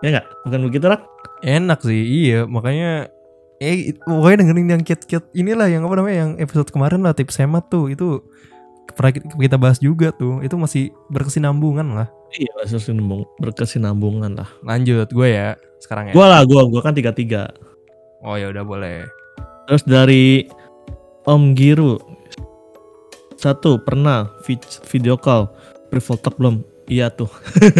ya 0.00 0.14
nggak? 0.14 0.26
Bukan 0.46 0.60
begitu 0.70 0.86
rak? 0.86 1.02
Enak 1.42 1.82
sih 1.82 1.98
iya. 1.98 2.46
Makanya 2.46 3.10
eh 3.58 3.92
pokoknya 3.98 4.46
dengerin 4.46 4.68
yang 4.70 4.82
kit-kit 4.86 5.26
inilah 5.34 5.66
yang 5.66 5.82
apa 5.84 5.98
namanya 5.98 6.16
yang 6.24 6.30
episode 6.38 6.70
kemarin 6.70 7.02
lah 7.02 7.12
tips 7.12 7.42
hemat 7.42 7.66
tuh. 7.66 7.90
Itu 7.90 8.22
pernah 8.94 9.10
ki- 9.12 9.26
kita 9.36 9.58
bahas 9.58 9.82
juga 9.82 10.14
tuh. 10.14 10.40
Itu 10.40 10.54
masih 10.54 10.94
berkesinambungan 11.10 11.90
lah. 11.98 12.08
iya 12.30 12.46
berkesinambung 12.54 13.26
berkesinambungan 13.42 14.38
lah. 14.38 14.46
Lanjut 14.62 15.10
gue 15.10 15.28
ya 15.28 15.58
sekarang 15.82 16.08
ya. 16.08 16.14
gua 16.14 16.26
lah 16.30 16.42
gua 16.46 16.62
gua 16.70 16.78
kan 16.78 16.94
tiga 16.94 17.10
tiga 17.10 17.50
Oh 18.22 18.38
ya 18.38 18.54
udah 18.54 18.62
boleh. 18.62 19.02
Terus 19.66 19.82
dari 19.82 20.46
Om 21.26 21.58
Giru. 21.58 21.98
Satu 23.34 23.80
pernah 23.80 24.28
vi- 24.44 24.60
video 24.92 25.16
call 25.16 25.48
talk 26.20 26.36
belum? 26.36 26.60
Iya 26.90 27.06
tuh. 27.14 27.30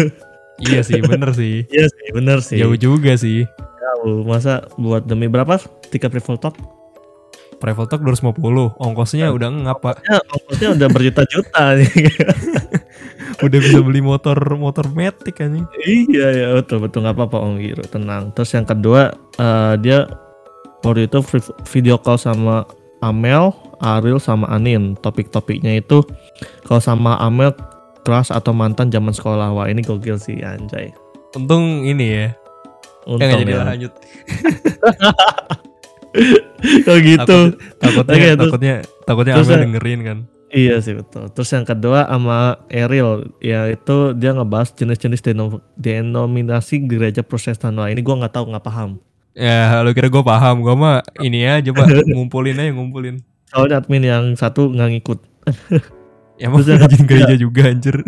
iya 0.63 0.79
sih 0.81 1.03
bener 1.03 1.35
sih. 1.35 1.67
Iya 1.67 1.85
sih, 1.91 2.07
bener 2.15 2.39
sih. 2.39 2.57
Jauh 2.63 2.79
juga 2.79 3.19
sih. 3.19 3.43
Jauh. 3.51 4.23
Masa 4.23 4.71
buat 4.79 5.03
demi 5.03 5.27
berapa? 5.27 5.59
Tiga 5.91 6.07
pre-fall 6.07 6.39
talk? 6.39 6.55
Travel 7.61 7.85
Talk 7.85 8.01
250 8.01 8.73
Ongkosnya 8.81 9.29
udah 9.29 9.53
ngap 9.53 9.85
pak 9.85 10.01
Ya, 10.09 10.17
ongkosnya 10.33 10.69
udah 10.81 10.87
berjuta-juta 10.89 11.63
nih. 11.77 12.09
Udah 13.45 13.57
bisa 13.61 13.81
beli 13.81 14.01
motor 14.01 14.37
Motor 14.53 14.89
Matic 14.93 15.41
anjing 15.41 15.65
iya 15.81 16.29
ya 16.29 16.47
betul 16.57 16.77
betul 16.81 17.01
nggak 17.05 17.17
apa-apa 17.17 17.37
Om 17.41 17.57
Giru 17.57 17.85
tenang. 17.89 18.29
Terus 18.37 18.53
yang 18.53 18.65
kedua 18.69 19.13
eh, 19.37 19.73
dia 19.81 20.05
waktu 20.85 21.09
itu 21.09 21.21
vi- 21.25 21.53
video 21.69 21.97
call 21.97 22.21
sama 22.21 22.65
Amel, 23.01 23.49
Ariel 23.81 24.21
sama 24.21 24.45
Anin. 24.49 24.93
Topik-topiknya 24.97 25.81
itu 25.81 26.05
kalau 26.69 26.81
sama 26.81 27.17
Amel 27.17 27.53
kelas 28.01 28.29
atau 28.29 28.51
mantan 28.51 28.87
zaman 28.87 29.09
sekolah. 29.09 29.49
Wah 29.49 29.65
ini 29.65 29.79
gokil 29.79 30.15
sih 30.15 30.39
anjay. 30.39 30.91
Untung 31.31 31.81
ini 31.81 32.05
ya 32.11 32.27
Untung 33.03 33.23
Eh 33.23 33.25
nggak 33.25 33.41
jadi 33.41 33.53
ya. 33.53 33.63
lanjut 33.65 33.91
Kalau 36.83 36.99
gitu. 37.07 37.37
Takut- 37.79 38.05
Takutnya 38.05 38.15
terus- 38.35 38.37
Takutnya 38.43 38.75
Takutnya 39.01 39.33
terus 39.33 39.47
Amel 39.47 39.55
yang- 39.55 39.65
dengerin 39.71 40.01
kan 40.01 40.19
Iya 40.51 40.75
sih 40.77 40.91
betul. 40.91 41.31
Terus 41.31 41.47
yang 41.49 41.63
kedua 41.63 42.03
sama 42.05 42.59
Ariel, 42.67 43.31
ya 43.39 43.71
itu 43.71 44.11
dia 44.11 44.35
ngebahas 44.35 44.75
jenis-jenis 44.75 45.23
denom- 45.23 45.63
denominasi 45.73 46.83
gereja 46.83 47.23
Protestan. 47.23 47.71
Wah 47.73 47.87
ini 47.87 48.03
gua 48.03 48.19
nggak 48.19 48.35
tahu 48.35 48.51
nggak 48.51 48.59
paham. 48.61 48.99
Ya 49.31 49.79
lu 49.79 49.95
kira 49.95 50.11
gue 50.11 50.19
paham 50.19 50.59
Gue 50.59 50.75
mah 50.75 50.99
ini 51.17 51.47
aja 51.47 51.71
pak 51.71 51.87
Ngumpulin 52.03 52.51
aja 52.51 52.67
ngumpulin 52.67 53.23
Soalnya 53.47 53.79
admin 53.79 54.03
yang 54.03 54.23
satu 54.35 54.67
nggak 54.67 54.89
ngikut. 54.91 55.19
Ya 56.41 56.49
yang 56.49 56.81
rajin 56.81 57.05
gereja 57.05 57.35
juga 57.37 57.69
anjir 57.69 58.01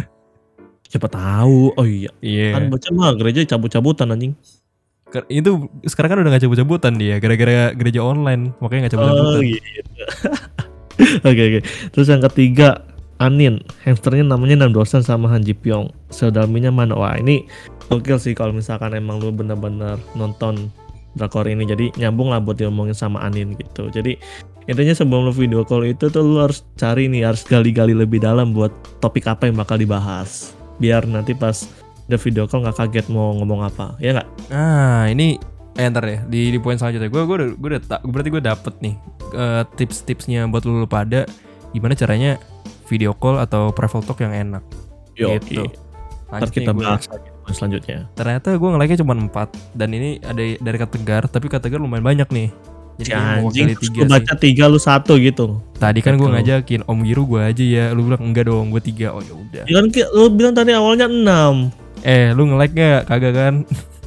Siapa 0.89 1.05
tahu? 1.05 1.77
Oh 1.77 1.85
iya. 1.85 2.09
Iya 2.17 2.57
Kan 2.57 2.73
baca 2.73 2.89
mah 2.89 3.13
gereja 3.13 3.45
cabut-cabutan 3.45 4.09
anjing. 4.09 4.33
Itu 5.29 5.69
sekarang 5.85 6.09
kan 6.09 6.17
udah 6.25 6.31
gak 6.33 6.49
cabut-cabutan 6.49 6.97
dia 6.97 7.21
Gara-gara 7.21 7.77
gereja 7.77 8.01
online 8.01 8.57
Makanya 8.57 8.89
gak 8.89 8.93
Oh 8.97 8.97
cabut-cabutan 8.97 9.41
gitu. 9.53 9.93
Oke 11.21 11.41
oke. 11.41 11.59
Terus 11.93 12.07
yang 12.09 12.21
ketiga 12.25 12.81
Anin, 13.21 13.61
hamsternya 13.85 14.25
namanya 14.25 14.65
Nam 14.65 14.75
Dosan 14.75 15.05
sama 15.05 15.29
Han 15.31 15.45
Ji 15.45 15.53
Pyong. 15.55 15.93
Sedalminya 16.09 16.73
mana? 16.73 16.97
Wah 16.97 17.15
ini 17.15 17.45
gokil 17.87 18.17
sih 18.17 18.33
kalau 18.33 18.51
misalkan 18.51 18.91
emang 18.97 19.21
lu 19.21 19.31
bener-bener 19.31 20.01
nonton 20.17 20.73
drakor 21.15 21.45
ini. 21.45 21.63
Jadi 21.63 21.93
nyambung 21.95 22.33
lah 22.33 22.41
buat 22.41 22.57
diomongin 22.57 22.97
sama 22.97 23.21
Anin 23.23 23.53
gitu. 23.55 23.87
Jadi 23.93 24.17
intinya 24.69 24.93
sebelum 24.95 25.29
lu 25.29 25.33
video 25.33 25.61
call 25.67 25.87
itu 25.87 26.07
tuh 26.09 26.23
lu 26.23 26.39
harus 26.39 26.63
cari 26.79 27.07
nih, 27.09 27.27
harus 27.27 27.43
gali-gali 27.43 27.95
lebih 27.95 28.23
dalam 28.23 28.51
buat 28.51 28.71
topik 29.03 29.27
apa 29.27 29.47
yang 29.49 29.57
bakal 29.59 29.79
dibahas. 29.79 30.53
Biar 30.79 31.05
nanti 31.05 31.35
pas 31.35 31.67
udah 32.07 32.19
video 32.19 32.43
call 32.45 32.63
nggak 32.67 32.77
kaget 32.77 33.05
mau 33.11 33.35
ngomong 33.37 33.63
apa, 33.67 33.95
ya 33.99 34.15
nggak? 34.15 34.29
Nah 34.51 35.07
ini 35.07 35.39
eh 35.73 35.89
ntar 35.89 36.05
ya 36.05 36.21
di, 36.29 36.53
di 36.53 36.59
poin 36.61 36.77
selanjutnya 36.77 37.09
gue 37.09 37.21
gue 37.25 37.35
udah 37.41 37.49
gue 37.57 37.69
udah 37.73 37.81
tak 37.81 37.99
berarti 38.05 38.29
gue 38.29 38.43
dapet 38.45 38.73
nih 38.77 38.93
eh, 39.33 39.63
tips-tipsnya 39.73 40.45
buat 40.45 40.69
lu, 40.69 40.85
lu 40.85 40.85
pada 40.85 41.25
gimana 41.73 41.97
caranya 41.97 42.37
video 42.85 43.17
call 43.17 43.41
atau 43.41 43.73
private 43.73 44.05
talk 44.05 44.21
yang 44.21 44.33
enak 44.37 44.63
gitu. 45.17 45.65
Ntar 46.29 46.49
Lanjut 46.49 46.53
kita 46.53 46.71
bahas 46.73 47.05
lagi 47.09 47.29
selanjutnya. 47.53 48.09
Ternyata 48.17 48.55
gue 48.55 48.69
nge-like-nya 48.73 48.99
cuma 49.03 49.13
4 49.13 49.77
dan 49.77 49.89
ini 49.93 50.17
ada 50.23 50.41
dari 50.57 50.77
kata 50.79 50.91
Tegar 50.97 51.23
tapi 51.29 51.45
kata 51.51 51.69
Tegar 51.69 51.77
lumayan 51.81 52.05
banyak 52.05 52.29
nih. 52.31 52.49
Jadi 52.93 53.05
Si 53.05 53.09
kayaknya 53.09 53.33
anjing, 53.41 53.67
terus 53.73 53.89
tiga 53.89 54.03
baca 54.05 54.33
tiga 54.37 54.63
lu 54.69 54.77
satu 54.77 55.13
gitu. 55.17 55.45
Tadi 55.81 55.99
kan 56.05 56.13
gue 56.13 56.29
Betul. 56.29 56.35
ngajakin 56.37 56.81
Om 56.85 56.99
Giru 57.01 57.23
gue 57.25 57.41
aja 57.41 57.63
ya, 57.65 57.85
lu 57.91 58.05
bilang 58.05 58.21
enggak 58.21 58.45
dong, 58.45 58.69
gue 58.69 58.81
tiga. 58.85 59.17
Oh 59.17 59.21
ya 59.25 59.33
udah. 59.33 59.63
Ya 59.65 59.73
kan 59.81 59.85
lu 60.13 60.23
bilang 60.29 60.53
tadi 60.53 60.71
awalnya 60.77 61.09
6. 61.09 62.05
Eh, 62.05 62.35
lu 62.37 62.45
nge-like 62.51 62.75
gak? 62.75 63.01
Kagak 63.09 63.33
kan? 63.33 63.55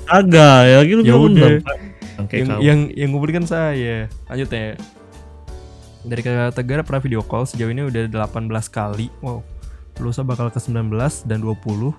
Agak, 0.07 0.59
ya 0.71 0.77
lagi 0.85 0.93
lu 0.95 1.03
Ya 1.03 1.15
bilang 1.19 1.35
udah. 1.35 1.51
6. 2.17 2.23
Oke, 2.23 2.35
yang 2.41 2.49
kamu. 2.49 2.61
yang 2.65 2.79
yang 2.97 3.09
ngumpulin 3.13 3.35
kan 3.43 3.47
saya. 3.51 4.09
Lanjut 4.31 4.49
ya. 4.49 4.79
Dari 6.07 6.21
kata 6.23 6.55
Tegar 6.55 6.87
pernah 6.87 7.03
video 7.03 7.21
call 7.27 7.45
sejauh 7.45 7.69
ini 7.69 7.83
udah 7.91 8.07
18 8.09 8.47
kali. 8.71 9.11
Wow. 9.21 9.43
Lusa 9.99 10.23
bakal 10.23 10.49
ke 10.55 10.63
19 10.63 11.27
dan 11.27 11.43
20. 11.43 11.93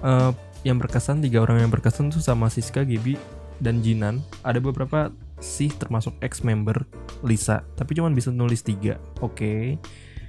Eh 0.00 0.32
yang 0.60 0.76
berkesan 0.76 1.24
tiga 1.24 1.40
orang 1.40 1.64
yang 1.64 1.72
berkesan 1.72 2.12
tuh 2.12 2.20
sama 2.20 2.52
Siska, 2.52 2.84
Gibi, 2.84 3.16
dan 3.60 3.80
Jinan. 3.80 4.20
Ada 4.44 4.60
beberapa 4.60 5.08
sih 5.40 5.72
termasuk 5.72 6.16
ex 6.20 6.40
member 6.40 6.84
Lisa, 7.20 7.64
tapi 7.74 7.96
cuman 7.96 8.12
bisa 8.12 8.28
nulis 8.30 8.60
tiga. 8.60 9.00
Oke. 9.18 9.80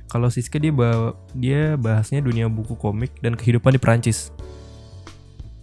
Kalau 0.07 0.27
Siska 0.27 0.59
dia 0.59 0.75
ba- 0.75 1.15
dia 1.31 1.75
bahasnya 1.75 2.19
dunia 2.19 2.51
buku 2.51 2.75
komik 2.75 3.15
dan 3.23 3.35
kehidupan 3.35 3.71
di 3.71 3.79
Perancis. 3.79 4.31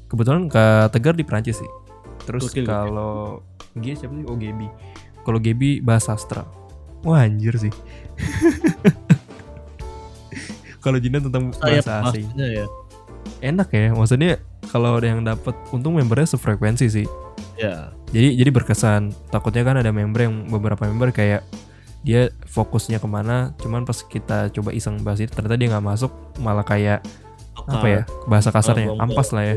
Kebetulan 0.09 0.49
Kak 0.49 0.97
Tegar 0.97 1.13
di 1.13 1.21
Perancis 1.21 1.61
sih. 1.61 1.71
Terus 2.25 2.49
kalau 2.65 3.45
G 3.77 3.93
siapa 3.93 4.17
sih? 4.17 4.25
Oh 4.25 4.41
Gebi. 4.41 4.65
Kalau 5.21 5.37
Gebi 5.37 5.85
bahas 5.85 6.09
sastra. 6.09 6.49
Wah 7.05 7.29
anjir 7.29 7.61
sih. 7.61 7.69
kalau 10.85 10.97
Jinan 10.97 11.29
tentang 11.29 11.53
bahasa 11.53 12.09
asing. 12.09 12.25
ya. 12.37 12.65
Enak 13.39 13.69
ya, 13.71 13.93
maksudnya 13.93 14.41
kalau 14.73 14.99
ada 14.99 15.13
yang 15.13 15.23
dapat 15.23 15.55
untung 15.71 15.95
membernya 15.95 16.27
sefrekuensi 16.27 16.87
sih. 16.89 17.07
Ya. 17.59 17.93
Jadi 18.15 18.39
jadi 18.39 18.51
berkesan. 18.55 19.13
Takutnya 19.35 19.67
kan 19.67 19.77
ada 19.83 19.91
member 19.91 20.23
yang 20.25 20.47
beberapa 20.47 20.87
member 20.87 21.11
kayak 21.11 21.43
dia 22.07 22.31
fokusnya 22.47 23.03
ke 23.03 23.09
mana, 23.11 23.53
cuman 23.59 23.83
pas 23.83 23.99
kita 24.07 24.55
coba 24.55 24.71
iseng 24.71 25.03
bahas 25.03 25.19
itu 25.19 25.35
ternyata 25.35 25.59
dia 25.59 25.69
nggak 25.75 25.83
masuk, 25.83 26.15
malah 26.39 26.63
kayak 26.63 27.03
apa 27.67 27.87
ya 27.91 28.03
bahasa 28.31 28.55
kasarnya, 28.55 28.95
ampas 29.03 29.35
lah 29.35 29.45
ya. 29.53 29.57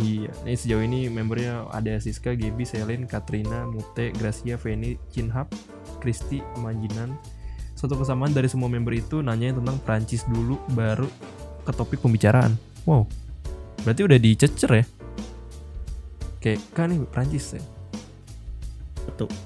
Iya, 0.00 0.32
ini 0.48 0.56
sejauh 0.56 0.80
ini 0.80 1.12
membernya 1.12 1.68
ada 1.68 2.00
Siska, 2.00 2.32
Gaby, 2.32 2.64
Selin, 2.64 3.04
Katrina, 3.04 3.68
Mute, 3.68 4.14
Gracia, 4.16 4.56
Feni, 4.56 4.96
Chinhap, 5.12 5.52
Kristi, 6.00 6.40
Manjinan. 6.62 7.12
Satu 7.76 8.00
kesamaan 8.00 8.32
dari 8.32 8.48
semua 8.48 8.72
member 8.72 8.96
itu 8.96 9.20
nanya 9.20 9.52
tentang 9.52 9.76
Prancis 9.84 10.24
dulu, 10.30 10.56
baru 10.72 11.10
ke 11.66 11.72
topik 11.76 12.00
pembicaraan. 12.00 12.56
Wow, 12.88 13.04
berarti 13.84 14.00
udah 14.08 14.16
dicecer 14.16 14.70
ya? 14.72 14.84
Kayak 16.40 16.60
kan 16.72 16.88
nih 16.88 16.98
Prancis 17.06 17.54
ya? 17.54 17.62
Betul. 19.04 19.28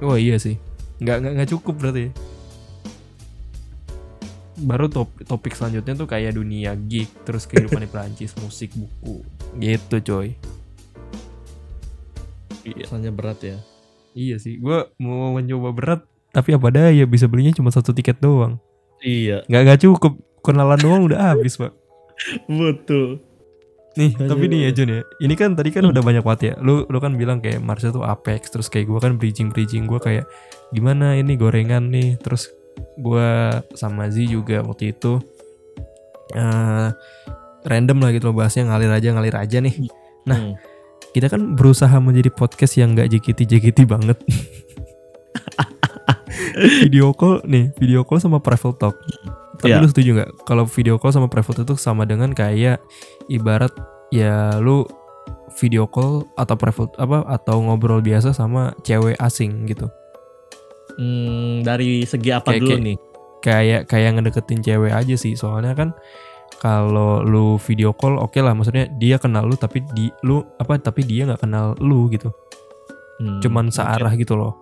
Oh 0.00 0.16
iya 0.16 0.36
sih, 0.36 0.56
nggak 0.96 1.16
nggak 1.18 1.32
nggak 1.36 1.50
cukup 1.50 1.74
berarti. 1.76 2.08
baru 4.56 4.88
top, 4.88 5.08
topik 5.24 5.52
selanjutnya 5.52 5.92
tuh 5.94 6.04
kayak 6.04 6.36
dunia 6.36 6.76
geek 6.76 7.24
terus 7.24 7.44
kehidupan 7.44 7.80
di 7.80 7.88
Perancis 7.92 8.36
musik 8.36 8.72
buku 8.72 9.24
gitu 9.56 9.96
coy 10.02 10.36
Iya. 12.60 12.84
Soalnya 12.86 13.08
berat 13.08 13.40
ya. 13.40 13.56
iya 14.12 14.36
sih 14.36 14.56
gue 14.56 14.78
mau 14.96 15.32
mencoba 15.32 15.72
berat 15.72 16.00
tapi 16.28 16.52
apa 16.52 16.68
daya 16.68 17.04
bisa 17.04 17.24
belinya 17.24 17.52
cuma 17.52 17.70
satu 17.70 17.92
tiket 17.92 18.18
doang 18.18 18.60
Iya, 19.00 19.40
nggak 19.48 19.60
nggak 19.64 19.80
cukup 19.80 20.12
kenalan 20.40 20.76
doang 20.76 21.02
udah 21.08 21.32
habis 21.32 21.56
pak 21.56 21.72
betul. 22.50 23.24
Nih 23.98 24.14
Aduh. 24.14 24.28
tapi 24.30 24.44
nih 24.46 24.60
ya 24.66 24.70
Jun 24.70 24.90
ya. 24.90 25.00
Ini 25.18 25.34
kan 25.34 25.58
tadi 25.58 25.70
kan 25.74 25.82
udah 25.86 26.02
banyak 26.02 26.22
banget 26.22 26.42
ya. 26.42 26.54
Lu 26.62 26.86
lu 26.86 26.98
kan 27.02 27.18
bilang 27.18 27.42
kayak 27.42 27.58
Marsha 27.58 27.90
tuh 27.90 28.06
Apex 28.06 28.50
terus 28.54 28.70
kayak 28.70 28.86
gue 28.86 28.98
kan 29.02 29.12
bridging 29.18 29.50
bridging 29.50 29.90
gue 29.90 29.98
kayak 29.98 30.24
gimana 30.70 31.18
ini 31.18 31.34
gorengan 31.34 31.90
nih? 31.90 32.14
Terus 32.22 32.50
gue 32.96 33.30
sama 33.74 34.06
Z 34.08 34.30
juga 34.30 34.62
waktu 34.62 34.94
itu 34.94 35.18
eh 36.38 36.88
random 37.66 37.98
lah 37.98 38.10
gitu 38.14 38.30
loh 38.30 38.36
bahasnya 38.38 38.70
ngalir 38.70 38.92
aja 38.94 39.08
ngalir 39.10 39.36
aja 39.36 39.58
nih. 39.58 39.76
Nah. 40.26 40.38
Hmm. 40.38 40.54
kita 41.10 41.26
kan 41.26 41.58
berusaha 41.58 41.98
menjadi 41.98 42.30
podcast 42.30 42.78
yang 42.78 42.94
nggak 42.94 43.10
JKT 43.10 43.42
JKT 43.42 43.78
banget. 43.82 44.14
Video 46.86 47.10
call 47.14 47.42
nih 47.46 47.72
video 47.78 48.02
call 48.04 48.20
sama 48.20 48.38
private 48.42 48.76
talk 48.78 48.96
tapi 49.60 49.70
Iya. 49.70 49.80
lu 49.80 49.88
setuju 49.88 50.10
nggak? 50.16 50.30
Kalau 50.42 50.64
video 50.64 50.96
call 50.96 51.12
sama 51.12 51.28
private 51.28 51.62
itu 51.62 51.74
sama 51.76 52.02
dengan 52.02 52.32
kayak 52.32 52.80
ibarat 53.28 53.70
ya 54.08 54.56
lu 54.56 54.88
video 55.56 55.84
call 55.84 56.24
atau 56.34 56.56
private 56.56 56.96
apa 56.96 57.22
atau 57.28 57.60
ngobrol 57.60 58.00
biasa 58.00 58.32
sama 58.32 58.72
cewek 58.80 59.14
asing 59.18 59.66
gitu. 59.66 59.86
Hmm, 60.96 61.62
dari 61.62 62.02
segi 62.02 62.30
apa 62.30 62.50
Kayak- 62.50 62.60
dulu 62.60 62.70
kayak- 62.70 62.84
nih? 62.84 62.96
kayak 63.40 63.82
kayak 63.86 64.10
ngedeketin 64.14 64.60
cewek 64.60 64.92
aja 64.92 65.14
sih. 65.14 65.32
Soalnya 65.32 65.72
kan 65.72 65.96
kalau 66.58 67.20
lu 67.20 67.56
video 67.56 67.90
call 67.90 68.16
oke 68.16 68.36
lah 68.36 68.52
maksudnya 68.52 68.84
dia 68.96 69.16
kenal 69.16 69.44
lu 69.44 69.56
tapi 69.56 69.80
di 69.90 70.12
lu 70.22 70.44
apa 70.56 70.76
tapi 70.76 71.02
dia 71.02 71.24
nggak 71.24 71.40
kenal 71.40 71.72
lu 71.78 72.08
gitu. 72.08 72.28
Hmm, 73.20 73.36
cuman 73.40 73.68
searah 73.68 74.16
gitu 74.16 74.32
loh 74.32 74.56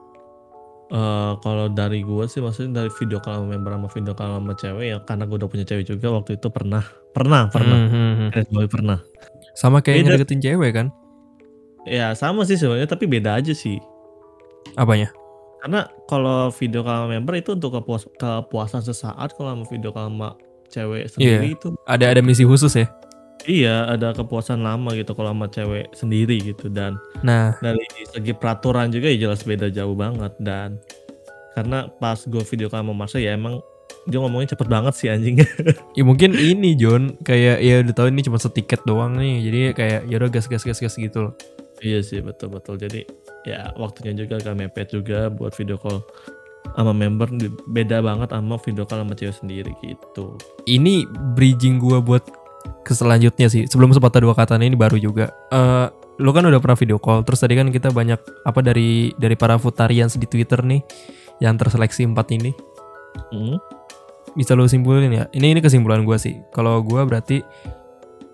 eh, 0.93 1.33
kalau 1.41 1.67
dari 1.71 2.01
gue 2.05 2.25
sih 2.29 2.41
maksudnya 2.41 2.85
dari 2.85 2.91
video 2.93 3.19
call 3.21 3.45
sama 3.45 3.57
member 3.57 3.73
sama 3.77 3.89
video 3.93 4.15
call 4.17 4.31
sama 4.41 4.53
cewek 4.57 4.87
ya 4.91 4.99
karena 5.05 5.25
gue 5.29 5.37
udah 5.39 5.51
punya 5.51 5.65
cewek 5.65 5.85
juga 5.85 6.07
waktu 6.13 6.41
itu 6.41 6.49
pernah. 6.49 6.85
Pernah 7.13 7.43
pernah. 7.53 7.79
Hmm, 7.79 7.91
hmm, 7.93 8.31
hmm. 8.33 8.69
Pernah. 8.69 8.99
Sama 9.57 9.83
kayak 9.83 9.97
Beda. 10.03 10.07
ngedeketin 10.17 10.41
cewek 10.45 10.71
kan? 10.73 10.87
Ya 11.89 12.13
sama 12.13 12.45
sih 12.45 12.61
sebenarnya 12.61 12.89
tapi 12.89 13.09
beda 13.09 13.39
aja 13.39 13.53
sih. 13.57 13.81
Apanya? 14.77 15.11
Karena 15.59 15.91
kalau 16.07 16.53
video 16.55 16.87
call 16.87 17.07
sama 17.07 17.09
member 17.17 17.35
itu 17.39 17.57
untuk 17.57 17.75
kepuas 17.79 18.07
kepuasan 18.21 18.83
sesaat 18.85 19.35
kalau 19.35 19.57
sama 19.57 19.65
video 19.67 19.91
call 19.91 20.13
sama 20.13 20.39
cewek 20.69 21.05
sendiri 21.09 21.57
itu 21.57 21.73
ada 21.89 22.13
ada 22.13 22.21
misi 22.21 22.45
khusus 22.45 22.73
ya 22.77 22.87
iya 23.47 23.87
ada 23.87 24.11
kepuasan 24.17 24.65
lama 24.65 24.97
gitu 24.97 25.15
kalau 25.15 25.31
sama 25.31 25.47
cewek 25.53 25.87
sendiri 25.95 26.41
gitu 26.43 26.73
dan 26.73 26.99
nah. 27.23 27.55
dari 27.63 27.85
segi 28.11 28.33
peraturan 28.35 28.91
juga 28.91 29.13
ya 29.13 29.29
jelas 29.29 29.47
beda 29.47 29.71
jauh 29.71 29.95
banget 29.95 30.33
dan 30.43 30.81
karena 31.59 31.91
pas 31.99 32.19
gue 32.23 32.43
video 32.47 32.71
call 32.71 32.87
sama 32.87 32.95
Marsha 32.95 33.19
ya 33.19 33.35
emang 33.35 33.59
dia 34.09 34.19
ngomongnya 34.25 34.57
cepet 34.57 34.69
banget 34.73 34.95
sih 34.97 35.09
anjing. 35.13 35.37
Ya 35.99 36.03
mungkin 36.07 36.33
ini 36.33 36.79
John 36.79 37.19
kayak 37.21 37.61
ya 37.61 37.85
udah 37.85 37.95
tahu 37.95 38.09
ini 38.09 38.25
cuma 38.25 38.41
setiket 38.41 38.81
doang 38.89 39.19
nih 39.21 39.35
jadi 39.45 39.59
kayak 39.77 40.01
ya 40.09 40.15
udah 40.17 40.31
gas 40.33 40.47
gas 40.49 40.65
gas 40.65 40.81
gas 40.81 40.95
gitu 40.97 41.29
loh. 41.29 41.35
Iya 41.85 42.01
sih 42.01 42.23
betul 42.25 42.55
betul. 42.55 42.81
Jadi 42.81 43.05
ya 43.45 43.75
waktunya 43.77 44.15
juga 44.15 44.41
agak 44.41 44.55
mepet 44.55 44.89
juga 44.95 45.29
buat 45.29 45.53
video 45.53 45.77
call 45.77 46.01
sama 46.79 46.93
member 46.95 47.27
beda 47.71 47.99
banget 47.99 48.31
sama 48.31 48.55
video 48.63 48.85
call 48.87 49.03
sama 49.03 49.15
cewek 49.19 49.37
sendiri 49.37 49.73
gitu. 49.83 50.39
Ini 50.65 51.05
bridging 51.35 51.83
gua 51.83 51.99
buat 51.99 52.25
ke 52.89 52.97
selanjutnya 52.97 53.53
sih. 53.53 53.69
Sebelum 53.69 53.93
sepatah 53.93 54.25
dua 54.25 54.33
kata 54.33 54.57
ini 54.57 54.73
baru 54.73 54.97
juga. 54.97 55.29
Eh 55.53 55.87
lu 56.19 56.33
kan 56.33 56.43
udah 56.43 56.59
pernah 56.59 56.75
video 56.75 56.99
call 56.99 57.23
terus 57.23 57.39
tadi 57.39 57.55
kan 57.55 57.69
kita 57.71 57.93
banyak 57.95 58.19
apa 58.43 58.59
dari 58.59 59.13
dari 59.15 59.37
para 59.39 59.55
futarians 59.55 60.17
di 60.19 60.27
Twitter 60.27 60.65
nih 60.65 60.81
yang 61.39 61.55
terseleksi 61.55 62.09
empat 62.09 62.27
ini. 62.35 62.51
Hmm, 63.31 63.61
bisa 64.35 64.57
lu 64.57 64.65
simpulin 64.67 65.13
ya? 65.13 65.29
Ini 65.31 65.53
ini 65.53 65.61
kesimpulan 65.61 66.03
gua 66.03 66.17
sih. 66.19 66.41
Kalau 66.51 66.81
gua 66.83 67.05
berarti 67.05 67.45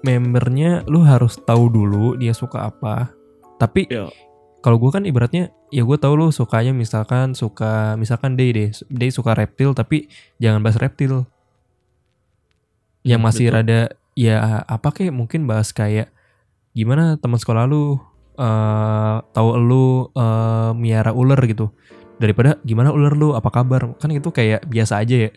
membernya 0.00 0.84
lu 0.86 1.02
harus 1.02 1.36
tahu 1.42 1.68
dulu 1.68 2.14
dia 2.16 2.32
suka 2.32 2.70
apa. 2.70 3.10
Tapi 3.58 3.88
Iya. 3.90 4.08
kalau 4.60 4.80
gua 4.80 4.96
kan 4.96 5.04
ibaratnya 5.04 5.52
ya 5.68 5.82
gue 5.82 5.98
tahu 5.98 6.14
lu 6.14 6.26
sukanya 6.30 6.70
misalkan 6.70 7.34
suka 7.34 7.98
misalkan 7.98 8.38
day 8.38 8.54
deh 8.54 8.70
day 8.88 9.10
suka 9.10 9.34
reptil 9.34 9.74
tapi 9.74 10.06
jangan 10.38 10.62
bahas 10.62 10.78
reptil. 10.78 11.26
Yang 13.04 13.20
Hmm, 13.20 13.26
masih 13.28 13.46
betul. 13.50 13.56
rada 13.60 13.80
ya 14.14 14.62
apa 14.64 14.90
kayak 14.90 15.14
mungkin 15.14 15.46
bahas 15.46 15.70
kayak 15.70 16.10
gimana 16.72 17.18
teman 17.18 17.38
sekolah 17.38 17.66
lu 17.66 17.98
eh 18.34 19.16
tahu 19.30 19.48
lu 19.58 20.10
eh, 20.10 20.70
miara 20.74 21.14
ular 21.14 21.38
gitu 21.46 21.70
daripada 22.18 22.58
gimana 22.62 22.90
ular 22.90 23.14
lu 23.14 23.34
apa 23.34 23.50
kabar 23.50 23.94
kan 23.98 24.10
itu 24.10 24.30
kayak 24.30 24.66
biasa 24.66 25.02
aja 25.02 25.28
ya 25.28 25.30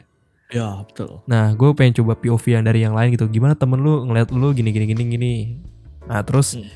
ya 0.48 0.68
betul 0.82 1.22
Nah, 1.28 1.52
gue 1.54 1.70
pengen 1.76 1.98
coba 2.00 2.16
POV 2.16 2.56
yang 2.56 2.64
dari 2.64 2.80
yang 2.80 2.96
lain 2.96 3.12
gitu. 3.12 3.28
Gimana 3.28 3.60
temen 3.60 3.84
lu 3.84 4.08
ngeliat 4.08 4.32
lu 4.32 4.56
gini 4.56 4.72
gini 4.72 4.88
gini 4.88 5.04
gini. 5.12 5.34
Nah, 6.08 6.24
terus 6.24 6.56
Hmm. 6.56 6.72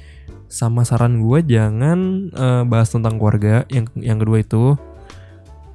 sama 0.51 0.83
saran 0.83 1.23
gue 1.23 1.39
jangan 1.47 2.27
eh, 2.35 2.63
bahas 2.67 2.91
tentang 2.91 3.15
keluarga. 3.15 3.63
Yang 3.71 3.95
yang 3.95 4.19
kedua 4.19 4.43
itu. 4.43 4.75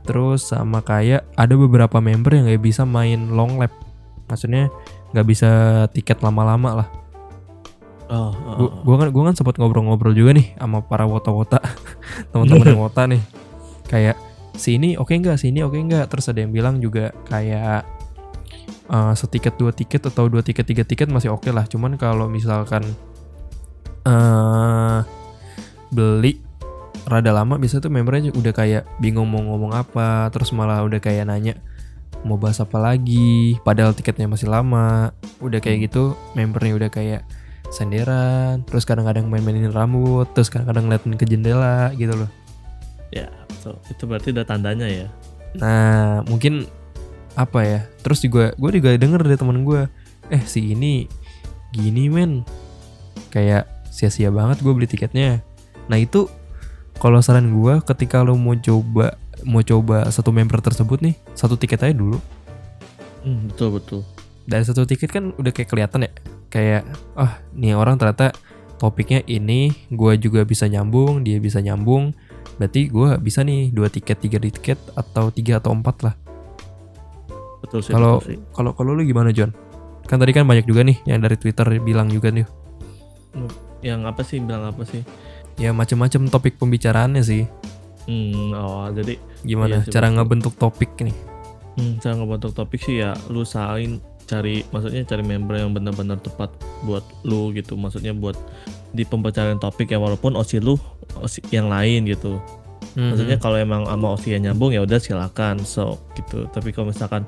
Terus 0.04 0.52
sama 0.52 0.84
kayak 0.84 1.24
ada 1.34 1.54
beberapa 1.56 1.98
member 1.98 2.36
yang 2.36 2.44
nggak 2.46 2.62
bisa 2.62 2.84
main 2.84 3.32
long 3.32 3.56
lap. 3.56 3.72
Maksudnya 4.28 4.68
nggak 5.16 5.28
bisa 5.32 5.50
tiket 5.96 6.20
lama-lama 6.20 6.84
lah. 6.84 6.88
oh, 8.12 8.28
oh, 8.28 8.54
Gue 8.60 8.68
oh. 8.68 8.72
gua 8.84 8.96
kan 9.00 9.08
gua 9.08 9.22
kan 9.32 9.34
sempat 9.40 9.56
ngobrol-ngobrol 9.56 10.12
juga 10.12 10.36
nih 10.36 10.52
sama 10.60 10.84
para 10.84 11.08
wota-wota 11.08 11.56
teman-teman 12.36 12.76
yang 12.76 12.82
wota 12.84 13.08
nih. 13.08 13.24
Kayak 13.88 14.20
si 14.60 14.76
ini 14.76 15.00
oke 15.00 15.16
nggak, 15.16 15.40
si 15.40 15.48
ini 15.48 15.64
oke 15.64 15.80
nggak. 15.80 16.12
Terus 16.12 16.28
ada 16.28 16.44
yang 16.44 16.52
bilang 16.52 16.76
juga 16.84 17.16
kayak 17.32 17.88
eh, 18.92 19.14
setiket 19.16 19.56
dua 19.56 19.72
tiket 19.72 20.04
atau 20.04 20.28
dua 20.28 20.44
tiket 20.44 20.68
tiga 20.68 20.84
tiket 20.84 21.08
masih 21.08 21.32
oke 21.32 21.48
lah. 21.48 21.64
Cuman 21.64 21.96
kalau 21.96 22.28
misalkan 22.28 22.84
eh 24.04 25.00
beli 25.88 26.44
rada 27.08 27.32
lama 27.32 27.56
biasa 27.56 27.80
tuh 27.80 27.88
membernya 27.88 28.36
udah 28.36 28.52
kayak 28.52 28.84
bingung 29.00 29.32
mau 29.32 29.40
ngomong 29.40 29.72
apa, 29.72 30.28
terus 30.28 30.52
malah 30.52 30.84
udah 30.84 31.00
kayak 31.00 31.24
nanya 31.24 31.56
mau 32.26 32.36
bahas 32.36 32.58
apa 32.58 32.76
lagi, 32.82 33.54
padahal 33.62 33.94
tiketnya 33.94 34.26
masih 34.26 34.50
lama. 34.50 35.14
Udah 35.38 35.62
kayak 35.62 35.86
gitu, 35.88 36.18
membernya 36.34 36.74
udah 36.74 36.90
kayak 36.90 37.22
senderan, 37.70 38.66
terus 38.66 38.82
kadang-kadang 38.82 39.30
main-mainin 39.30 39.70
rambut, 39.70 40.26
terus 40.34 40.50
kadang-kadang 40.50 40.90
ngeliatin 40.90 41.14
ke 41.14 41.26
jendela 41.26 41.94
gitu 41.94 42.14
loh. 42.14 42.30
ya 43.14 43.30
betul 43.46 43.78
itu 43.86 44.02
berarti 44.02 44.28
udah 44.34 44.42
tandanya 44.42 44.90
ya 44.90 45.06
Nah, 45.56 46.20
mungkin 46.28 46.68
apa 47.36 47.60
ya? 47.64 47.80
Terus 48.04 48.24
juga 48.24 48.52
gue 48.56 48.70
juga 48.76 48.96
denger 48.96 49.20
dari 49.24 49.36
temen 49.36 49.64
gue, 49.64 49.88
eh 50.32 50.42
si 50.44 50.72
ini 50.76 51.08
gini 51.72 52.08
men, 52.08 52.44
kayak 53.32 53.68
sia-sia 53.92 54.32
banget 54.32 54.60
gue 54.60 54.72
beli 54.72 54.88
tiketnya. 54.88 55.40
Nah 55.88 55.98
itu 56.00 56.28
kalau 56.96 57.20
saran 57.20 57.52
gue, 57.52 57.80
ketika 57.84 58.24
lo 58.24 58.36
mau 58.36 58.56
coba 58.56 59.20
mau 59.46 59.62
coba 59.62 60.10
satu 60.10 60.34
member 60.34 60.58
tersebut 60.58 60.98
nih, 61.00 61.14
satu 61.38 61.54
tiket 61.54 61.86
aja 61.86 61.94
dulu. 61.94 62.18
Hmm, 63.22 63.50
betul 63.50 63.78
betul 63.78 64.00
Dari 64.46 64.62
satu 64.62 64.86
tiket 64.86 65.10
kan 65.10 65.34
udah 65.34 65.50
kayak 65.50 65.70
kelihatan 65.70 66.06
ya, 66.06 66.10
kayak 66.50 66.82
ah 67.18 67.38
nih 67.54 67.74
orang 67.74 67.98
ternyata 67.98 68.34
topiknya 68.78 69.22
ini, 69.26 69.72
gue 69.90 70.12
juga 70.18 70.46
bisa 70.46 70.70
nyambung, 70.70 71.22
dia 71.26 71.38
bisa 71.42 71.58
nyambung. 71.58 72.14
Berarti 72.56 72.88
gue 72.88 73.18
bisa 73.20 73.42
nih 73.42 73.74
dua 73.74 73.90
tiket, 73.90 74.22
tiga 74.22 74.38
tiket 74.38 74.78
atau 74.94 75.28
tiga 75.34 75.58
atau 75.58 75.74
empat 75.74 75.96
lah. 76.06 76.14
betul 77.62 77.80
sih 77.82 77.92
Kalau 77.92 78.22
kalau 78.54 78.70
kalau 78.74 78.90
lu 78.94 79.02
gimana 79.02 79.34
John? 79.34 79.50
Kan 80.06 80.22
tadi 80.22 80.30
kan 80.30 80.46
banyak 80.46 80.70
juga 80.70 80.86
nih 80.86 81.02
yang 81.10 81.18
dari 81.18 81.34
Twitter 81.34 81.66
bilang 81.82 82.06
juga 82.06 82.30
nih. 82.30 82.46
yang 83.84 84.08
apa 84.08 84.24
sih 84.24 84.40
bilang 84.40 84.64
apa 84.64 84.88
sih 84.88 85.04
Ya 85.56 85.72
macam-macam 85.72 86.28
topik 86.28 86.60
pembicaraannya 86.60 87.24
sih. 87.24 87.48
Hmm, 88.06 88.54
oh 88.56 88.88
jadi 88.90 89.14
Gimana 89.46 89.82
Iya 89.82 89.92
cara 89.92 90.10
ngebentuk 90.10 90.54
topik 90.58 90.90
nih? 91.02 91.16
Hmm, 91.76 92.00
cara 92.00 92.16
ngebentuk 92.18 92.52
topik 92.56 92.80
sih 92.82 93.04
ya 93.04 93.14
lu 93.28 93.44
usahain 93.44 94.00
cari 94.26 94.66
maksudnya 94.74 95.06
cari 95.06 95.22
member 95.22 95.54
yang 95.54 95.70
benar-benar 95.70 96.18
tepat 96.18 96.50
buat 96.82 97.04
lu 97.22 97.54
gitu. 97.54 97.78
Maksudnya 97.78 98.10
buat 98.16 98.34
di 98.90 99.06
pembacaan 99.06 99.60
topik 99.62 99.92
ya 99.92 100.02
walaupun 100.02 100.34
osi 100.34 100.58
lu 100.58 100.74
osi 101.20 101.44
yang 101.54 101.70
lain 101.70 102.08
gitu. 102.10 102.42
Hmm, 102.96 103.12
maksudnya 103.12 103.36
kalau 103.36 103.60
emang 103.60 103.84
sama 103.84 104.16
osi 104.16 104.32
yang 104.32 104.50
nyambung 104.50 104.72
ya 104.72 104.82
udah 104.82 104.98
silakan 104.98 105.62
so 105.62 106.00
gitu. 106.18 106.48
Tapi 106.50 106.74
kalau 106.74 106.90
misalkan 106.90 107.22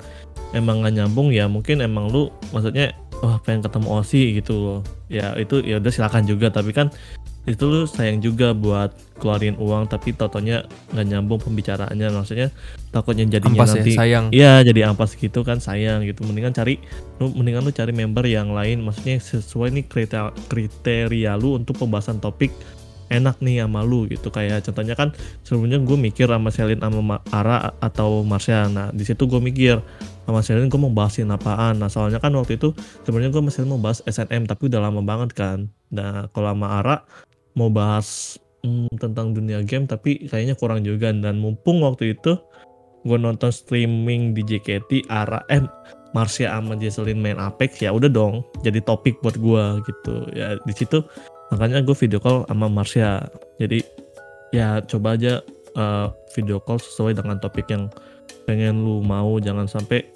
emang 0.57 0.81
nggak 0.83 0.95
nyambung 0.97 1.29
ya 1.31 1.45
mungkin 1.47 1.85
emang 1.85 2.09
lu 2.09 2.33
maksudnya 2.51 2.97
wah 3.23 3.39
pengen 3.43 3.67
ketemu 3.67 3.89
Osi 3.91 4.23
gitu 4.39 4.55
loh. 4.57 4.81
Ya 5.11 5.35
itu 5.39 5.61
ya 5.65 5.83
udah 5.83 5.93
silakan 5.93 6.25
juga. 6.29 6.53
Tapi 6.53 6.71
kan 6.75 6.93
itu 7.49 7.65
lu 7.65 7.89
sayang 7.89 8.21
juga 8.21 8.53
buat 8.53 8.93
keluarin 9.17 9.57
uang 9.57 9.89
tapi 9.89 10.13
totonya 10.13 10.69
nggak 10.93 11.07
nyambung 11.09 11.41
pembicaraannya. 11.41 12.13
Maksudnya 12.13 12.53
takutnya 12.93 13.25
jadinya 13.25 13.65
Ampas 13.65 13.73
ya, 13.73 13.77
nanti 13.81 13.93
sayang. 13.97 14.25
Iya 14.31 14.53
jadi 14.69 14.81
ampas 14.93 15.17
gitu 15.17 15.41
kan 15.43 15.59
sayang 15.59 16.05
gitu. 16.05 16.29
Mendingan 16.29 16.53
cari 16.53 16.77
lu 17.19 17.33
mendingan 17.33 17.65
lu 17.65 17.73
cari 17.73 17.93
member 17.97 18.25
yang 18.29 18.53
lain. 18.53 18.85
Maksudnya 18.85 19.17
sesuai 19.17 19.73
nih 19.73 19.85
kriteria 19.89 20.33
kriteria 20.53 21.33
lu 21.41 21.57
untuk 21.57 21.81
pembahasan 21.81 22.21
topik 22.21 22.53
enak 23.09 23.41
nih 23.41 23.65
sama 23.65 23.81
lu 23.81 24.05
gitu. 24.13 24.29
Kayak 24.29 24.69
contohnya 24.69 24.93
kan 24.93 25.17
sebelumnya 25.41 25.81
gue 25.81 25.97
mikir 25.97 26.29
sama 26.29 26.53
Selin 26.53 26.85
sama 26.85 27.01
Ma- 27.01 27.25
Ara 27.33 27.73
atau 27.81 28.21
Marsha. 28.29 28.69
Nah 28.69 28.93
di 28.93 29.09
situ 29.09 29.25
gue 29.25 29.41
mikir 29.41 29.81
sama 30.29 30.45
Selin 30.45 30.69
gue 30.69 30.77
mau 30.77 30.93
bahasin 30.93 31.33
apaan? 31.33 31.81
Nah 31.81 31.89
soalnya 31.89 32.21
kan 32.21 32.37
waktu 32.37 32.61
itu 32.61 32.77
sebenarnya 33.09 33.33
gue 33.33 33.49
Selin 33.49 33.73
mau 33.73 33.81
bahas 33.81 34.05
SNM 34.05 34.45
tapi 34.45 34.69
udah 34.69 34.85
lama 34.85 35.01
banget 35.01 35.33
kan. 35.33 35.73
Nah 35.89 36.29
kalau 36.37 36.53
sama 36.53 36.69
Ara 36.85 36.97
mau 37.57 37.73
bahas 37.73 38.37
hmm, 38.61 38.93
tentang 39.01 39.33
dunia 39.33 39.65
game 39.65 39.89
tapi 39.89 40.29
kayaknya 40.29 40.53
kurang 40.61 40.85
juga. 40.85 41.09
Dan 41.17 41.41
mumpung 41.41 41.81
waktu 41.81 42.13
itu 42.13 42.37
gue 43.09 43.17
nonton 43.17 43.49
streaming 43.49 44.37
di 44.37 44.45
JKT 44.45 45.09
Ara 45.09 45.41
eh 45.49 45.65
Marsha 46.13 46.53
sama 46.53 46.77
Jesselyn 46.77 47.25
main 47.25 47.41
Apex 47.41 47.81
ya 47.81 47.93
udah 47.93 48.13
dong 48.13 48.45
jadi 48.61 48.85
topik 48.85 49.25
buat 49.25 49.41
gue 49.41 49.65
gitu. 49.89 50.29
Ya 50.37 50.61
di 50.61 50.77
situ 50.77 51.01
makanya 51.49 51.81
gue 51.81 51.97
video 51.97 52.21
call 52.21 52.45
sama 52.45 52.69
Marsha 52.69 53.25
jadi 53.57 53.81
ya 54.53 54.85
coba 54.85 55.17
aja 55.17 55.41
eh, 55.73 56.07
video 56.37 56.61
call 56.61 56.77
sesuai 56.77 57.17
dengan 57.17 57.41
topik 57.41 57.65
yang 57.73 57.89
pengen 58.49 58.81
lu 58.81 59.05
mau. 59.05 59.37
Jangan 59.37 59.69
sampai 59.69 60.09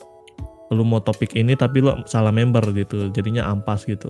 lu 0.72 0.82
mau 0.82 0.98
topik 0.98 1.36
ini 1.36 1.52
tapi 1.52 1.78
lu 1.78 1.92
salah 2.04 2.32
member 2.32 2.64
gitu 2.72 3.12
jadinya 3.12 3.46
ampas 3.46 3.84
gitu 3.84 4.08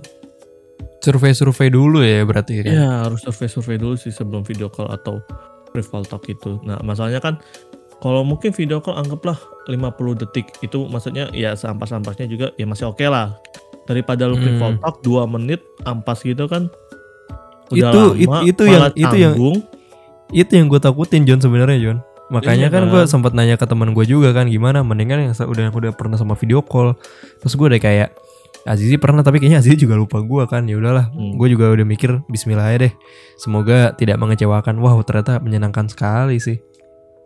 Survei-survei 1.03 1.67
dulu 1.67 1.99
ya 1.99 2.23
berarti 2.23 2.63
kan. 2.63 2.71
Ya 2.71 2.87
harus 3.03 3.19
survei-survei 3.21 3.75
dulu 3.75 3.99
sih 3.99 4.07
sebelum 4.07 4.39
video 4.41 4.71
call 4.71 4.87
atau 4.87 5.19
rival 5.75 6.07
talk 6.07 6.23
itu. 6.25 6.63
Nah 6.63 6.79
masalahnya 6.79 7.19
kan 7.19 7.43
kalau 7.99 8.23
mungkin 8.23 8.55
video 8.55 8.79
call 8.79 8.95
anggaplah 8.95 9.35
50 9.67 9.83
detik 10.23 10.47
itu 10.63 10.87
maksudnya 10.87 11.27
ya 11.35 11.59
seampas-ampasnya 11.59 12.23
juga 12.25 12.55
ya 12.55 12.63
masih 12.63 12.87
oke 12.87 13.03
lah. 13.03 13.35
Daripada 13.83 14.31
lu 14.31 14.39
Hmm. 14.39 14.47
rival 14.47 14.71
talk 14.79 15.03
2 15.03 15.27
menit 15.27 15.59
ampas 15.83 16.23
gitu 16.23 16.47
kan 16.47 16.71
udah 17.67 17.91
Itu- 17.91 18.07
lama, 18.15 18.15
it- 18.15 18.47
itu 18.47 18.63
yang- 18.63 18.95
itu 18.95 19.15
yang-. 19.19 19.35
Itu 20.31 20.51
yang 20.55 20.65
gue 20.65 20.79
takutin 20.79 21.27
John 21.27 21.43
sebenarnya 21.43 21.77
John. 21.83 21.97
Makanya 22.33 22.67
Iya 22.67 22.73
kan 22.73 22.83
kan? 22.83 22.91
gue 22.91 23.01
sempat 23.05 23.31
nanya 23.31 23.55
ke 23.55 23.63
teman 23.63 23.93
gue 23.93 24.03
juga 24.03 24.33
kan 24.33 24.49
gimana 24.49 24.81
mendingan 24.81 25.29
yang 25.29 25.33
udah 25.37 25.69
udah 25.69 25.91
pernah 25.93 26.17
sama 26.17 26.33
video 26.33 26.59
call. 26.59 26.97
Terus 27.39 27.53
gue 27.53 27.67
udah 27.69 27.77
kayak 27.77 28.09
Azizi 28.63 28.95
pernah 28.95 29.21
tapi 29.21 29.37
kayaknya 29.37 29.59
Azizi 29.59 29.75
juga 29.77 29.93
lupa 29.93 30.17
gue 30.17 30.43
kan 30.47 30.63
ya 30.63 30.79
udahlah 30.79 31.11
Hmm. 31.11 31.35
gue 31.35 31.47
juga 31.47 31.67
udah 31.69 31.83
mikir 31.83 32.23
Bismillah 32.25 32.63
aja 32.65 32.87
deh 32.87 32.93
semoga 33.35 33.91
tidak 33.91 34.15
mengecewakan 34.15 34.79
wow 34.79 34.95
ternyata 35.03 35.37
menyenangkan 35.37 35.85
sekali 35.85 36.39
sih 36.39 36.63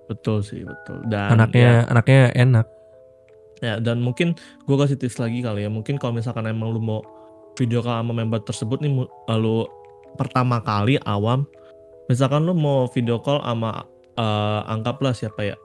Betul 0.10 0.42
sih 0.42 0.66
betul. 0.66 1.06
Dan 1.06 1.38
anaknya 1.38 1.86
anaknya 1.86 2.34
enak 2.34 2.66
Ya 3.58 3.78
dan 3.78 4.00
mungkin 4.00 4.34
gue 4.64 4.76
kasih 4.76 4.96
tips 4.96 5.18
lagi 5.18 5.42
kali 5.42 5.62
ya. 5.62 5.70
Mungkin 5.70 5.98
kalau 5.98 6.14
misalkan 6.14 6.46
emang 6.46 6.70
lu 6.70 6.78
mau 6.78 7.02
video 7.54 7.82
call 7.82 8.02
sama 8.02 8.14
member 8.14 8.42
tersebut 8.42 8.78
nih 8.80 8.92
mu- 8.92 9.10
lu 9.32 9.66
pertama 10.14 10.58
kali 10.60 10.98
awam, 11.04 11.46
misalkan 12.06 12.46
lu 12.46 12.54
mau 12.54 12.86
video 12.88 13.18
call 13.18 13.42
sama 13.42 13.86
eh, 14.18 14.62
anggaplah 14.68 15.14
siapa 15.14 15.46
ya 15.46 15.56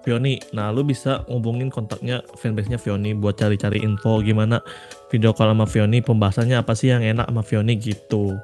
Fioni. 0.00 0.40
Nah 0.50 0.68
lu 0.68 0.80
bisa 0.80 1.24
ngubungin 1.26 1.68
kontaknya 1.68 2.24
fanbase-nya 2.34 2.76
Fioni 2.76 3.12
buat 3.12 3.36
cari-cari 3.36 3.80
info 3.80 4.20
gimana 4.20 4.64
video 5.08 5.32
call 5.32 5.52
sama 5.52 5.64
Fioni 5.64 6.00
pembahasannya 6.00 6.56
apa 6.56 6.72
sih 6.72 6.88
yang 6.88 7.02
enak 7.02 7.26
sama 7.26 7.42
Fioni 7.42 7.76
gitu. 7.76 8.36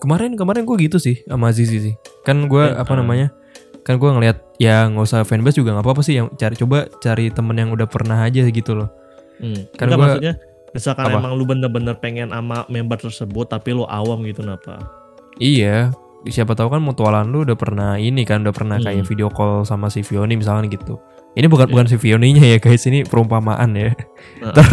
kemarin 0.00 0.34
kemarin 0.34 0.64
gue 0.64 0.76
gitu 0.80 0.96
sih 0.96 1.20
sama 1.22 1.48
Azizi 1.48 1.78
sih 1.80 1.94
kan 2.22 2.44
gue 2.44 2.64
Ya, 2.64 2.76
apa 2.76 2.92
ah. 2.92 2.98
namanya 2.98 3.28
kan 3.82 3.94
gue 3.94 4.06
ngeliat 4.06 4.40
ya 4.56 4.84
nggak 4.84 5.00
usah 5.02 5.22
fanbase 5.22 5.56
juga 5.56 5.72
nggak 5.72 5.84
apa-apa 5.84 6.00
sih 6.00 6.16
yang 6.16 6.32
cari 6.32 6.54
coba 6.54 6.88
cari 6.98 7.28
temen 7.28 7.52
yang 7.54 7.70
udah 7.70 7.84
pernah 7.84 8.18
aja 8.20 8.42
gitu 8.44 8.74
loh 8.74 8.90
Hmm. 9.34 9.66
Kan 9.72 9.86
Enggak, 9.86 9.98
gua- 9.98 10.06
maksudnya 10.08 10.34
misalkan 10.70 11.04
Apa? 11.04 11.16
emang 11.16 11.32
lu 11.34 11.44
bener-bener 11.44 11.94
pengen 11.96 12.30
sama 12.30 12.62
member 12.66 12.98
tersebut 13.00 13.46
tapi 13.46 13.70
lu 13.70 13.82
awam 13.84 14.22
gitu 14.22 14.40
kenapa? 14.40 14.78
iya 15.36 15.90
siapa 16.26 16.56
tahu 16.56 16.72
kan 16.72 16.80
mutualan 16.80 17.28
lu 17.28 17.44
udah 17.44 17.56
pernah 17.56 17.90
ini 17.96 18.24
kan 18.24 18.40
udah 18.44 18.54
pernah 18.54 18.76
Hmm. 18.80 18.86
kayak 18.88 19.04
video 19.04 19.28
call 19.28 19.64
sama 19.64 19.88
si 19.88 20.00
Fioni 20.00 20.36
misalkan 20.36 20.68
gitu 20.68 20.96
ini 21.34 21.44
bukan 21.48 21.68
Iya. 21.68 21.72
bukan 21.76 21.86
si 21.90 21.96
Fioninya 21.98 22.40
ya 22.40 22.56
guys 22.56 22.84
ini 22.86 23.04
perumpamaan 23.04 23.74
ya 23.74 23.92
Nah. 24.40 24.52
ntar 24.54 24.72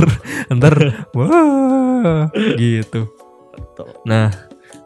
ntar 0.52 0.76
wah 1.12 2.28
gitu. 2.56 3.08
Nah, 4.04 4.30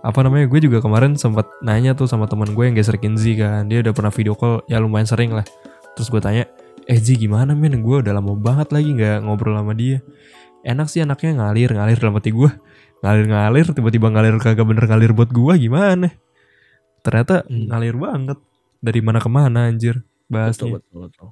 apa 0.01 0.19
namanya? 0.19 0.47
Gue 0.47 0.59
juga 0.59 0.81
kemarin 0.81 1.15
sempat 1.15 1.47
nanya 1.61 1.93
tuh 1.93 2.07
sama 2.07 2.25
teman 2.25 2.51
gue 2.51 2.63
yang 2.65 2.75
geser 2.75 2.97
Kenzi 2.97 3.37
kan. 3.37 3.67
Dia 3.67 3.79
udah 3.85 3.93
pernah 3.95 4.11
video 4.11 4.33
call 4.35 4.63
ya 4.65 4.79
lumayan 4.79 5.07
sering 5.07 5.31
lah. 5.31 5.45
Terus 5.95 6.09
gue 6.09 6.19
tanya, 6.19 6.43
"Eh 6.87 6.99
Zi 6.99 7.15
gimana 7.15 7.55
men? 7.55 7.79
Gue 7.79 8.01
udah 8.03 8.11
lama 8.15 8.35
banget 8.35 8.71
lagi 8.75 8.89
nggak 8.95 9.23
ngobrol 9.23 9.55
sama 9.55 9.71
dia." 9.75 9.99
Enak 10.65 10.89
sih 10.89 11.05
anaknya 11.05 11.37
ngalir, 11.39 11.69
ngalir 11.71 11.97
dalam 12.01 12.15
hati 12.17 12.33
gue. 12.33 12.49
Ngalir-ngalir, 13.05 13.65
tiba-tiba 13.69 14.07
ngalir 14.09 14.33
kagak 14.41 14.65
bener 14.65 14.85
ngalir 14.89 15.11
buat 15.13 15.29
gue 15.29 15.53
gimana? 15.61 16.09
Ternyata 17.05 17.45
Hmm. 17.45 17.69
ngalir 17.69 17.95
banget. 17.95 18.37
Dari 18.81 18.99
mana 19.05 19.21
ke 19.21 19.29
mana 19.29 19.69
anjir 19.69 20.01
bahasnya. 20.25 20.81
Betul, 20.81 20.81
betul, 20.81 20.99
betul. 21.09 21.29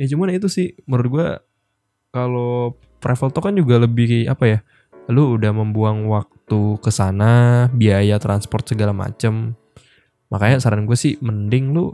Ya 0.00 0.04
cuman 0.08 0.32
itu 0.32 0.48
sih 0.48 0.72
menurut 0.88 1.08
gua 1.12 1.28
kalau 2.12 2.76
travel 2.98 3.28
talk 3.32 3.44
kan 3.52 3.54
juga 3.56 3.76
lebih 3.76 4.24
apa 4.26 4.44
ya? 4.48 4.58
Lu 5.12 5.36
udah 5.36 5.52
membuang 5.52 6.08
waktu 6.08 6.78
ke 6.80 6.90
sana, 6.92 7.66
biaya 7.72 8.16
transport 8.16 8.64
segala 8.68 8.96
macem. 8.96 9.56
Makanya 10.32 10.64
saran 10.64 10.88
gue 10.88 10.96
sih 10.96 11.20
mending 11.20 11.76
lu 11.76 11.92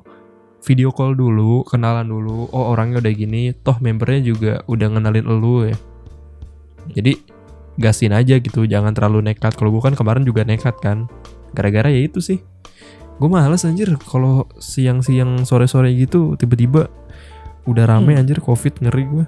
video 0.63 0.91
call 0.95 1.15
dulu, 1.19 1.67
kenalan 1.67 2.07
dulu. 2.07 2.51
Oh 2.55 2.71
orangnya 2.71 3.03
udah 3.03 3.15
gini, 3.15 3.51
toh 3.55 3.79
membernya 3.83 4.21
juga 4.23 4.53
udah 4.71 4.87
ngenalin 4.95 5.27
lu 5.27 5.71
ya. 5.71 5.77
Jadi 6.93 7.19
gasin 7.79 8.13
aja 8.15 8.39
gitu, 8.39 8.67
jangan 8.67 8.93
terlalu 8.93 9.33
nekat. 9.33 9.55
Kalau 9.55 9.71
gue 9.71 9.83
kan 9.83 9.95
kemarin 9.95 10.27
juga 10.27 10.43
nekat 10.43 10.77
kan, 10.79 11.07
gara-gara 11.55 11.89
ya 11.91 12.05
itu 12.05 12.19
sih. 12.23 12.39
Gue 13.19 13.29
males 13.29 13.63
anjir 13.63 13.99
kalau 14.01 14.47
siang-siang 14.57 15.43
sore-sore 15.43 15.91
gitu 15.93 16.35
tiba-tiba 16.35 16.87
udah 17.65 17.85
rame 17.85 18.15
Hmm. 18.15 18.21
anjir 18.23 18.39
covid 18.39 18.79
ngeri 18.79 19.05
gue. 19.05 19.25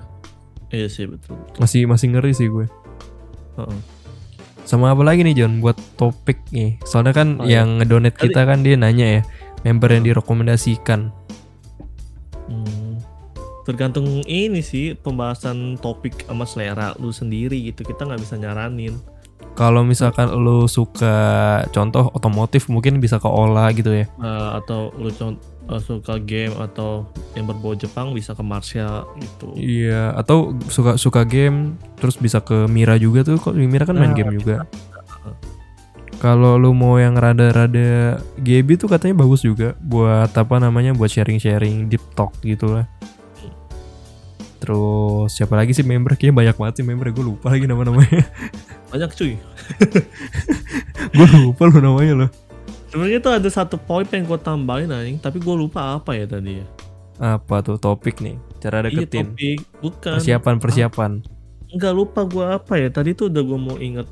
Iya 0.70 0.86
sih 0.86 1.04
betul. 1.04 1.34
betul. 1.36 1.58
Masih 1.58 1.82
masih 1.84 2.06
ngeri 2.08 2.30
sih 2.30 2.46
gue. 2.46 2.70
Heeh. 3.56 3.80
Sama 4.62 4.88
apa 4.88 5.02
lagi 5.02 5.20
nih 5.20 5.34
John 5.36 5.58
buat 5.58 5.74
topik 5.96 6.38
nih? 6.48 6.78
Soalnya 6.84 7.10
kan 7.12 7.28
Oh, 7.36 7.44
iya. 7.44 7.60
yang 7.60 7.78
ngedonate 7.78 8.14
Tadi- 8.14 8.30
kita 8.30 8.40
kan 8.44 8.62
dia 8.62 8.78
nanya 8.78 9.06
ya 9.10 9.22
member 9.60 9.90
yang 9.90 10.06
direkomendasikan. 10.06 11.10
Hmm. 12.46 13.02
Tergantung 13.62 14.06
ini 14.24 14.62
sih 14.62 14.94
pembahasan 14.94 15.74
topik 15.76 16.24
sama 16.24 16.46
selera 16.46 16.94
lu 16.96 17.10
sendiri 17.10 17.58
gitu. 17.64 17.82
Kita 17.82 18.06
nggak 18.06 18.22
bisa 18.22 18.38
nyaranin. 18.38 18.94
Kalau 19.54 19.82
misalkan 19.82 20.30
lu 20.32 20.64
suka 20.64 21.16
contoh 21.70 22.08
otomotif 22.10 22.66
mungkin 22.66 22.96
bisa 22.96 23.20
ke 23.20 23.28
Ola 23.28 23.68
gitu 23.70 23.92
ya. 23.92 24.06
Eh, 24.08 24.48
atau 24.56 24.88
lu 24.96 25.10
con- 25.12 25.36
eh, 25.68 25.80
suka 25.80 26.16
game 26.16 26.54
atau 26.56 27.04
yang 27.34 27.44
berbau 27.44 27.76
Jepang 27.76 28.10
bisa 28.10 28.32
ke 28.32 28.40
Marsha 28.40 29.04
gitu. 29.16 29.52
Iya, 29.54 30.16
atau 30.16 30.56
suka 30.66 30.96
suka 30.96 31.22
game 31.22 31.76
terus 32.00 32.16
bisa 32.16 32.40
ke 32.40 32.64
Mira 32.66 32.96
juga 32.96 33.22
tuh. 33.22 33.36
Kok 33.36 33.54
Mira 33.54 33.84
kan 33.84 33.94
main 33.94 34.10
Nah, 34.10 34.16
game 34.16 34.32
juga. 34.36 34.64
Kalau 36.20 36.60
lu 36.60 36.76
mau 36.76 37.00
yang 37.00 37.16
rada-rada 37.16 38.20
GB 38.36 38.76
tuh 38.76 38.92
katanya 38.92 39.24
bagus 39.24 39.40
juga 39.40 39.72
buat 39.80 40.28
apa 40.28 40.60
namanya 40.60 40.92
buat 40.92 41.08
sharing-sharing 41.08 41.88
deep 41.88 42.04
talk 42.12 42.36
gitu 42.44 42.76
lah. 42.76 42.84
Terus 44.70 45.34
siapa 45.34 45.58
lagi 45.58 45.74
sih 45.74 45.82
member? 45.82 46.14
Kayaknya 46.14 46.34
banyak 46.46 46.56
banget 46.62 46.74
sih 46.78 46.86
member. 46.86 47.10
Gue 47.10 47.34
lupa 47.34 47.50
lagi 47.50 47.66
nama-namanya. 47.66 48.22
Banyak 48.94 49.10
cuy. 49.18 49.34
gue 51.18 51.28
lupa 51.42 51.62
lu 51.66 51.82
namanya 51.82 52.14
loh. 52.14 52.30
Sebenarnya 52.86 53.18
tuh 53.18 53.34
ada 53.34 53.50
satu 53.50 53.74
poin 53.74 54.06
yang 54.06 54.30
gue 54.30 54.38
tambahin 54.38 54.94
anjing, 54.94 55.18
tapi 55.18 55.42
gue 55.42 55.54
lupa 55.58 55.98
apa 55.98 56.14
ya 56.14 56.26
tadi 56.30 56.62
ya. 56.62 56.66
Apa 57.18 57.66
tuh 57.66 57.82
topik 57.82 58.22
nih? 58.22 58.38
Cara 58.62 58.86
Iya 58.86 59.02
deketin. 59.02 59.34
topik, 59.34 59.58
bukan. 59.82 60.14
Persiapan 60.22 60.54
persiapan. 60.62 61.10
Enggak 61.74 61.94
lupa 61.94 62.22
gue 62.22 62.46
apa 62.46 62.78
ya. 62.78 62.94
Tadi 62.94 63.10
tuh 63.18 63.26
udah 63.26 63.42
gue 63.42 63.58
mau 63.58 63.74
inget, 63.78 64.06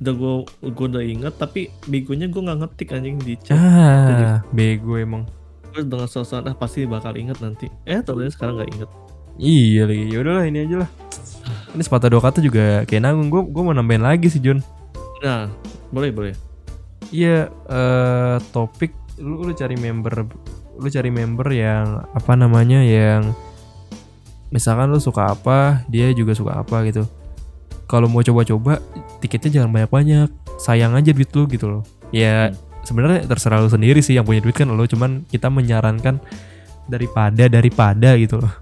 udah 0.00 0.12
gue 0.16 0.32
gue 0.72 0.86
udah 0.88 1.04
inget, 1.04 1.34
tapi 1.36 1.68
begonya 1.84 2.32
gue 2.32 2.40
nggak 2.48 2.58
ngetik 2.64 2.96
anjing 2.96 3.20
di 3.20 3.36
chat. 3.44 3.60
Ah, 3.60 4.40
bego 4.56 4.96
emang. 4.96 5.28
Terus 5.72 5.84
dengan 5.84 6.08
suasana 6.08 6.52
ah, 6.52 6.54
pasti 6.56 6.88
bakal 6.88 7.12
inget 7.16 7.36
nanti. 7.44 7.68
Eh 7.84 8.00
ternyata 8.00 8.32
sekarang 8.32 8.56
nggak 8.56 8.72
inget. 8.72 8.90
Iya 9.38 9.86
lagi. 9.86 10.04
Ya 10.10 10.18
udahlah 10.20 10.44
ini 10.44 10.66
aja 10.66 10.76
lah. 10.84 10.90
Ini 11.72 11.82
sepatah 11.86 12.10
dua 12.10 12.22
kata 12.22 12.42
juga 12.42 12.82
kayak 12.84 13.02
nanggung. 13.06 13.30
Gue 13.30 13.42
gue 13.46 13.62
mau 13.62 13.72
nambahin 13.72 14.02
lagi 14.02 14.26
sih 14.26 14.42
John. 14.42 14.58
Nah, 15.22 15.46
boleh 15.94 16.10
boleh. 16.10 16.34
Iya, 17.14 17.48
eh 17.48 18.36
topik 18.52 18.92
lu 19.22 19.46
lu 19.46 19.52
cari 19.54 19.74
member 19.74 20.26
lu 20.78 20.86
cari 20.86 21.10
member 21.10 21.48
yang 21.50 22.06
apa 22.14 22.38
namanya 22.38 22.82
yang 22.84 23.34
misalkan 24.54 24.90
lu 24.94 25.02
suka 25.02 25.34
apa, 25.34 25.82
dia 25.90 26.14
juga 26.14 26.38
suka 26.38 26.60
apa 26.62 26.86
gitu. 26.86 27.06
kalau 27.88 28.04
mau 28.04 28.20
coba-coba 28.20 28.84
tiketnya 29.18 29.58
jangan 29.58 29.72
banyak-banyak 29.72 30.28
sayang 30.60 30.92
aja 30.92 31.10
duit 31.16 31.32
lu 31.32 31.48
gitu 31.48 31.66
loh 31.72 31.82
ya 32.12 32.52
sebenarnya 32.84 33.24
terserah 33.24 33.64
lu 33.64 33.72
sendiri 33.72 34.04
sih 34.04 34.20
yang 34.20 34.28
punya 34.28 34.44
duit 34.44 34.52
kan 34.52 34.68
lo 34.68 34.84
cuman 34.84 35.24
kita 35.24 35.48
menyarankan 35.48 36.20
daripada 36.84 37.48
daripada 37.48 38.12
gitu 38.20 38.44
loh 38.44 38.52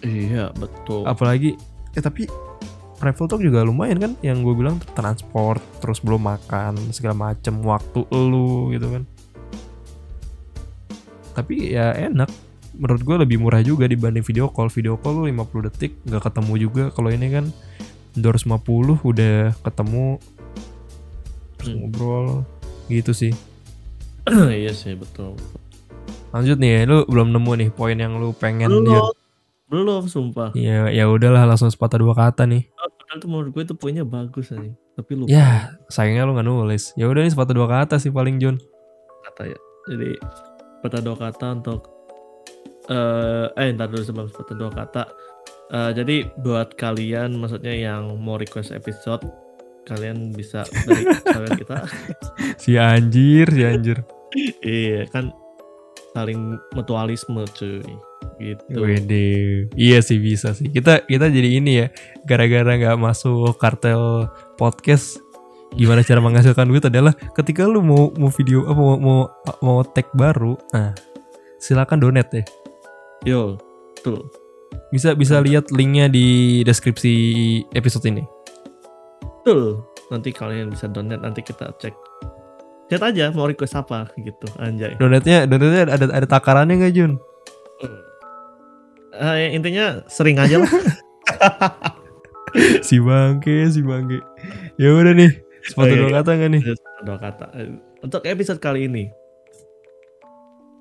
Iya 0.00 0.52
betul. 0.52 1.02
apalagi 1.04 1.56
eh 1.92 2.02
tapi 2.02 2.28
travel 2.96 3.26
talk 3.26 3.40
juga 3.40 3.60
lumayan 3.60 3.98
kan 3.98 4.12
yang 4.20 4.40
gue 4.40 4.52
bilang 4.52 4.76
transport 4.92 5.60
terus 5.78 5.98
belum 5.98 6.22
makan 6.22 6.76
segala 6.90 7.32
macem 7.32 7.60
waktu 7.60 8.04
lu 8.10 8.70
gitu 8.70 8.88
kan 8.90 9.02
tapi 11.32 11.72
ya 11.72 11.92
enak 11.92 12.32
menurut 12.72 13.02
gue 13.02 13.16
lebih 13.18 13.36
murah 13.36 13.60
juga 13.60 13.84
dibanding 13.84 14.20
video 14.20 14.48
call 14.48 14.68
video 14.68 14.96
call 14.96 15.20
lu 15.20 15.24
50 15.26 15.66
detik 15.66 15.92
nggak 16.04 16.24
ketemu 16.24 16.52
juga 16.58 16.84
kalau 16.88 17.08
ini 17.08 17.28
kan 17.28 17.44
250 18.14 18.56
udah 19.02 19.36
ketemu 19.60 20.16
terus 21.56 21.66
Hmm. 21.66 21.82
ngobrol 21.82 22.26
gitu 22.86 23.10
sih 23.10 23.32
iya 24.52 24.70
sih 24.70 24.94
betul. 24.94 25.34
lanjut 26.30 26.56
nih 26.56 26.84
lu 26.84 27.02
belum 27.04 27.32
nemu 27.32 27.52
nih 27.56 27.68
poin 27.70 27.96
yang 27.96 28.16
lu 28.16 28.30
pengen 28.32 28.70
Belum. 28.70 29.10
Belum 29.66 30.06
sumpah. 30.06 30.54
ya 30.54 30.86
ya 30.88 31.04
udahlah 31.06 31.42
langsung 31.42 31.66
sepatah 31.68 31.98
dua 31.98 32.14
kata 32.14 32.46
nih 32.46 32.70
Ah, 32.74 32.86
Padahal 32.86 33.18
tuh 33.18 33.28
menurut 33.28 33.50
gue 33.50 33.62
itu 33.64 33.74
poinnya 33.74 34.02
bagus 34.02 34.50
aja. 34.50 34.70
Tapi 34.94 35.12
lupa 35.14 35.28
ya 35.28 35.74
sayangnya 35.86 36.24
lu 36.24 36.34
nggak 36.34 36.46
nulis 36.46 36.94
ya 36.94 37.06
udah 37.06 37.22
nih 37.22 37.32
sepatah 37.32 37.54
dua 37.54 37.68
kata 37.68 37.98
sih 37.98 38.10
paling 38.10 38.38
Jun 38.38 38.56
kata 39.26 39.42
ya. 39.50 39.58
Jadi 39.86 40.10
sepatah 40.78 41.02
dua 41.02 41.16
kata 41.16 41.46
untuk 41.54 41.80
eh 42.86 43.46
eh 43.52 43.66
ntar 43.74 43.90
dulu 43.90 44.02
sebelum 44.02 44.26
sepatah 44.26 44.56
dua 44.56 44.70
kata. 44.70 45.02
Eh, 45.66 45.90
jadi 45.92 46.16
buat 46.38 46.78
kalian 46.78 47.34
maksudnya 47.34 47.74
yang 47.74 48.14
mau 48.22 48.38
request 48.38 48.70
episode 48.70 49.26
kalian 49.82 50.30
bisa 50.30 50.62
dari 51.26 51.58
kita. 51.58 51.82
si 52.62 52.74
anjir 52.74 53.46
si 53.50 53.62
anjir 53.62 53.98
iya 54.62 55.06
kan 55.06 55.30
saling 56.16 56.56
mutualisme 56.72 57.44
cuy. 57.52 57.84
Gitu. 58.40 58.72
Wede, 58.72 59.28
iya 59.76 60.00
sih 60.00 60.16
bisa 60.16 60.56
sih. 60.56 60.72
Kita 60.72 61.04
kita 61.04 61.28
jadi 61.28 61.60
ini 61.60 61.84
ya, 61.84 61.86
gara-gara 62.24 62.72
nggak 62.76 62.96
masuk 62.96 63.60
kartel 63.60 64.32
podcast. 64.56 65.20
Gimana 65.76 66.00
cara 66.00 66.24
menghasilkan 66.24 66.64
duit 66.64 66.88
adalah 66.88 67.12
ketika 67.36 67.68
lu 67.68 67.84
mau 67.84 68.08
mau 68.16 68.32
video 68.32 68.64
apa 68.64 68.80
mau 68.80 68.96
mau, 68.96 69.20
mau 69.60 69.78
tag 69.84 70.08
baru, 70.16 70.56
nah 70.72 70.96
silakan 71.60 72.00
donate 72.00 72.40
ya. 72.40 72.44
Yo, 73.26 73.42
tuh. 74.00 74.24
Bisa 74.94 75.12
bisa 75.18 75.42
lihat 75.42 75.68
linknya 75.74 76.08
di 76.08 76.60
deskripsi 76.62 77.12
episode 77.74 78.06
ini. 78.08 78.24
Betul. 79.42 79.82
Nanti 80.12 80.30
kalian 80.30 80.70
bisa 80.70 80.86
donate 80.86 81.18
nanti 81.18 81.42
kita 81.42 81.74
cek. 81.82 82.05
Chat 82.86 83.02
aja 83.02 83.34
mau 83.34 83.50
request 83.50 83.74
apa 83.74 84.06
gitu 84.14 84.46
anjay. 84.56 84.94
Donatnya 84.94 85.42
donatnya 85.50 85.90
ada 85.90 86.06
ada 86.06 86.26
takarannya 86.26 86.78
nggak 86.78 86.94
Jun? 86.94 87.12
Eh, 89.16 89.56
intinya 89.56 90.04
sering 90.06 90.36
aja 90.38 90.60
lah. 90.60 90.70
si 92.86 93.00
bangke 93.02 93.66
si 93.72 93.80
bangke. 93.82 94.20
Ya 94.78 94.92
udah 94.92 95.16
nih, 95.16 95.34
sepatu 95.66 95.92
Oke. 95.92 96.00
dua 96.04 96.10
kata 96.20 96.30
nggak 96.36 96.50
nih? 96.52 96.62
Terus 96.62 96.80
dua 97.02 97.16
kata. 97.18 97.46
Untuk 98.04 98.22
episode 98.22 98.60
kali 98.60 98.86
ini. 98.86 99.04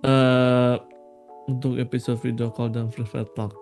eh 0.05 0.75
untuk 1.49 1.77
episode 1.81 2.21
video 2.21 2.53
call 2.53 2.69
dan 2.69 2.93
private 2.93 3.33
talk. 3.33 3.53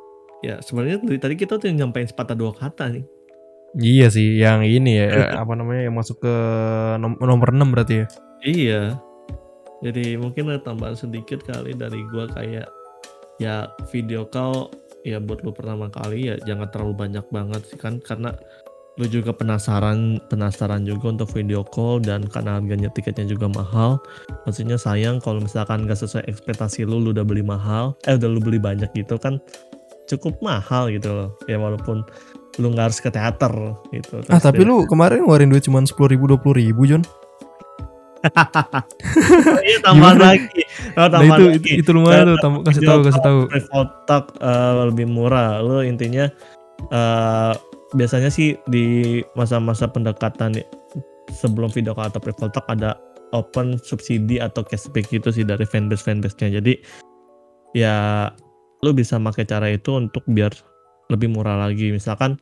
Ya 0.44 0.60
sebenarnya 0.60 1.00
dari 1.00 1.20
tadi 1.20 1.36
kita 1.40 1.56
tuh 1.56 1.72
nyampein 1.72 2.08
sepatah 2.08 2.36
dua 2.36 2.52
kata 2.52 2.92
nih. 2.92 3.06
Iya 3.74 4.08
sih, 4.12 4.38
yang 4.38 4.62
ini 4.62 5.00
ya 5.00 5.08
apa 5.42 5.56
namanya 5.56 5.88
yang 5.88 5.96
masuk 5.96 6.20
ke 6.20 6.34
nom- 7.00 7.18
nomor 7.18 7.50
6 7.50 7.74
berarti 7.74 7.96
ya. 8.04 8.08
Iya. 8.44 9.00
Jadi 9.84 10.16
mungkin 10.16 10.52
ada 10.52 10.64
tambahan 10.64 10.96
sedikit 10.96 11.44
kali 11.44 11.76
dari 11.76 12.00
gua 12.12 12.28
kayak 12.32 12.68
ya 13.42 13.68
video 13.92 14.24
call 14.30 14.72
ya 15.04 15.20
buat 15.20 15.44
lu 15.44 15.52
pertama 15.52 15.92
kali 15.92 16.32
ya 16.32 16.36
jangan 16.48 16.72
terlalu 16.72 16.94
banyak 16.96 17.26
banget 17.28 17.62
sih 17.68 17.76
kan 17.76 18.00
karena 18.00 18.32
lu 19.02 19.10
juga 19.10 19.34
penasaran 19.34 20.22
penasaran 20.30 20.86
juga 20.86 21.12
untuk 21.12 21.28
video 21.34 21.66
call 21.66 22.00
dan 22.00 22.24
karena 22.30 22.62
harganya 22.62 22.94
tiketnya 22.94 23.26
juga 23.26 23.50
mahal 23.50 23.98
maksudnya 24.46 24.78
sayang 24.78 25.18
kalau 25.18 25.42
misalkan 25.42 25.90
gak 25.90 25.98
sesuai 25.98 26.30
ekspektasi 26.30 26.86
lu 26.86 27.02
lu 27.02 27.10
udah 27.10 27.26
beli 27.26 27.42
mahal 27.42 27.98
eh 28.06 28.16
udah 28.16 28.30
lu 28.30 28.40
beli 28.40 28.62
banyak 28.62 28.88
gitu 28.94 29.18
kan 29.18 29.42
cukup 30.06 30.38
mahal 30.46 30.94
gitu 30.94 31.10
loh 31.10 31.30
ya 31.50 31.58
walaupun 31.58 32.06
lu 32.62 32.70
nggak 32.70 32.94
harus 32.94 33.00
ke 33.02 33.10
teater 33.10 33.54
gitu 33.90 34.22
Ah 34.30 34.38
tapi 34.38 34.62
lu 34.62 34.86
kemarin 34.86 35.26
ngeluarin 35.26 35.50
duit 35.50 35.66
cuma 35.66 35.82
sepuluh 35.82 36.14
ribu 36.14 36.30
dua 36.30 36.38
puluh 36.38 36.62
ribu 36.62 36.86
John. 36.86 37.02
Iya 39.64 39.78
tambahan 39.84 40.18
lagi 40.20 40.62
oh, 40.96 41.04
Nah 41.04 41.10
tambahan 41.12 41.40
itu, 41.40 41.46
lagi 41.52 41.70
itu 41.76 41.82
itu 41.84 41.90
lumayan 41.92 42.26
tuh. 42.34 42.38
tam- 42.40 42.64
kasih 42.64 42.82
tahu 42.88 43.00
kasih 43.04 43.22
tahu. 43.24 43.40
Travel 43.52 43.84
Talk 44.08 44.26
eh, 44.40 44.74
lebih 44.88 45.06
murah. 45.12 45.60
Lo 45.60 45.84
intinya 45.84 46.26
eh, 46.92 47.54
biasanya 47.94 48.32
sih 48.32 48.56
di 48.72 49.20
masa-masa 49.36 49.86
pendekatan 49.92 50.58
sebelum 51.36 51.70
video 51.72 51.92
call 51.96 52.10
atau 52.10 52.20
talk 52.50 52.66
ada 52.72 52.96
open 53.34 53.76
subsidi 53.82 54.38
atau 54.38 54.62
cashback 54.62 55.10
gitu 55.10 55.34
sih 55.34 55.44
dari 55.44 55.66
fanbase 55.66 56.06
fanbase-nya. 56.06 56.62
Jadi 56.62 56.74
ya 57.74 58.30
lo 58.84 58.92
bisa 58.92 59.18
pakai 59.18 59.46
cara 59.48 59.68
itu 59.72 59.96
untuk 59.96 60.24
biar 60.30 60.54
lebih 61.12 61.34
murah 61.34 61.60
lagi. 61.60 61.92
Misalkan 61.92 62.38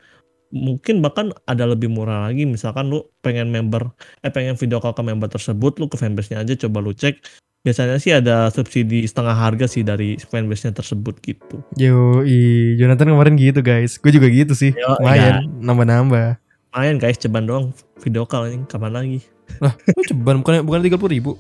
mungkin 0.52 1.00
bahkan 1.00 1.32
ada 1.48 1.64
lebih 1.66 1.88
murah 1.88 2.28
lagi 2.28 2.44
misalkan 2.44 2.92
lu 2.92 3.08
pengen 3.24 3.50
member 3.50 3.92
eh 4.24 4.32
pengen 4.32 4.60
video 4.60 4.84
call 4.84 4.96
ke 4.96 5.04
member 5.04 5.32
tersebut 5.32 5.80
lu 5.80 5.88
ke 5.88 5.96
fanbase-nya 5.96 6.44
aja 6.44 6.54
coba 6.68 6.84
lu 6.84 6.92
cek 6.92 7.24
biasanya 7.62 7.98
sih 8.02 8.12
ada 8.12 8.50
subsidi 8.50 9.06
setengah 9.06 9.38
harga 9.38 9.70
sih 9.70 9.86
dari 9.86 10.18
fanbase-nya 10.18 10.74
tersebut 10.74 11.22
gitu. 11.22 11.62
Yo, 11.78 12.26
i 12.26 12.74
Jonathan 12.74 13.14
kemarin 13.14 13.38
gitu 13.38 13.62
guys. 13.62 14.02
Gue 14.02 14.10
juga 14.10 14.34
gitu 14.34 14.58
sih. 14.58 14.74
Yo, 14.74 14.98
Lumayan 14.98 15.46
nambah-nambah. 15.62 16.42
Main 16.74 16.98
guys, 16.98 17.22
ceban 17.22 17.46
doang 17.46 17.70
video 18.02 18.26
call 18.26 18.50
ini 18.50 18.66
kapan 18.66 18.92
lagi? 18.98 19.20
Lu 19.62 20.02
ceban 20.10 20.42
bukan 20.42 20.66
bukan 20.66 20.82
tiga 20.82 20.98
puluh 20.98 21.14
ribu. 21.14 21.32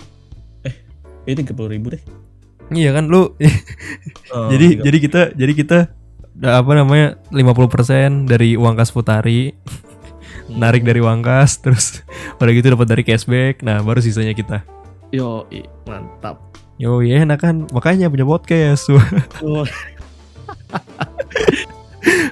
Ini 1.25 1.41
tiga 1.41 1.57
puluh 1.57 1.73
ribu 1.73 1.97
deh. 1.97 2.03
Iya 2.71 2.95
kan 2.95 3.09
lu. 3.09 3.23
Oh, 4.31 4.47
jadi 4.47 4.79
enggak. 4.79 4.83
jadi 4.87 4.97
kita 5.03 5.21
jadi 5.35 5.53
kita 5.59 5.77
apa 6.41 6.71
namanya 6.73 7.21
50% 7.29 8.25
dari 8.25 8.57
uang 8.57 8.73
kas 8.73 8.89
putari 8.89 9.53
Hmm. 10.51 10.59
narik 10.59 10.83
dari 10.83 10.99
uang 10.99 11.23
kas 11.23 11.63
terus 11.63 12.03
udah 12.43 12.51
gitu 12.51 12.75
dapat 12.75 12.87
dari 12.91 13.03
cashback. 13.07 13.63
Nah 13.63 13.79
baru 13.79 14.03
sisanya 14.03 14.35
kita. 14.35 14.59
Yo, 15.15 15.47
i, 15.47 15.63
mantap. 15.87 16.43
yo 16.75 16.99
ya 16.99 17.23
enak 17.23 17.39
kan? 17.39 17.55
Makanya 17.71 18.11
punya 18.11 18.27
podcast 18.27 18.91
Oh, 19.39 19.63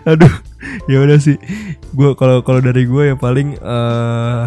aduh 0.09 0.31
ya 0.91 0.99
udah 0.99 1.19
sih. 1.21 1.39
Gua 1.95 2.11
kalau 2.19 2.43
kalau 2.43 2.59
dari 2.59 2.83
gue 2.83 3.13
ya 3.13 3.15
paling 3.15 3.55
eh 3.55 4.43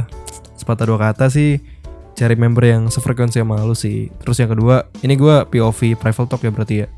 sepatah 0.59 0.93
dua 0.93 0.99
kata 1.01 1.33
sih 1.33 1.59
cari 2.13 2.37
member 2.37 2.69
yang 2.69 2.93
sefrekuensi 2.93 3.41
sama 3.41 3.63
lu 3.65 3.73
sih. 3.73 4.13
Terus 4.21 4.37
yang 4.37 4.53
kedua 4.53 4.91
ini 5.01 5.17
gua 5.17 5.49
POV 5.49 5.97
private 5.97 6.29
talk 6.29 6.43
ya 6.45 6.51
berarti 6.53 6.75
ya. 6.85 6.89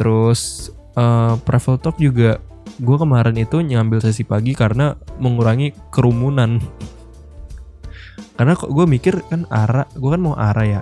Terus 0.00 0.72
eh 0.96 1.34
private 1.42 1.80
talk 1.80 1.96
juga 1.96 2.38
gua 2.80 2.96
kemarin 3.00 3.36
itu 3.36 3.60
ngambil 3.60 4.00
sesi 4.00 4.24
pagi 4.24 4.52
karena 4.56 4.96
mengurangi 5.20 5.72
kerumunan. 5.92 6.58
Karena 8.32 8.56
kok 8.56 8.72
gue 8.72 8.88
mikir 8.88 9.20
kan 9.28 9.44
arah 9.52 9.84
gue 9.92 10.08
kan 10.08 10.18
mau 10.18 10.32
arah 10.32 10.64
ya. 10.64 10.80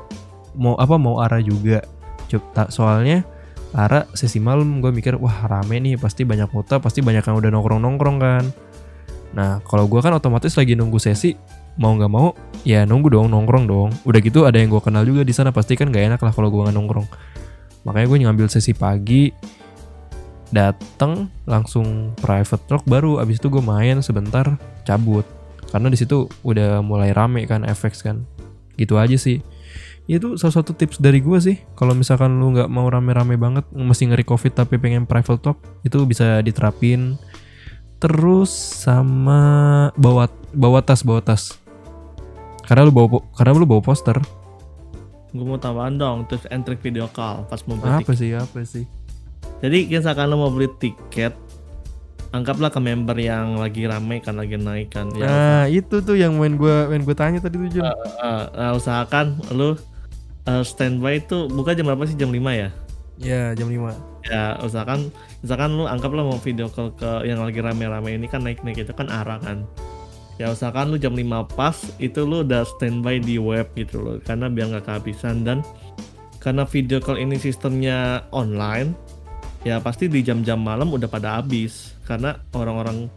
Mau 0.55 0.79
apa 0.79 0.97
mau 0.97 1.19
arah 1.19 1.43
juga. 1.43 1.83
Coba, 2.31 2.71
soalnya 2.71 3.27
Ara 3.71 4.03
sesi 4.19 4.43
malam 4.43 4.83
gue 4.83 4.91
mikir 4.91 5.15
wah 5.15 5.47
rame 5.47 5.79
nih 5.79 5.95
pasti 5.95 6.27
banyak 6.27 6.51
kota 6.51 6.83
pasti 6.83 7.07
banyak 7.07 7.23
yang 7.23 7.37
udah 7.39 7.51
nongkrong 7.55 7.79
nongkrong 7.79 8.19
kan. 8.19 8.45
Nah 9.31 9.63
kalau 9.63 9.87
gue 9.87 10.03
kan 10.03 10.11
otomatis 10.11 10.59
lagi 10.59 10.75
nunggu 10.75 10.99
sesi 10.99 11.39
mau 11.79 11.95
nggak 11.95 12.11
mau 12.11 12.35
ya 12.67 12.83
nunggu 12.83 13.15
dong 13.15 13.31
nongkrong 13.31 13.71
dong. 13.71 13.91
Udah 14.03 14.19
gitu 14.19 14.43
ada 14.43 14.59
yang 14.59 14.75
gue 14.75 14.83
kenal 14.83 15.07
juga 15.07 15.23
di 15.23 15.31
sana 15.31 15.55
pasti 15.55 15.79
kan 15.79 15.95
gak 15.95 16.03
enak 16.03 16.19
lah 16.19 16.35
kalau 16.35 16.51
gue 16.51 16.67
nggak 16.67 16.75
nongkrong. 16.75 17.07
Makanya 17.87 18.07
gue 18.11 18.19
ngambil 18.27 18.47
sesi 18.51 18.75
pagi 18.75 19.31
dateng 20.51 21.31
langsung 21.47 22.15
private 22.19 22.63
talk 22.67 22.85
baru. 22.87 23.23
Abis 23.23 23.39
itu 23.39 23.49
gue 23.49 23.63
main 23.63 23.99
sebentar 24.03 24.59
cabut. 24.85 25.25
Karena 25.71 25.87
di 25.87 25.99
situ 25.99 26.27
udah 26.43 26.83
mulai 26.83 27.15
rame 27.15 27.47
kan 27.47 27.63
FX 27.63 28.03
kan. 28.03 28.27
Gitu 28.75 28.99
aja 28.99 29.15
sih. 29.15 29.43
Itu 30.11 30.35
salah 30.35 30.63
satu 30.63 30.75
tips 30.75 30.99
dari 30.99 31.23
gue 31.23 31.39
sih. 31.39 31.57
Kalau 31.79 31.95
misalkan 31.95 32.43
lu 32.43 32.51
nggak 32.51 32.67
mau 32.67 32.91
rame-rame 32.91 33.39
banget 33.39 33.65
mesti 33.71 34.11
ngeri 34.11 34.27
covid 34.27 34.53
tapi 34.59 34.77
pengen 34.83 35.07
private 35.07 35.41
talk 35.41 35.59
itu 35.87 36.03
bisa 36.03 36.43
diterapin. 36.43 37.15
Terus 38.03 38.51
sama 38.51 39.89
bawa 39.95 40.27
bawa 40.51 40.83
tas 40.83 41.07
bawa 41.07 41.23
tas. 41.23 41.55
Karena 42.67 42.87
lu 42.87 42.93
bawa 42.95 43.23
karena 43.39 43.55
lu 43.55 43.69
bawa 43.71 43.83
poster. 43.83 44.19
Gue 45.31 45.47
mau 45.47 45.63
tambahan 45.63 45.95
dong 45.95 46.27
terus 46.27 46.43
entry 46.51 46.75
video 46.75 47.07
call 47.15 47.47
pas 47.47 47.63
mau 47.71 47.79
apa 47.79 48.11
sih 48.19 48.35
apa 48.35 48.67
sih 48.67 48.83
Jadi 49.61 49.87
misalkan 49.87 50.27
lo 50.27 50.37
mau 50.39 50.49
beli 50.49 50.69
tiket 50.77 51.37
anggaplah 52.31 52.71
ke 52.71 52.79
member 52.79 53.19
yang 53.19 53.59
lagi 53.59 53.85
rame 53.85 54.23
kan 54.23 54.39
lagi 54.39 54.55
naik 54.55 54.95
kan 54.95 55.11
ya 55.13 55.27
Nah, 55.27 55.65
itu 55.67 55.99
tuh 55.99 56.15
yang 56.15 56.39
main 56.39 56.55
gua 56.55 56.87
main 56.87 57.03
gua 57.03 57.13
tanya 57.13 57.43
tadi 57.43 57.59
tuh 57.59 57.69
Jun. 57.69 57.83
uh, 57.83 57.93
uh, 58.49 58.73
usahakan 58.73 59.35
lu 59.51 59.75
uh, 60.47 60.63
standby 60.63 61.19
itu 61.19 61.51
buka 61.51 61.75
jam 61.75 61.85
berapa 61.85 62.07
sih 62.07 62.15
jam 62.15 62.31
5 62.31 62.39
ya 62.55 62.71
Ya, 63.21 63.53
jam 63.53 63.69
5. 63.69 63.83
ya 64.25 64.57
usahakan 64.63 65.11
misalkan 65.43 65.75
lu 65.75 65.85
anggaplah 65.85 66.23
mau 66.23 66.39
video 66.39 66.71
call 66.71 66.95
ke 66.95 67.27
yang 67.27 67.43
lagi 67.43 67.59
rame-rame 67.59 68.15
ini 68.15 68.25
kan 68.25 68.41
naik-naik 68.41 68.81
itu 68.81 68.95
kan 68.95 69.11
arah 69.11 69.37
kan 69.37 69.67
ya 70.39 70.49
usahakan 70.49 70.95
lu 70.95 70.97
jam 70.97 71.13
5 71.13 71.27
pas 71.53 71.75
itu 71.99 72.23
lu 72.23 72.41
udah 72.41 72.63
standby 72.65 73.19
di 73.19 73.37
web 73.37 73.67
gitu 73.75 73.99
loh 73.99 74.17
karena 74.23 74.47
biar 74.47 74.71
nggak 74.71 74.87
kehabisan 74.87 75.43
dan 75.43 75.61
karena 76.39 76.63
video 76.65 76.97
call 76.97 77.19
ini 77.19 77.37
sistemnya 77.37 78.23
online 78.31 78.95
ya 79.61 79.77
pasti 79.81 80.09
di 80.09 80.25
jam-jam 80.25 80.57
malam 80.61 80.89
udah 80.93 81.09
pada 81.09 81.41
habis. 81.41 81.97
Karena 82.05 82.37
orang-orang 82.57 83.09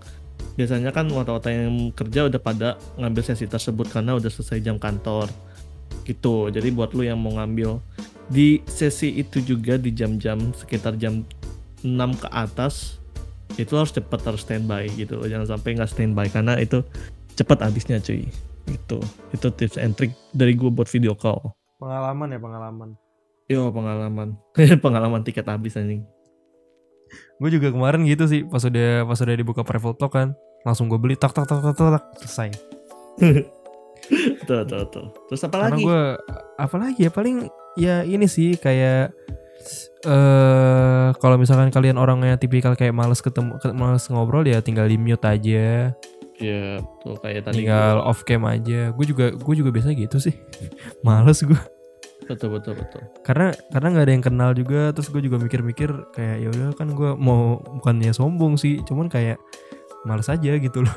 biasanya 0.53 0.93
kan 0.93 1.09
wata-wata 1.09 1.49
yang 1.49 1.89
kerja 1.95 2.29
udah 2.29 2.41
pada 2.41 2.69
ngambil 2.99 3.23
sesi 3.25 3.49
tersebut 3.49 3.89
karena 3.89 4.17
udah 4.17 4.29
selesai 4.29 4.59
jam 4.63 4.77
kantor. 4.77 5.31
Gitu. 6.03 6.51
Jadi 6.51 6.67
buat 6.73 6.91
lu 6.91 7.07
yang 7.07 7.19
mau 7.19 7.35
ngambil 7.39 7.79
di 8.31 8.63
sesi 8.67 9.19
itu 9.19 9.43
juga 9.43 9.75
di 9.75 9.91
jam-jam 9.91 10.39
sekitar 10.55 10.95
jam 10.95 11.27
6 11.83 12.23
ke 12.23 12.27
atas 12.31 13.03
itu 13.59 13.75
harus 13.75 13.93
cepet 13.93 14.19
harus 14.23 14.41
standby 14.43 14.87
gitu. 14.95 15.19
Loh 15.19 15.27
jangan 15.29 15.57
sampai 15.57 15.77
nggak 15.77 15.91
standby 15.91 16.27
karena 16.31 16.57
itu 16.59 16.83
cepet 17.35 17.57
habisnya 17.63 17.99
cuy. 18.03 18.27
Gitu. 18.63 18.99
Itu 19.35 19.47
tips 19.51 19.75
and 19.79 19.93
trick 19.95 20.15
dari 20.31 20.55
gue 20.55 20.71
buat 20.71 20.87
video 20.87 21.13
call. 21.13 21.51
Pengalaman 21.83 22.31
ya, 22.31 22.39
pengalaman. 22.39 22.89
yo 23.51 23.67
pengalaman. 23.75 24.39
Pengalaman 24.83 25.21
tiket 25.27 25.43
habis 25.51 25.75
anjing 25.75 26.07
Gue 27.43 27.51
juga 27.51 27.75
kemarin 27.75 28.07
gitu 28.07 28.23
sih, 28.23 28.47
pas 28.47 28.63
udah 28.63 29.03
pas 29.03 29.19
udah 29.19 29.35
dibuka 29.35 29.67
private 29.67 29.99
talk 29.99 30.15
kan, 30.15 30.31
langsung 30.63 30.87
gue 30.87 30.95
beli 30.95 31.19
tak 31.19 31.35
tak 31.35 31.43
tak 31.43 31.59
tak 31.59 31.75
tak, 31.75 32.03
selesai. 32.23 32.49
tuh 34.47 34.63
tuh 34.67 34.83
tuh 34.91 35.07
terus 35.27 35.43
apa 35.43 35.55
Karena 35.59 35.67
lagi 35.75 35.83
gue 35.83 36.03
apa 36.59 36.75
lagi 36.75 36.99
ya 37.07 37.11
paling 37.11 37.37
ya 37.79 37.95
ini 38.03 38.27
sih 38.27 38.59
kayak 38.59 39.15
eh 40.03 41.07
kalau 41.23 41.39
misalkan 41.39 41.71
kalian 41.71 41.95
orangnya 41.95 42.35
tipikal 42.35 42.75
kayak 42.75 42.91
males 42.91 43.23
ketemu 43.23 43.55
ke- 43.63 43.71
males 43.71 44.03
ngobrol 44.11 44.43
ya 44.43 44.59
tinggal 44.59 44.87
di 44.91 44.99
mute 44.99 45.23
aja, 45.23 45.95
ya 46.35 46.63
tuh 46.99 47.15
kayak 47.23 47.47
tadi 47.47 47.63
tinggal 47.63 48.03
off 48.03 48.27
cam 48.27 48.43
aja. 48.43 48.91
Gue 48.91 49.05
juga 49.07 49.31
gue 49.31 49.53
juga 49.55 49.71
biasa 49.71 49.95
gitu 49.95 50.19
sih. 50.19 50.35
males 51.07 51.39
gue. 51.39 51.59
Betul 52.29 52.49
betul 52.55 52.73
betul. 52.77 53.01
Karena 53.25 53.51
karena 53.71 53.87
nggak 53.93 54.05
ada 54.05 54.13
yang 54.13 54.25
kenal 54.25 54.49
juga 54.55 54.91
terus 54.95 55.09
gue 55.11 55.21
juga 55.23 55.37
mikir-mikir 55.41 55.89
kayak 56.15 56.37
ya 56.43 56.47
udah 56.51 56.67
kan 56.75 56.91
gue 56.93 57.11
mau 57.19 57.59
bukannya 57.79 58.11
sombong 58.15 58.55
sih 58.55 58.79
cuman 58.85 59.07
kayak 59.11 59.37
males 60.07 60.27
aja 60.27 60.55
gitu 60.57 60.83
loh. 60.83 60.95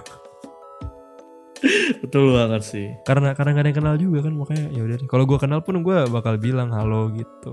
Betul 2.04 2.36
banget 2.36 2.62
sih. 2.62 2.86
Karena 3.08 3.32
karena 3.32 3.56
nggak 3.56 3.64
ada 3.64 3.70
yang 3.72 3.78
kenal 3.80 3.96
juga 3.96 4.18
kan 4.28 4.34
makanya 4.36 4.66
ya 4.70 4.82
udah 4.84 4.96
kalau 5.08 5.24
gue 5.24 5.38
kenal 5.40 5.60
pun 5.64 5.80
gue 5.80 5.96
bakal 6.12 6.34
bilang 6.36 6.70
halo 6.70 7.08
gitu. 7.14 7.50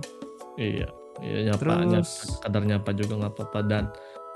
Iya 0.59 0.89
iya 1.23 1.39
nyapa 1.49 1.61
Terus- 1.61 1.87
nyapa 1.89 2.13
kadar 2.45 2.63
nyapa 2.67 2.89
juga 2.93 3.13
nggak 3.23 3.33
apa-apa. 3.33 3.59
Dan 3.65 3.83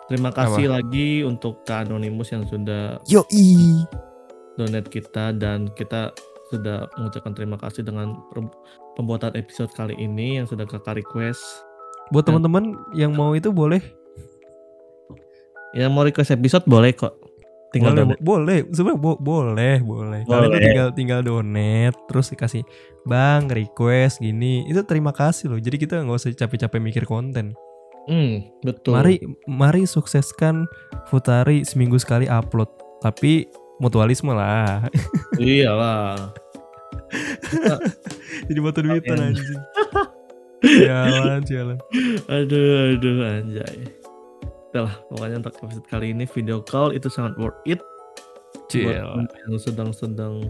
terima 0.08 0.32
kasih 0.32 0.72
lagi 0.72 1.22
untuk 1.28 1.62
Kak 1.68 1.90
Anonymous 1.90 2.32
yang 2.32 2.48
sudah 2.48 2.98
yoi. 3.06 3.84
donate 4.58 4.90
kita 4.90 5.38
dan 5.38 5.70
kita 5.78 6.10
sudah 6.50 6.88
mengucapkan 6.98 7.36
terima 7.36 7.60
kasih 7.60 7.86
dengan 7.86 8.18
pembuatan 8.98 9.38
episode 9.38 9.70
kali 9.72 9.94
ini 9.94 10.42
yang 10.42 10.50
sudah 10.50 10.66
kakak 10.66 10.98
request. 10.98 11.40
Buat 12.10 12.26
Dan- 12.26 12.42
teman-teman 12.42 12.64
yang 12.92 13.14
mau 13.14 13.32
itu 13.32 13.54
boleh. 13.54 13.80
Yang 15.72 15.92
mau 15.94 16.02
request 16.02 16.34
episode 16.34 16.66
boleh 16.66 16.92
kok. 16.92 17.14
Tinggal 17.70 17.94
boleh 17.94 18.04
donate. 18.08 18.22
boleh. 18.24 18.60
Sebenarnya 18.72 18.98
bo- 18.98 19.20
boleh 19.20 19.76
boleh. 19.84 20.22
Kalian 20.24 20.52
tinggal 20.58 20.88
tinggal 20.96 21.20
donate 21.22 21.98
terus 22.08 22.32
dikasih 22.32 22.64
bang 23.04 23.46
request 23.46 24.18
gini. 24.18 24.64
Itu 24.66 24.82
terima 24.82 25.12
kasih 25.12 25.52
loh. 25.52 25.60
Jadi 25.60 25.76
kita 25.78 26.00
nggak 26.00 26.18
usah 26.18 26.32
capek-capek 26.34 26.80
mikir 26.80 27.04
konten. 27.04 27.54
Hmm 28.08 28.48
betul. 28.64 28.96
Mari 28.96 29.20
mari 29.46 29.84
sukseskan 29.84 30.64
Futari 31.06 31.68
seminggu 31.68 32.00
sekali 32.00 32.26
upload. 32.26 32.72
Tapi 33.04 33.46
mutualisme 33.78 34.32
lah. 34.32 34.88
iyalah 35.38 36.32
Jadi 38.48 38.60
batu 38.60 38.80
duitan 38.82 39.18
anjing. 39.22 39.60
Jalan, 40.90 41.46
jalan. 41.46 41.78
aduh 42.26 42.98
aduh 42.98 43.16
anjay 43.24 43.78
Udah 44.74 44.90
lah, 44.90 44.96
pokoknya 45.08 45.38
untuk 45.40 45.54
episode 45.62 45.86
kali 45.86 46.08
ini 46.12 46.26
video 46.26 46.60
call 46.60 46.92
itu 46.92 47.08
sangat 47.08 47.38
worth 47.38 47.62
it 47.64 47.78
buat 48.68 48.68
Cil. 48.68 48.90
yang 49.48 49.58
sedang-sedang 49.62 50.50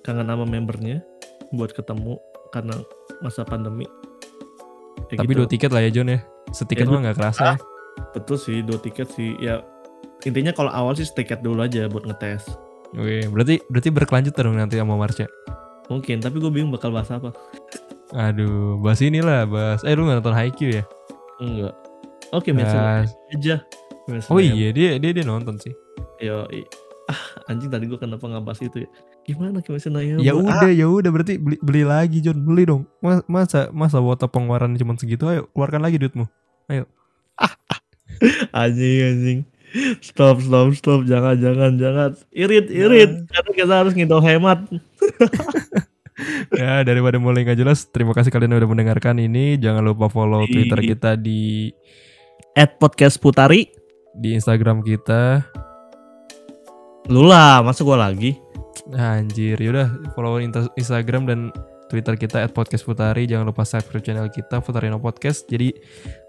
kangen 0.00 0.26
sama 0.26 0.42
membernya 0.42 1.04
buat 1.52 1.70
ketemu 1.70 2.16
karena 2.50 2.74
masa 3.20 3.44
pandemi. 3.44 3.84
Kayak 5.06 5.22
Tapi 5.22 5.30
gitu. 5.30 5.38
dua 5.38 5.48
tiket 5.48 5.70
lah 5.70 5.82
ya 5.84 5.90
John 5.92 6.08
ya. 6.08 6.18
Setiket 6.50 6.84
Ya, 6.84 6.90
mah 6.90 7.00
nggak 7.04 7.16
kerasa 7.20 7.44
ya. 7.44 7.56
betul 8.12 8.36
sih 8.36 8.64
dua 8.64 8.80
tiket 8.80 9.06
sih 9.12 9.36
ya 9.38 9.60
intinya 10.24 10.50
kalau 10.50 10.72
awal 10.72 10.96
sih 10.96 11.04
tiket 11.06 11.44
dulu 11.44 11.60
aja 11.62 11.84
buat 11.86 12.08
ngetes 12.08 12.48
Oke, 12.92 13.24
berarti 13.28 13.54
berarti 13.66 13.88
berkelanjut 13.88 14.32
dong 14.34 14.54
nanti 14.54 14.76
sama 14.76 14.94
Marsha. 14.94 15.26
mungkin 15.88 16.20
tapi 16.20 16.40
gue 16.40 16.48
bingung 16.48 16.72
bakal 16.72 16.88
bahas 16.88 17.10
apa 17.10 17.32
Aduh, 18.12 18.76
bahas 18.78 19.00
inilah, 19.00 19.44
bahas. 19.44 19.80
Eh 19.82 19.92
lu 19.92 20.04
nggak 20.04 20.20
nonton 20.20 20.36
Haikyuu 20.36 20.80
ya? 20.80 20.84
enggak 21.36 21.74
oke 22.30 22.48
Yaiba 22.48 23.08
aja 23.32 23.56
Oh 24.28 24.36
iya, 24.38 24.68
dia 24.72 24.96
dia 24.98 25.10
dia 25.12 25.24
nonton 25.24 25.56
sih. 25.56 25.72
Yo, 26.18 26.44
ah 27.06 27.20
anjing 27.46 27.68
tadi 27.68 27.84
gue 27.86 27.96
kenapa 27.96 28.24
nggak 28.24 28.44
bahas 28.44 28.60
itu 28.60 28.84
ya 28.84 28.88
gimana 29.22 29.58
Kimetsu 29.60 29.88
no 29.88 30.00
Yaiba 30.00 30.20
Ya 30.20 30.32
Ah, 30.32 30.38
udah, 30.38 30.70
ya 30.70 30.86
udah 30.86 31.10
berarti 31.10 31.38
beli, 31.38 31.56
beli 31.60 31.82
lagi 31.82 32.18
John, 32.20 32.40
beli 32.42 32.64
dong. 32.64 32.84
Mas- 32.98 33.24
Masa 33.26 33.68
masa 33.70 33.98
wota 33.98 34.26
pengeluaran 34.26 34.74
cuma 34.76 34.94
segitu? 34.96 35.24
Ayo 35.26 35.48
keluarkan 35.50 35.82
lagi 35.82 35.96
duitmu. 35.96 36.26
anjing 38.54 38.98
anjing 39.02 39.38
stop 40.04 40.40
stop 40.42 40.72
stop. 40.76 41.00
Jangan 41.04 41.34
jangan 41.40 41.70
jangan. 41.80 42.10
Irit 42.30 42.68
irit. 42.68 43.10
Karena 43.28 43.50
kita 43.52 43.72
harus 43.84 43.92
ngitung 43.96 44.24
hemat. 44.24 44.62
Ya 46.52 46.84
daripada 46.84 47.16
mulai 47.16 47.42
nggak 47.42 47.56
jelas 47.56 47.88
terima 47.88 48.12
kasih 48.12 48.28
kalian 48.28 48.54
udah 48.54 48.68
mendengarkan 48.68 49.16
ini. 49.18 49.56
Jangan 49.56 49.80
lupa 49.82 50.12
follow 50.12 50.44
Di- 50.44 50.52
twitter 50.54 50.78
kita 50.94 51.10
di 51.16 51.72
at 52.54 52.76
podcast 52.76 53.16
putari. 53.18 53.66
di 54.12 54.36
instagram 54.36 54.84
kita. 54.84 55.40
Lu 57.08 57.24
lah 57.24 57.64
masa 57.64 57.80
gue 57.80 57.96
lagi? 57.96 58.30
Anjir 58.92 59.56
yaudah 59.56 59.88
follow 60.12 60.36
instagram 60.76 61.24
dan 61.24 61.40
twitter 61.92 62.16
kita 62.16 62.40
at 62.40 62.56
podcast 62.56 62.88
putari 62.88 63.28
jangan 63.28 63.52
lupa 63.52 63.68
subscribe 63.68 64.00
channel 64.00 64.32
kita 64.32 64.64
Futarino 64.64 64.96
podcast. 64.96 65.44
Jadi 65.44 65.76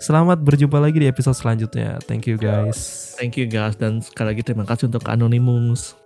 selamat 0.04 0.44
berjumpa 0.44 0.76
lagi 0.76 1.00
di 1.00 1.08
episode 1.08 1.40
selanjutnya. 1.40 2.04
Thank 2.04 2.28
you 2.28 2.36
guys. 2.36 3.16
Thank 3.16 3.40
you 3.40 3.48
guys. 3.48 3.80
Dan 3.80 4.04
sekali 4.04 4.36
lagi 4.36 4.44
terima 4.44 4.68
kasih 4.68 4.92
untuk 4.92 5.08
anonymous 5.08 6.03